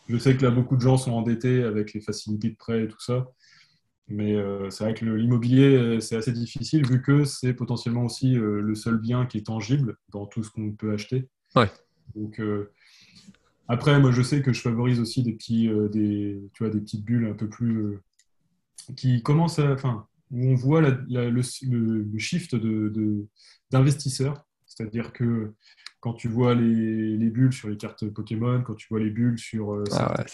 [0.09, 2.89] Je sais que là, beaucoup de gens sont endettés avec les facilités de prêt et
[2.89, 3.27] tout ça.
[4.11, 8.37] Mais euh, c'est vrai que l'immobilier, euh, c'est assez difficile vu que c'est potentiellement aussi
[8.39, 11.29] euh, le seul bien qui est tangible dans tout ce qu'on peut acheter.
[11.55, 11.71] Ouais.
[12.15, 12.71] Donc, euh,
[13.69, 17.05] après, moi, je sais que je favorise aussi des, petits, des, tu vois, des petites
[17.05, 17.99] bulles un peu plus.
[18.97, 19.73] qui commencent à.
[19.73, 21.43] Enfin, où on voit la- la- le,
[22.19, 23.27] shift de- de-
[23.71, 24.45] d'investisseurs.
[24.67, 25.53] C'est-à-dire que
[26.01, 29.39] quand tu vois les, les bulles sur les cartes Pokémon, quand tu vois les bulles
[29.39, 30.25] sur Ah ouais,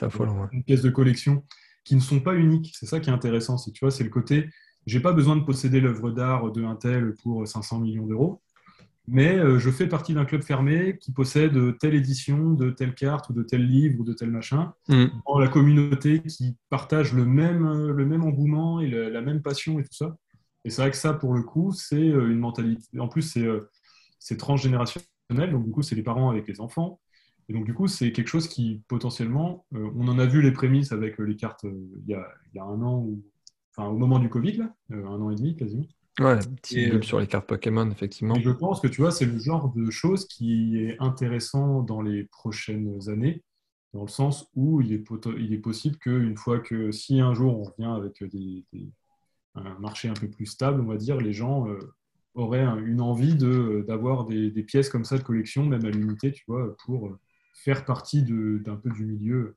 [0.42, 0.48] ouais.
[0.52, 1.44] une pièce de collection
[1.84, 2.72] qui ne sont pas uniques.
[2.78, 3.58] C'est ça qui est intéressant.
[3.58, 4.48] C'est, tu vois, c'est le côté,
[4.86, 8.40] j'ai pas besoin de posséder l'œuvre d'art de un tel pour 500 millions d'euros.
[9.06, 13.28] mais euh, je fais partie d'un club fermé qui possède telle édition de telle carte
[13.28, 15.04] ou de tel livre ou de tel machin, Mm.
[15.26, 19.42] dans la communauté qui partage le même, euh, le même engouement et le- la même
[19.42, 20.16] passion et tout ça.
[20.64, 22.98] Et c'est vrai que ça, pour le coup, c'est euh, une mentalité.
[22.98, 23.36] En plus,
[24.18, 26.98] c'est transgénérationnel, donc du coup, c'est les parents avec les enfants.
[27.48, 30.52] Et donc, du coup, c'est quelque chose qui, potentiellement, euh, on en a vu les
[30.52, 33.22] prémices avec euh, les cartes euh, il y, a, il y a un an, ou,
[33.76, 35.84] enfin, au moment du Covid, là, un an et demi quasiment.
[36.20, 38.36] Ouais, petit Et, sur les cartes Pokémon, effectivement.
[38.36, 42.24] Je pense que tu vois, c'est le genre de choses qui est intéressant dans les
[42.24, 43.42] prochaines années,
[43.92, 45.04] dans le sens où il est,
[45.38, 48.90] il est possible qu'une fois que, si un jour on revient avec des, des-
[49.56, 51.78] un marché un peu plus stable, on va dire, les gens euh,
[52.34, 55.90] auraient un- une envie de- d'avoir des, des pièces comme ça de collection, même à
[55.90, 57.16] l'unité, tu vois, pour
[57.54, 59.56] faire partie de- d'un peu du milieu.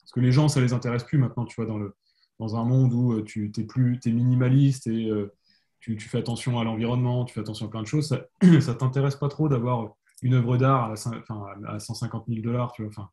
[0.00, 1.94] Parce que les gens, ça les intéresse plus maintenant, tu vois, dans, le,
[2.40, 5.32] dans un monde où euh, tu es, plus, t'es minimaliste et euh,
[5.80, 8.26] tu, tu fais attention à l'environnement, tu fais attention à plein de choses, ça,
[8.60, 12.72] ça t'intéresse pas trop d'avoir une œuvre d'art à, cin- enfin, à 150 000 dollars,
[12.72, 12.90] tu vois.
[12.90, 13.10] Enfin,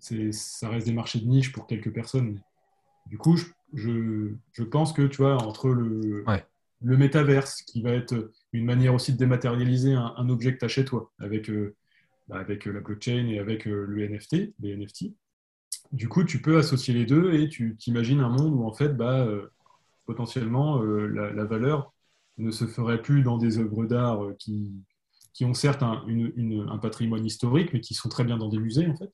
[0.00, 2.40] c'est, ça reste des marchés de niche pour quelques personnes.
[3.06, 6.44] Du coup, je, je, je pense que, tu vois, entre le, Ouais.
[6.82, 10.64] le métaverse, qui va être une manière aussi de dématérialiser un, un objet que tu
[10.64, 11.74] as chez toi, avec, euh,
[12.30, 15.14] avec euh, la blockchain et avec euh, le NFT, les NFT,
[15.92, 18.90] du coup, tu peux associer les deux et tu t'imagines un monde où, en fait,
[18.96, 19.48] bah, euh,
[20.06, 21.92] potentiellement, la, la valeur
[22.38, 24.72] ne se ferait plus dans des œuvres d'art qui,
[25.34, 28.48] qui ont certes un, une- une- un patrimoine historique, mais qui sont très bien dans
[28.48, 29.10] des musées, en fait.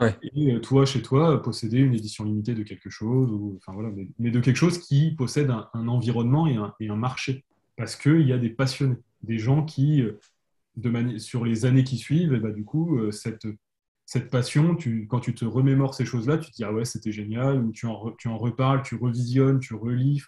[0.00, 0.22] Ouais.
[0.22, 4.08] Et toi, chez toi, posséder une édition limitée de quelque chose, ou, enfin, voilà, mais,
[4.18, 7.44] mais de quelque chose qui possède un, un environnement et un, et un marché.
[7.76, 10.02] Parce qu'il y a des passionnés, des gens qui,
[10.76, 13.46] de sur les années qui suivent, et bah, du coup, euh, cette,
[14.06, 17.12] cette passion, tu, quand tu te remémores ces choses-là, tu te dis ah ouais, c'était
[17.12, 20.22] génial, ou tu en, re- tu en reparles, tu revisionnes, tu relis.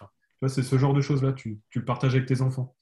[0.47, 2.75] C'est ce genre de choses-là, tu, tu le partages avec tes enfants.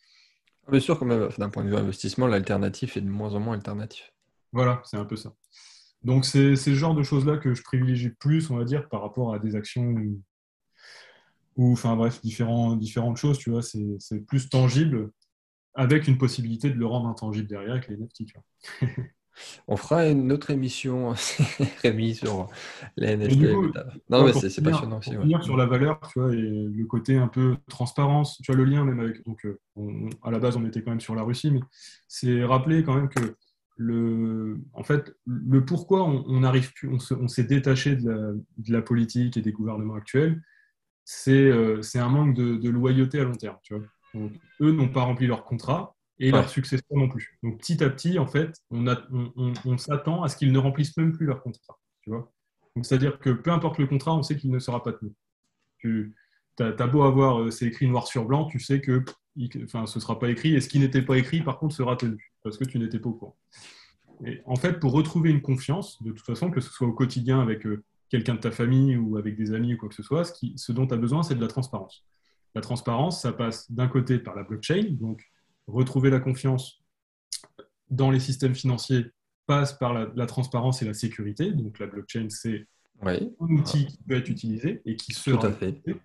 [0.70, 3.54] Bien sûr, quand même, d'un point de vue investissement, l'alternatif est de moins en moins
[3.56, 4.12] alternatif.
[4.52, 5.34] Voilà, c'est un peu ça.
[6.04, 9.34] Donc, c'est ce genre de choses-là que je privilégie plus, on va dire, par rapport
[9.34, 9.96] à des actions
[11.56, 15.12] ou, enfin bref, différents, différentes choses, tu vois, c'est plus tangible
[15.76, 18.90] avec une possibilité de le rendre intangible derrière avec les NFT, tu vois.
[19.68, 21.14] On fera une autre émission,
[21.82, 22.48] Rémi, sur
[22.98, 23.52] les NFT.
[23.54, 23.72] Coup,
[24.10, 25.18] Non, mais c'est passionnant aussi.
[25.18, 25.42] ouais.
[25.42, 28.84] sur la valeur, tu vois, et le côté un peu transparence, tu vois, le lien
[28.84, 29.26] même avec.
[29.26, 31.62] Donc, euh, on- à la base, on était quand même sur la Russie, mais
[32.08, 33.36] c'est rappeler quand même que
[33.76, 38.32] le, en fait, le pourquoi on, arrive plus, on se- on s'est détaché de la,
[38.58, 40.44] de la politique et des gouvernements actuels,
[41.06, 43.84] c'est euh, c'est un manque de, de loyauté à long terme, tu vois.
[44.14, 46.32] Donc, eux n'ont pas rempli leur contrat et Ouais.
[46.34, 47.38] leurs successeurs non plus.
[47.44, 50.52] Donc, petit à petit, en fait, on, a- on- on- on s'attend à ce qu'ils
[50.52, 52.32] ne remplissent même plus leur contrat, tu vois.
[52.76, 55.12] Donc, c'est-à-dire que peu importe le contrat, on sait qu'il ne sera pas tenu.
[55.80, 56.14] Tu
[56.60, 59.04] as, beau avoir, euh, c'est écrit noir sur blanc, tu sais que
[59.64, 61.96] enfin, ce ne sera pas écrit, et ce qui n'était pas écrit, par contre, sera
[61.96, 63.38] tenu, parce que tu n'étais pas au courant.
[64.26, 67.40] Et en fait, pour retrouver une confiance, de toute façon, que ce soit au quotidien
[67.42, 70.24] avec euh, quelqu'un de ta famille ou avec des amis ou quoi que ce soit,
[70.24, 72.06] ce, qui- ce dont tu as besoin, c'est de la transparence.
[72.56, 75.24] La transparence, ça passe d'un côté par la blockchain, donc
[75.68, 76.84] retrouver la confiance
[77.90, 79.08] dans les systèmes financiers
[79.46, 81.52] passe par la, la transparence et la sécurité.
[81.52, 82.68] Donc la blockchain, c'est
[83.02, 85.70] Oui, un outil qui peut être utilisé et qui sera tout à fait.
[85.70, 86.00] utilisé.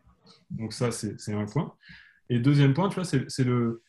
[0.50, 1.74] Donc ça, c'est un point.
[2.30, 3.82] Et deuxième point, tu vois, c'est le...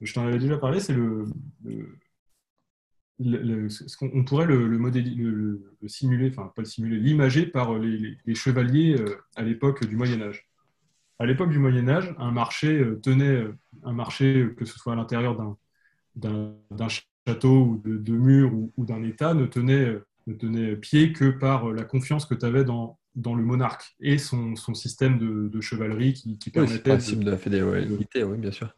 [0.00, 1.24] Je t'en avais déjà parlé, c'est le...
[1.64, 1.96] le-
[3.20, 7.46] le- le- ce qu'on on pourrait le, le, modéli- simuler, enfin pas le simuler, l'imager
[7.46, 10.47] par les, les- les chevaliers euh, à l'époque du Moyen Âge.
[11.18, 14.78] À l'époque du Moyen Âge, un marché euh, tenait euh, un marché, euh, que ce
[14.78, 16.54] soit à l'intérieur d'un-
[17.26, 21.30] château ou de, de murs ou, ou d'un État, ne tenait, ne tenait pied que
[21.30, 25.48] par la confiance que tu avais dans, dans le monarque et son, son système de,
[25.48, 28.50] de chevalerie qui, qui Oui, c'est le permettait de- principe de la fédéralité, oui, bien
[28.52, 28.74] sûr.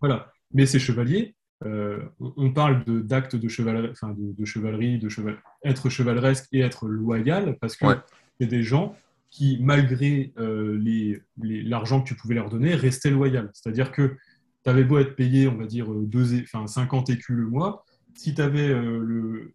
[0.00, 0.32] voilà.
[0.52, 1.34] Mais ces chevaliers,
[1.64, 6.60] euh, on, parle d'actes de, chevalerie, enfin de, de chevalerie, de cheval, être chevaleresque et
[6.60, 7.96] être loyal, parce que Ouais.
[8.40, 8.96] c'est des gens
[9.30, 13.42] qui, malgré euh, les- les- l'argent que tu pouvais leur donner, restaient loyaux.
[13.52, 14.16] C'est-à-dire que
[14.64, 17.46] tu avais beau être payé, on va dire, euh, deux, é- enfin, 50 écus le
[17.46, 17.84] mois,
[18.14, 19.52] si tu avais le,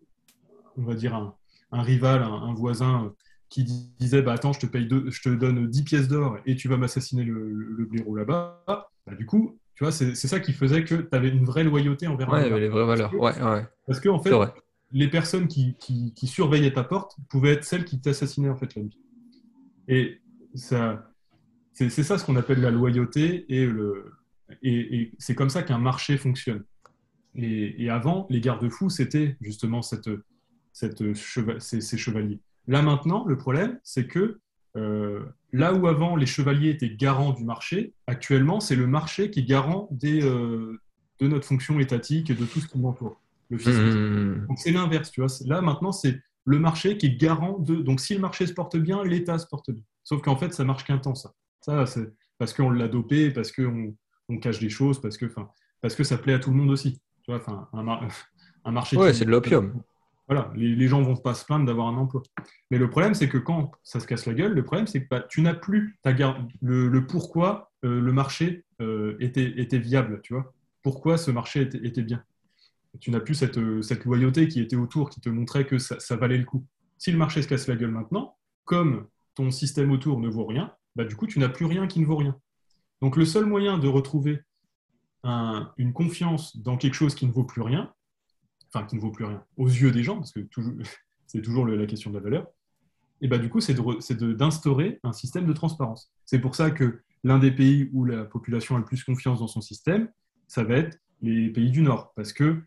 [0.78, 1.36] on va dire, un,
[1.72, 3.10] un rival, un, un voisin euh,
[3.50, 3.64] qui
[4.00, 6.68] disait bah, Attends, je te, paye deux- je te donne 10 pièces d'or et tu
[6.68, 10.84] vas m'assassiner le, le, blaireau là-bas, bah, du coup, tu vois, c'est ça qui faisait
[10.84, 13.14] que tu avais une vraie loyauté envers Ouais, un avait les vraies valeurs.
[13.14, 14.32] Ouais, ouais, Parce que, en fait,
[14.92, 18.76] les personnes qui, qui, qui surveillaient ta porte pouvaient être celles qui t'assassinaient en fait
[18.76, 19.00] la nuit.
[19.88, 20.22] Et
[20.56, 21.12] ça,
[21.72, 24.14] c'est c'est ça ce qu'on appelle la loyauté et, le,
[24.62, 26.64] et, et c'est comme ça qu'un marché fonctionne.
[27.36, 30.10] Et, et avant, les garde-fous, c'était justement cette,
[30.72, 32.40] cette cheva- ces, ces chevaliers.
[32.68, 34.40] Là maintenant, le problème, c'est que
[34.76, 39.42] euh, là où avant les chevaliers étaient garants du marché, actuellement, c'est le marché qui
[39.42, 40.80] est garant des, euh,
[41.20, 43.20] de notre fonction étatique et de tout ce qui m'entoure.
[43.50, 43.78] Le fisc.
[43.78, 44.46] Mmh.
[44.48, 45.30] Donc c'est l'inverse, tu vois.
[45.46, 47.76] Là maintenant c'est le marché qui est garant de.
[47.76, 49.84] Donc si le marché se porte bien, l'État se porte bien.
[50.04, 51.34] Sauf qu'en fait ça marche qu'un temps ça.
[51.62, 53.96] Ça c'est parce qu'on l'a dopé, parce qu'on
[54.30, 55.50] on cache des choses, parce que, enfin,
[55.82, 57.00] parce que ça plaît à tout le monde aussi.
[57.24, 58.06] Tu vois, enfin, un, mar-
[58.66, 58.98] un marché.
[58.98, 59.82] Ouais, qui- c'est de l'opium.
[60.28, 62.24] Voilà, les, les gens vont pas se plaindre d'avoir un emploi.
[62.72, 65.08] Mais le problème, c'est que quand ça se casse la gueule, le problème, c'est que
[65.10, 69.80] bah, tu n'as plus ta gar- le, le pourquoi euh, le marché euh, était, était
[69.80, 70.54] viable, tu vois.
[70.82, 72.24] Pourquoi ce marché était, était bien.
[73.00, 76.16] Tu n'as plus cette, euh, cette loyauté qui était autour, qui te montrait que ça,
[76.16, 76.66] valait le coup.
[76.98, 80.74] Si le marché se casse la gueule maintenant, comme ton système autour ne vaut rien,
[80.96, 82.38] bah, du coup, tu n'as plus rien qui ne vaut rien.
[83.02, 84.42] Donc, le seul moyen de retrouver
[85.24, 87.92] un- une confiance dans quelque chose qui ne vaut plus rien,
[88.74, 90.42] enfin qui ne vaut plus rien aux yeux des gens, parce que
[91.28, 92.48] c'est toujours la question de la valeur,
[93.22, 96.12] et bah, du coup, c'est d'instaurer un système de transparence.
[96.26, 99.48] C'est pour ça que l'un des pays où la population a le plus confiance dans
[99.48, 100.10] son système,
[100.48, 102.62] ça va être les pays du Nord, parce que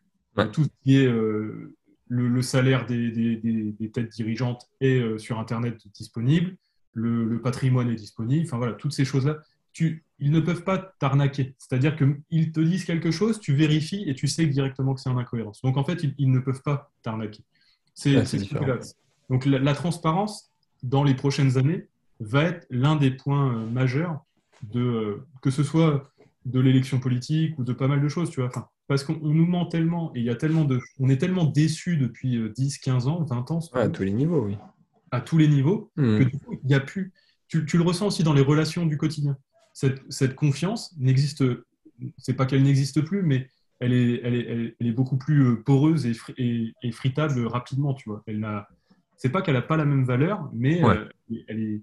[0.44, 0.50] Ouais.
[0.50, 1.74] tout ce qui est euh,
[2.08, 6.56] le, le salaire des, des- des- des têtes dirigeantes est euh, sur Internet disponible,
[6.92, 9.38] le, le patrimoine est disponible, enfin voilà, toutes ces choses-là,
[9.72, 11.54] tu- ils ne peuvent pas t'arnaquer.
[11.58, 15.18] C'est-à-dire qu'ils te disent quelque chose, tu vérifies et tu sais directement que c'est en
[15.18, 15.60] incohérence.
[15.62, 17.42] Donc en fait, ils, ils ne peuvent pas t'arnaquer.
[17.94, 18.78] C'est truc-là.
[19.28, 20.50] Donc la, la transparence,
[20.82, 21.88] dans les prochaines années,
[22.20, 24.24] va être l'un des points euh, majeurs,
[24.72, 26.10] de, que ce soit
[26.46, 28.48] de l'élection politique ou de pas mal de choses, tu vois.
[28.48, 31.18] Enfin, parce qu'on on nous ment tellement, et il y a tellement de, on est
[31.18, 34.56] tellement déçus depuis euh, 10, 15 ans, 20 ans, Ouais, à tous les niveaux, oui.
[35.10, 36.18] à tous les niveaux, Mmh.
[36.18, 37.12] que du coup, il y a plus.
[37.48, 39.36] Tu, tu le ressens aussi dans les relations du quotidien.
[39.72, 41.44] Cette, cette confiance n'existe.
[42.18, 43.48] C'est pas qu'elle n'existe plus, mais
[43.80, 47.44] elle est, elle est, elle est- beaucoup plus euh, poreuse et, fri- et, et fritable
[47.46, 48.22] rapidement, tu vois.
[48.26, 48.68] Elle n'a.
[49.16, 50.96] C'est pas qu'elle n'a pas la même valeur, mais Ouais.
[50.96, 51.08] euh,
[51.48, 51.82] elle est.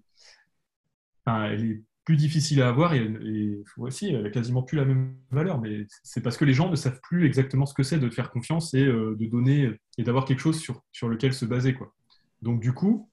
[1.26, 5.60] enfin, elle est plus difficile à avoir et, et voici, quasiment plus la même valeur.
[5.62, 8.32] Mais c'est parce que les gens ne savent plus exactement ce que c'est de faire
[8.32, 11.94] confiance et euh, de donner et d'avoir quelque chose sur, sur lequel se baser, quoi.
[12.42, 13.10] Donc du coup,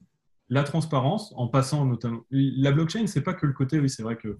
[0.49, 2.23] la transparence, en passant notamment.
[2.31, 4.37] La blockchain, c'est pas que le côté, oui, c'est vrai que.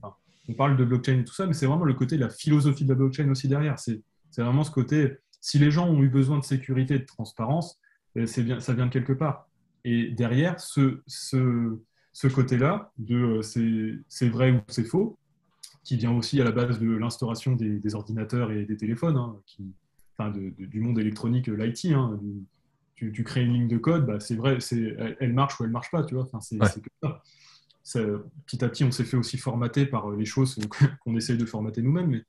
[0.49, 2.85] on parle de blockchain et tout ça, mais c'est vraiment le côté de la philosophie
[2.85, 3.79] de la blockchain aussi derrière.
[3.79, 4.03] C'est
[4.37, 5.19] vraiment ce côté.
[5.41, 7.79] Si les gens ont eu besoin de sécurité et de transparence,
[8.27, 9.49] c'est bien, ça vient de quelque part.
[9.85, 11.79] Et derrière, ce, ce,
[12.13, 15.17] ce côté-là, de euh, c'est vrai ou c'est faux,
[15.85, 19.37] qui vient aussi à la base de l'instauration des, des ordinateurs et des téléphones, hein,
[19.47, 19.65] qui,
[20.19, 21.87] enfin de- de- du monde électronique, euh, l'IT.
[21.95, 22.21] hein,
[22.97, 25.71] tu, tu crées une ligne de code, bah, c'est vrai, elle, elle marche ou elle
[25.71, 26.25] marche pas, tu vois.
[26.25, 26.69] Enfin, c'est Ouais.
[26.69, 27.23] c'est que ça.
[27.83, 28.01] Ça,
[28.47, 30.59] Petit à petit, on s'est fait aussi formater par euh, les choses
[31.01, 32.23] qu'on essaye de formater nous-mêmes, mais,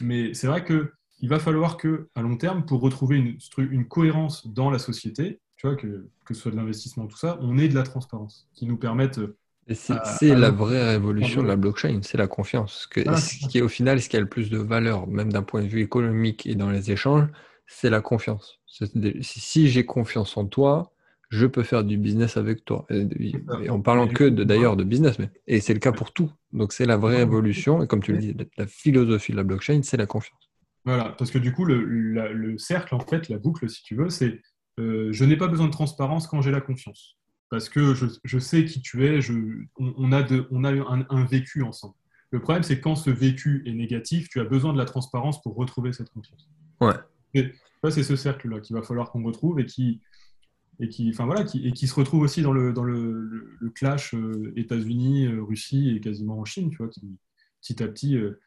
[0.00, 4.46] mais c'est vrai que il va falloir que, à long terme, pour retrouver une cohérence
[4.52, 7.68] dans la société, tu vois, que, que ce soit de l'investissement, tout ça, on ait
[7.68, 9.18] de la transparence qui nous permette.
[9.18, 9.38] euh,
[9.72, 12.86] c'est la vraie révolution de la blockchain, c'est la confiance.
[12.88, 15.32] Que, Voilà, ce qui est au final, ce qui a le plus de valeur, même
[15.32, 17.28] d'un point de vue économique et dans les échanges,
[17.66, 18.60] c'est la confiance.
[19.22, 20.92] Si j'ai confiance en toi,
[21.30, 22.86] je peux faire du business avec toi.
[22.90, 23.34] Et,
[23.70, 26.30] en parlant que de- d'ailleurs de business, mais, et c'est le cas pour tout.
[26.52, 27.82] Donc c'est la vraie révolution.
[27.82, 30.50] Et comme tu le dis, la philosophie de la blockchain, c'est la confiance.
[30.84, 33.94] Voilà, parce que du coup, le, la- le cercle, en fait, la boucle, si tu
[33.94, 34.40] veux, c'est
[34.78, 37.18] euh, je n'ai pas besoin de transparence quand j'ai la confiance.
[37.50, 39.34] Parce que je, je sais qui tu es, je,
[39.76, 41.94] on, on a, de, on a un, un vécu ensemble.
[42.30, 45.54] Le problème, c'est quand ce vécu est négatif, tu as besoin de la transparence pour
[45.54, 46.48] retrouver cette confiance.
[46.80, 46.94] Ouais.
[47.34, 47.52] Et
[47.84, 50.00] ça, c'est ce cercle-là qu'il va falloir qu'on retrouve et qui,
[50.80, 53.50] et qui, enfin, voilà, qui, et qui se retrouve aussi dans le, dans le, le-
[53.60, 57.02] le clash euh, États-Unis, euh, Russie et quasiment en Chine, tu vois, qui
[57.60, 58.16] petit à petit.
[58.16, 58.40] euh,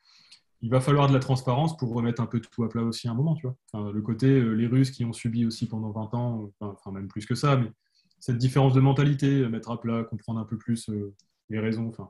[0.65, 3.13] il va falloir de la transparence pour remettre un peu tout à plat aussi un
[3.13, 3.91] moment, tu vois.
[3.91, 7.27] Le côté, euh, les Russes qui ont subi aussi pendant 20 ans, enfin, même plus
[7.27, 7.71] que ça, mais
[8.19, 11.13] cette différence de mentalité, euh, mettre à plat, comprendre un peu plus euh,
[11.51, 11.87] les raisons.
[11.89, 12.09] Enfin,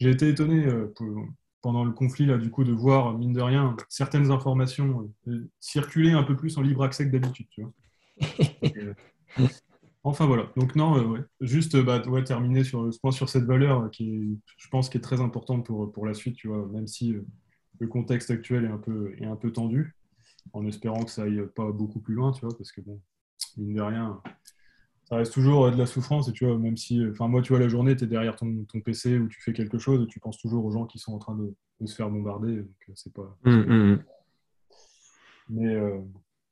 [0.00, 0.66] j'ai été étonné
[1.60, 5.08] pendant le conflit là, du coup, de voir mine de rien certaines informations
[5.60, 7.46] circuler un peu plus en libre accès que d'habitude,
[10.04, 14.22] Enfin voilà, donc non, juste bah, terminer sur ce point sur cette valeur qui est,
[14.56, 17.14] je pense, qui est très importante pour, pour la suite, tu vois, même si
[17.82, 19.96] le contexte actuel est un peu, est un peu tendu,
[20.52, 23.00] en espérant que ça aille pas beaucoup plus loin, tu vois, parce que bon,
[23.56, 24.22] mine de rien,
[25.08, 27.52] ça reste toujours euh, de la souffrance, et tu vois, même si, enfin moi, tu
[27.52, 30.06] vois, la journée, tu es derrière ton, ton PC ou tu fais quelque chose, et
[30.06, 32.76] tu penses toujours aux gens qui sont en train de, de se faire bombarder, donc
[32.88, 33.36] euh, c'est pas...
[33.44, 34.02] Hum, hum, hum.
[35.48, 35.98] Mais euh,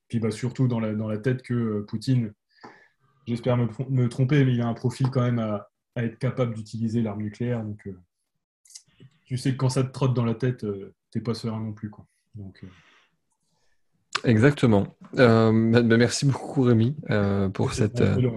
[0.09, 2.33] puis bah, surtout dans la, dans la tête que euh, Poutine,
[3.25, 6.53] j'espère me, me tromper, mais il a un profil quand même à, à être capable
[6.53, 7.63] d'utiliser l'arme nucléaire.
[7.63, 7.97] Donc euh,
[9.25, 11.73] tu sais que quand ça te trotte dans la tête, euh, t'es pas serein non
[11.73, 11.89] plus.
[11.89, 12.05] Quoi.
[12.35, 12.67] Donc, euh,
[14.23, 14.87] Exactement.
[15.17, 18.29] Euh, bah, bah, merci beaucoup Rémi euh, pour cette euh,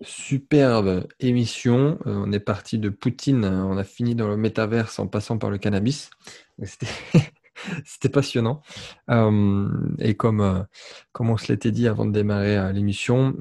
[0.00, 1.98] superbe émission.
[2.04, 5.50] On est parti de Poutine, euh, on a fini dans le métaverse en passant par
[5.50, 6.10] le cannabis.
[7.84, 8.62] C'était passionnant.
[9.98, 10.66] Et comme,
[11.12, 13.36] comme on se l'était dit avant de démarrer l'émission,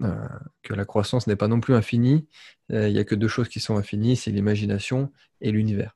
[0.61, 2.27] que la croissance n'est pas non plus infinie.
[2.69, 5.95] Il n'y a que deux choses qui sont infinies, c'est l'imagination et l'univers.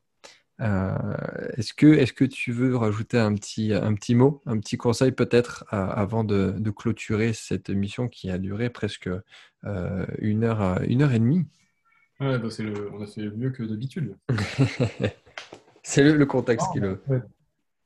[0.58, 5.12] Est-ce que, est que tu veux rajouter un petit, un petit mot, un petit conseil
[5.12, 9.10] peut-être avant de, de, clôturer cette émission qui a duré presque
[9.62, 11.44] une, heure, une heure et demie?
[12.20, 12.90] Ouais, bah, le...
[12.94, 14.16] on a fait mieux que d'habitude.
[15.82, 17.00] c'est le, contexte qui le.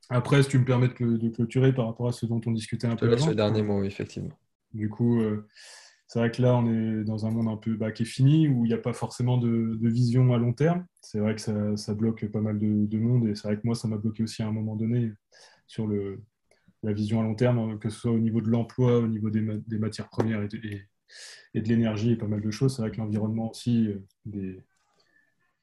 [0.09, 2.97] Après, si tu me permets de, clôturer par rapport à ce dont on discutait un
[2.97, 3.11] peu.
[3.11, 4.37] Avant, le dernier mot, effectivement.
[4.73, 5.49] Du coup, euh,
[6.11, 8.49] c'est vrai que là, on est dans un monde un peu bah, qui est fini,
[8.49, 10.85] où il n'y a pas forcément de, vision à long terme.
[11.01, 13.87] C'est vrai que ça, bloque pas mal de, monde, et c'est vrai que moi, ça
[13.87, 15.13] m'a bloqué aussi à un moment donné
[15.69, 15.89] sur
[16.83, 19.41] la vision à long terme, que ce soit au niveau de l'emploi, au niveau des,
[19.79, 22.75] matières premières et, de l'énergie et pas mal de choses.
[22.75, 23.95] C'est vrai que l'environnement aussi
[24.35, 24.61] euh,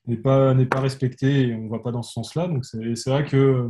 [0.05, 2.47] n'est pas, respecté et on ne va pas dans ce sens-là.
[2.47, 3.69] Donc c'est vrai que euh,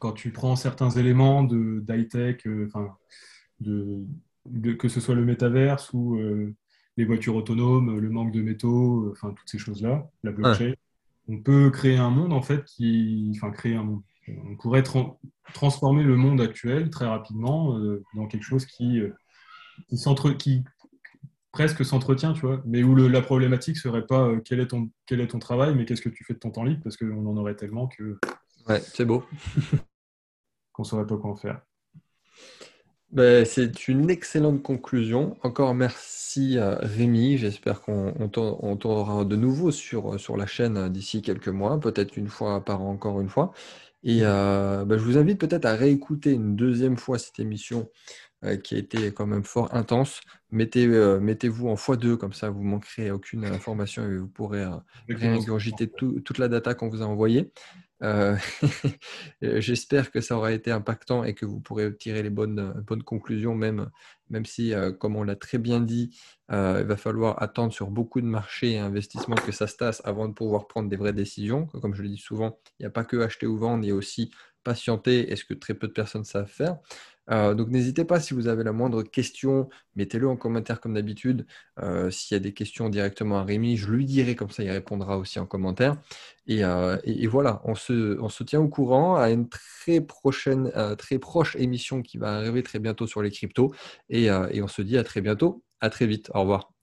[0.00, 2.68] quand tu prends certains éléments d'high-tech, euh,
[3.60, 4.04] de,
[4.50, 6.18] de, que ce soit le métaverse ou
[6.96, 10.72] les voitures autonomes, le manque de métaux, enfin toutes ces choses-là, la blockchain,
[11.28, 14.02] on peut créer un monde en fait qui, enfin créer un monde.
[14.28, 14.82] On pourrait
[15.54, 17.78] transformer le monde actuel très rapidement
[18.14, 19.00] dans quelque chose qui,
[19.88, 20.64] qui, qui,
[21.56, 25.22] presque s'entretient, tu vois, mais où la problématique serait pas euh, quel, est ton, quel
[25.22, 27.36] est ton travail, mais qu'est-ce que tu fais de ton temps libre, parce qu'on en
[27.38, 28.18] aurait tellement que.
[28.68, 29.24] Ouais, c'est beau.
[30.74, 31.62] qu'on saurait pas quoi en faire.
[33.12, 35.36] Ben, c'est une excellente conclusion.
[35.42, 37.38] Encore merci à Rémi.
[37.38, 42.64] J'espère qu'on on, de nouveau sur, sur la chaîne d'ici quelques mois, peut-être une fois
[42.64, 43.52] par an, encore une fois.
[44.02, 47.88] Et euh, ben, je vous invite peut-être à réécouter une deuxième fois cette émission
[48.44, 50.20] euh, qui a été quand même fort intense.
[50.50, 54.76] Mettez, euh, mettez-vous en x2, comme ça vous manquerez aucune information et vous pourrez euh,
[55.08, 57.50] réingurgiter toute la data qu'on vous a envoyée.
[59.40, 63.54] J'espère que ça aura été impactant et que vous pourrez tirer les bonnes, bonnes conclusions,
[63.54, 63.90] même,
[64.28, 66.16] même si, comme on l'a très bien dit,
[66.50, 66.54] il
[66.84, 70.34] va falloir attendre sur beaucoup de marchés et investissements que ça se tasse avant de
[70.34, 71.66] pouvoir prendre des vraies décisions.
[71.66, 73.92] Comme je le dis souvent, il n'y a pas que acheter ou vendre, il y
[73.92, 74.30] a aussi
[74.62, 76.78] patienter et ce que très peu de personnes savent faire.
[77.30, 81.46] Euh, donc n'hésitez pas si vous avez la moindre question, mettez-le en commentaire comme d'habitude.
[81.82, 84.70] Euh, s'il y a des questions directement à Rémi, je lui dirai comme ça, il
[84.70, 85.96] répondra aussi en commentaire.
[86.46, 86.96] Et, euh,
[87.28, 92.34] voilà, on se, tient au courant à une très prochaine, très proche émission qui va
[92.36, 93.74] arriver très bientôt sur les cryptos.
[94.08, 96.30] Et, et on se dit à très bientôt, à très vite.
[96.34, 96.75] Au revoir.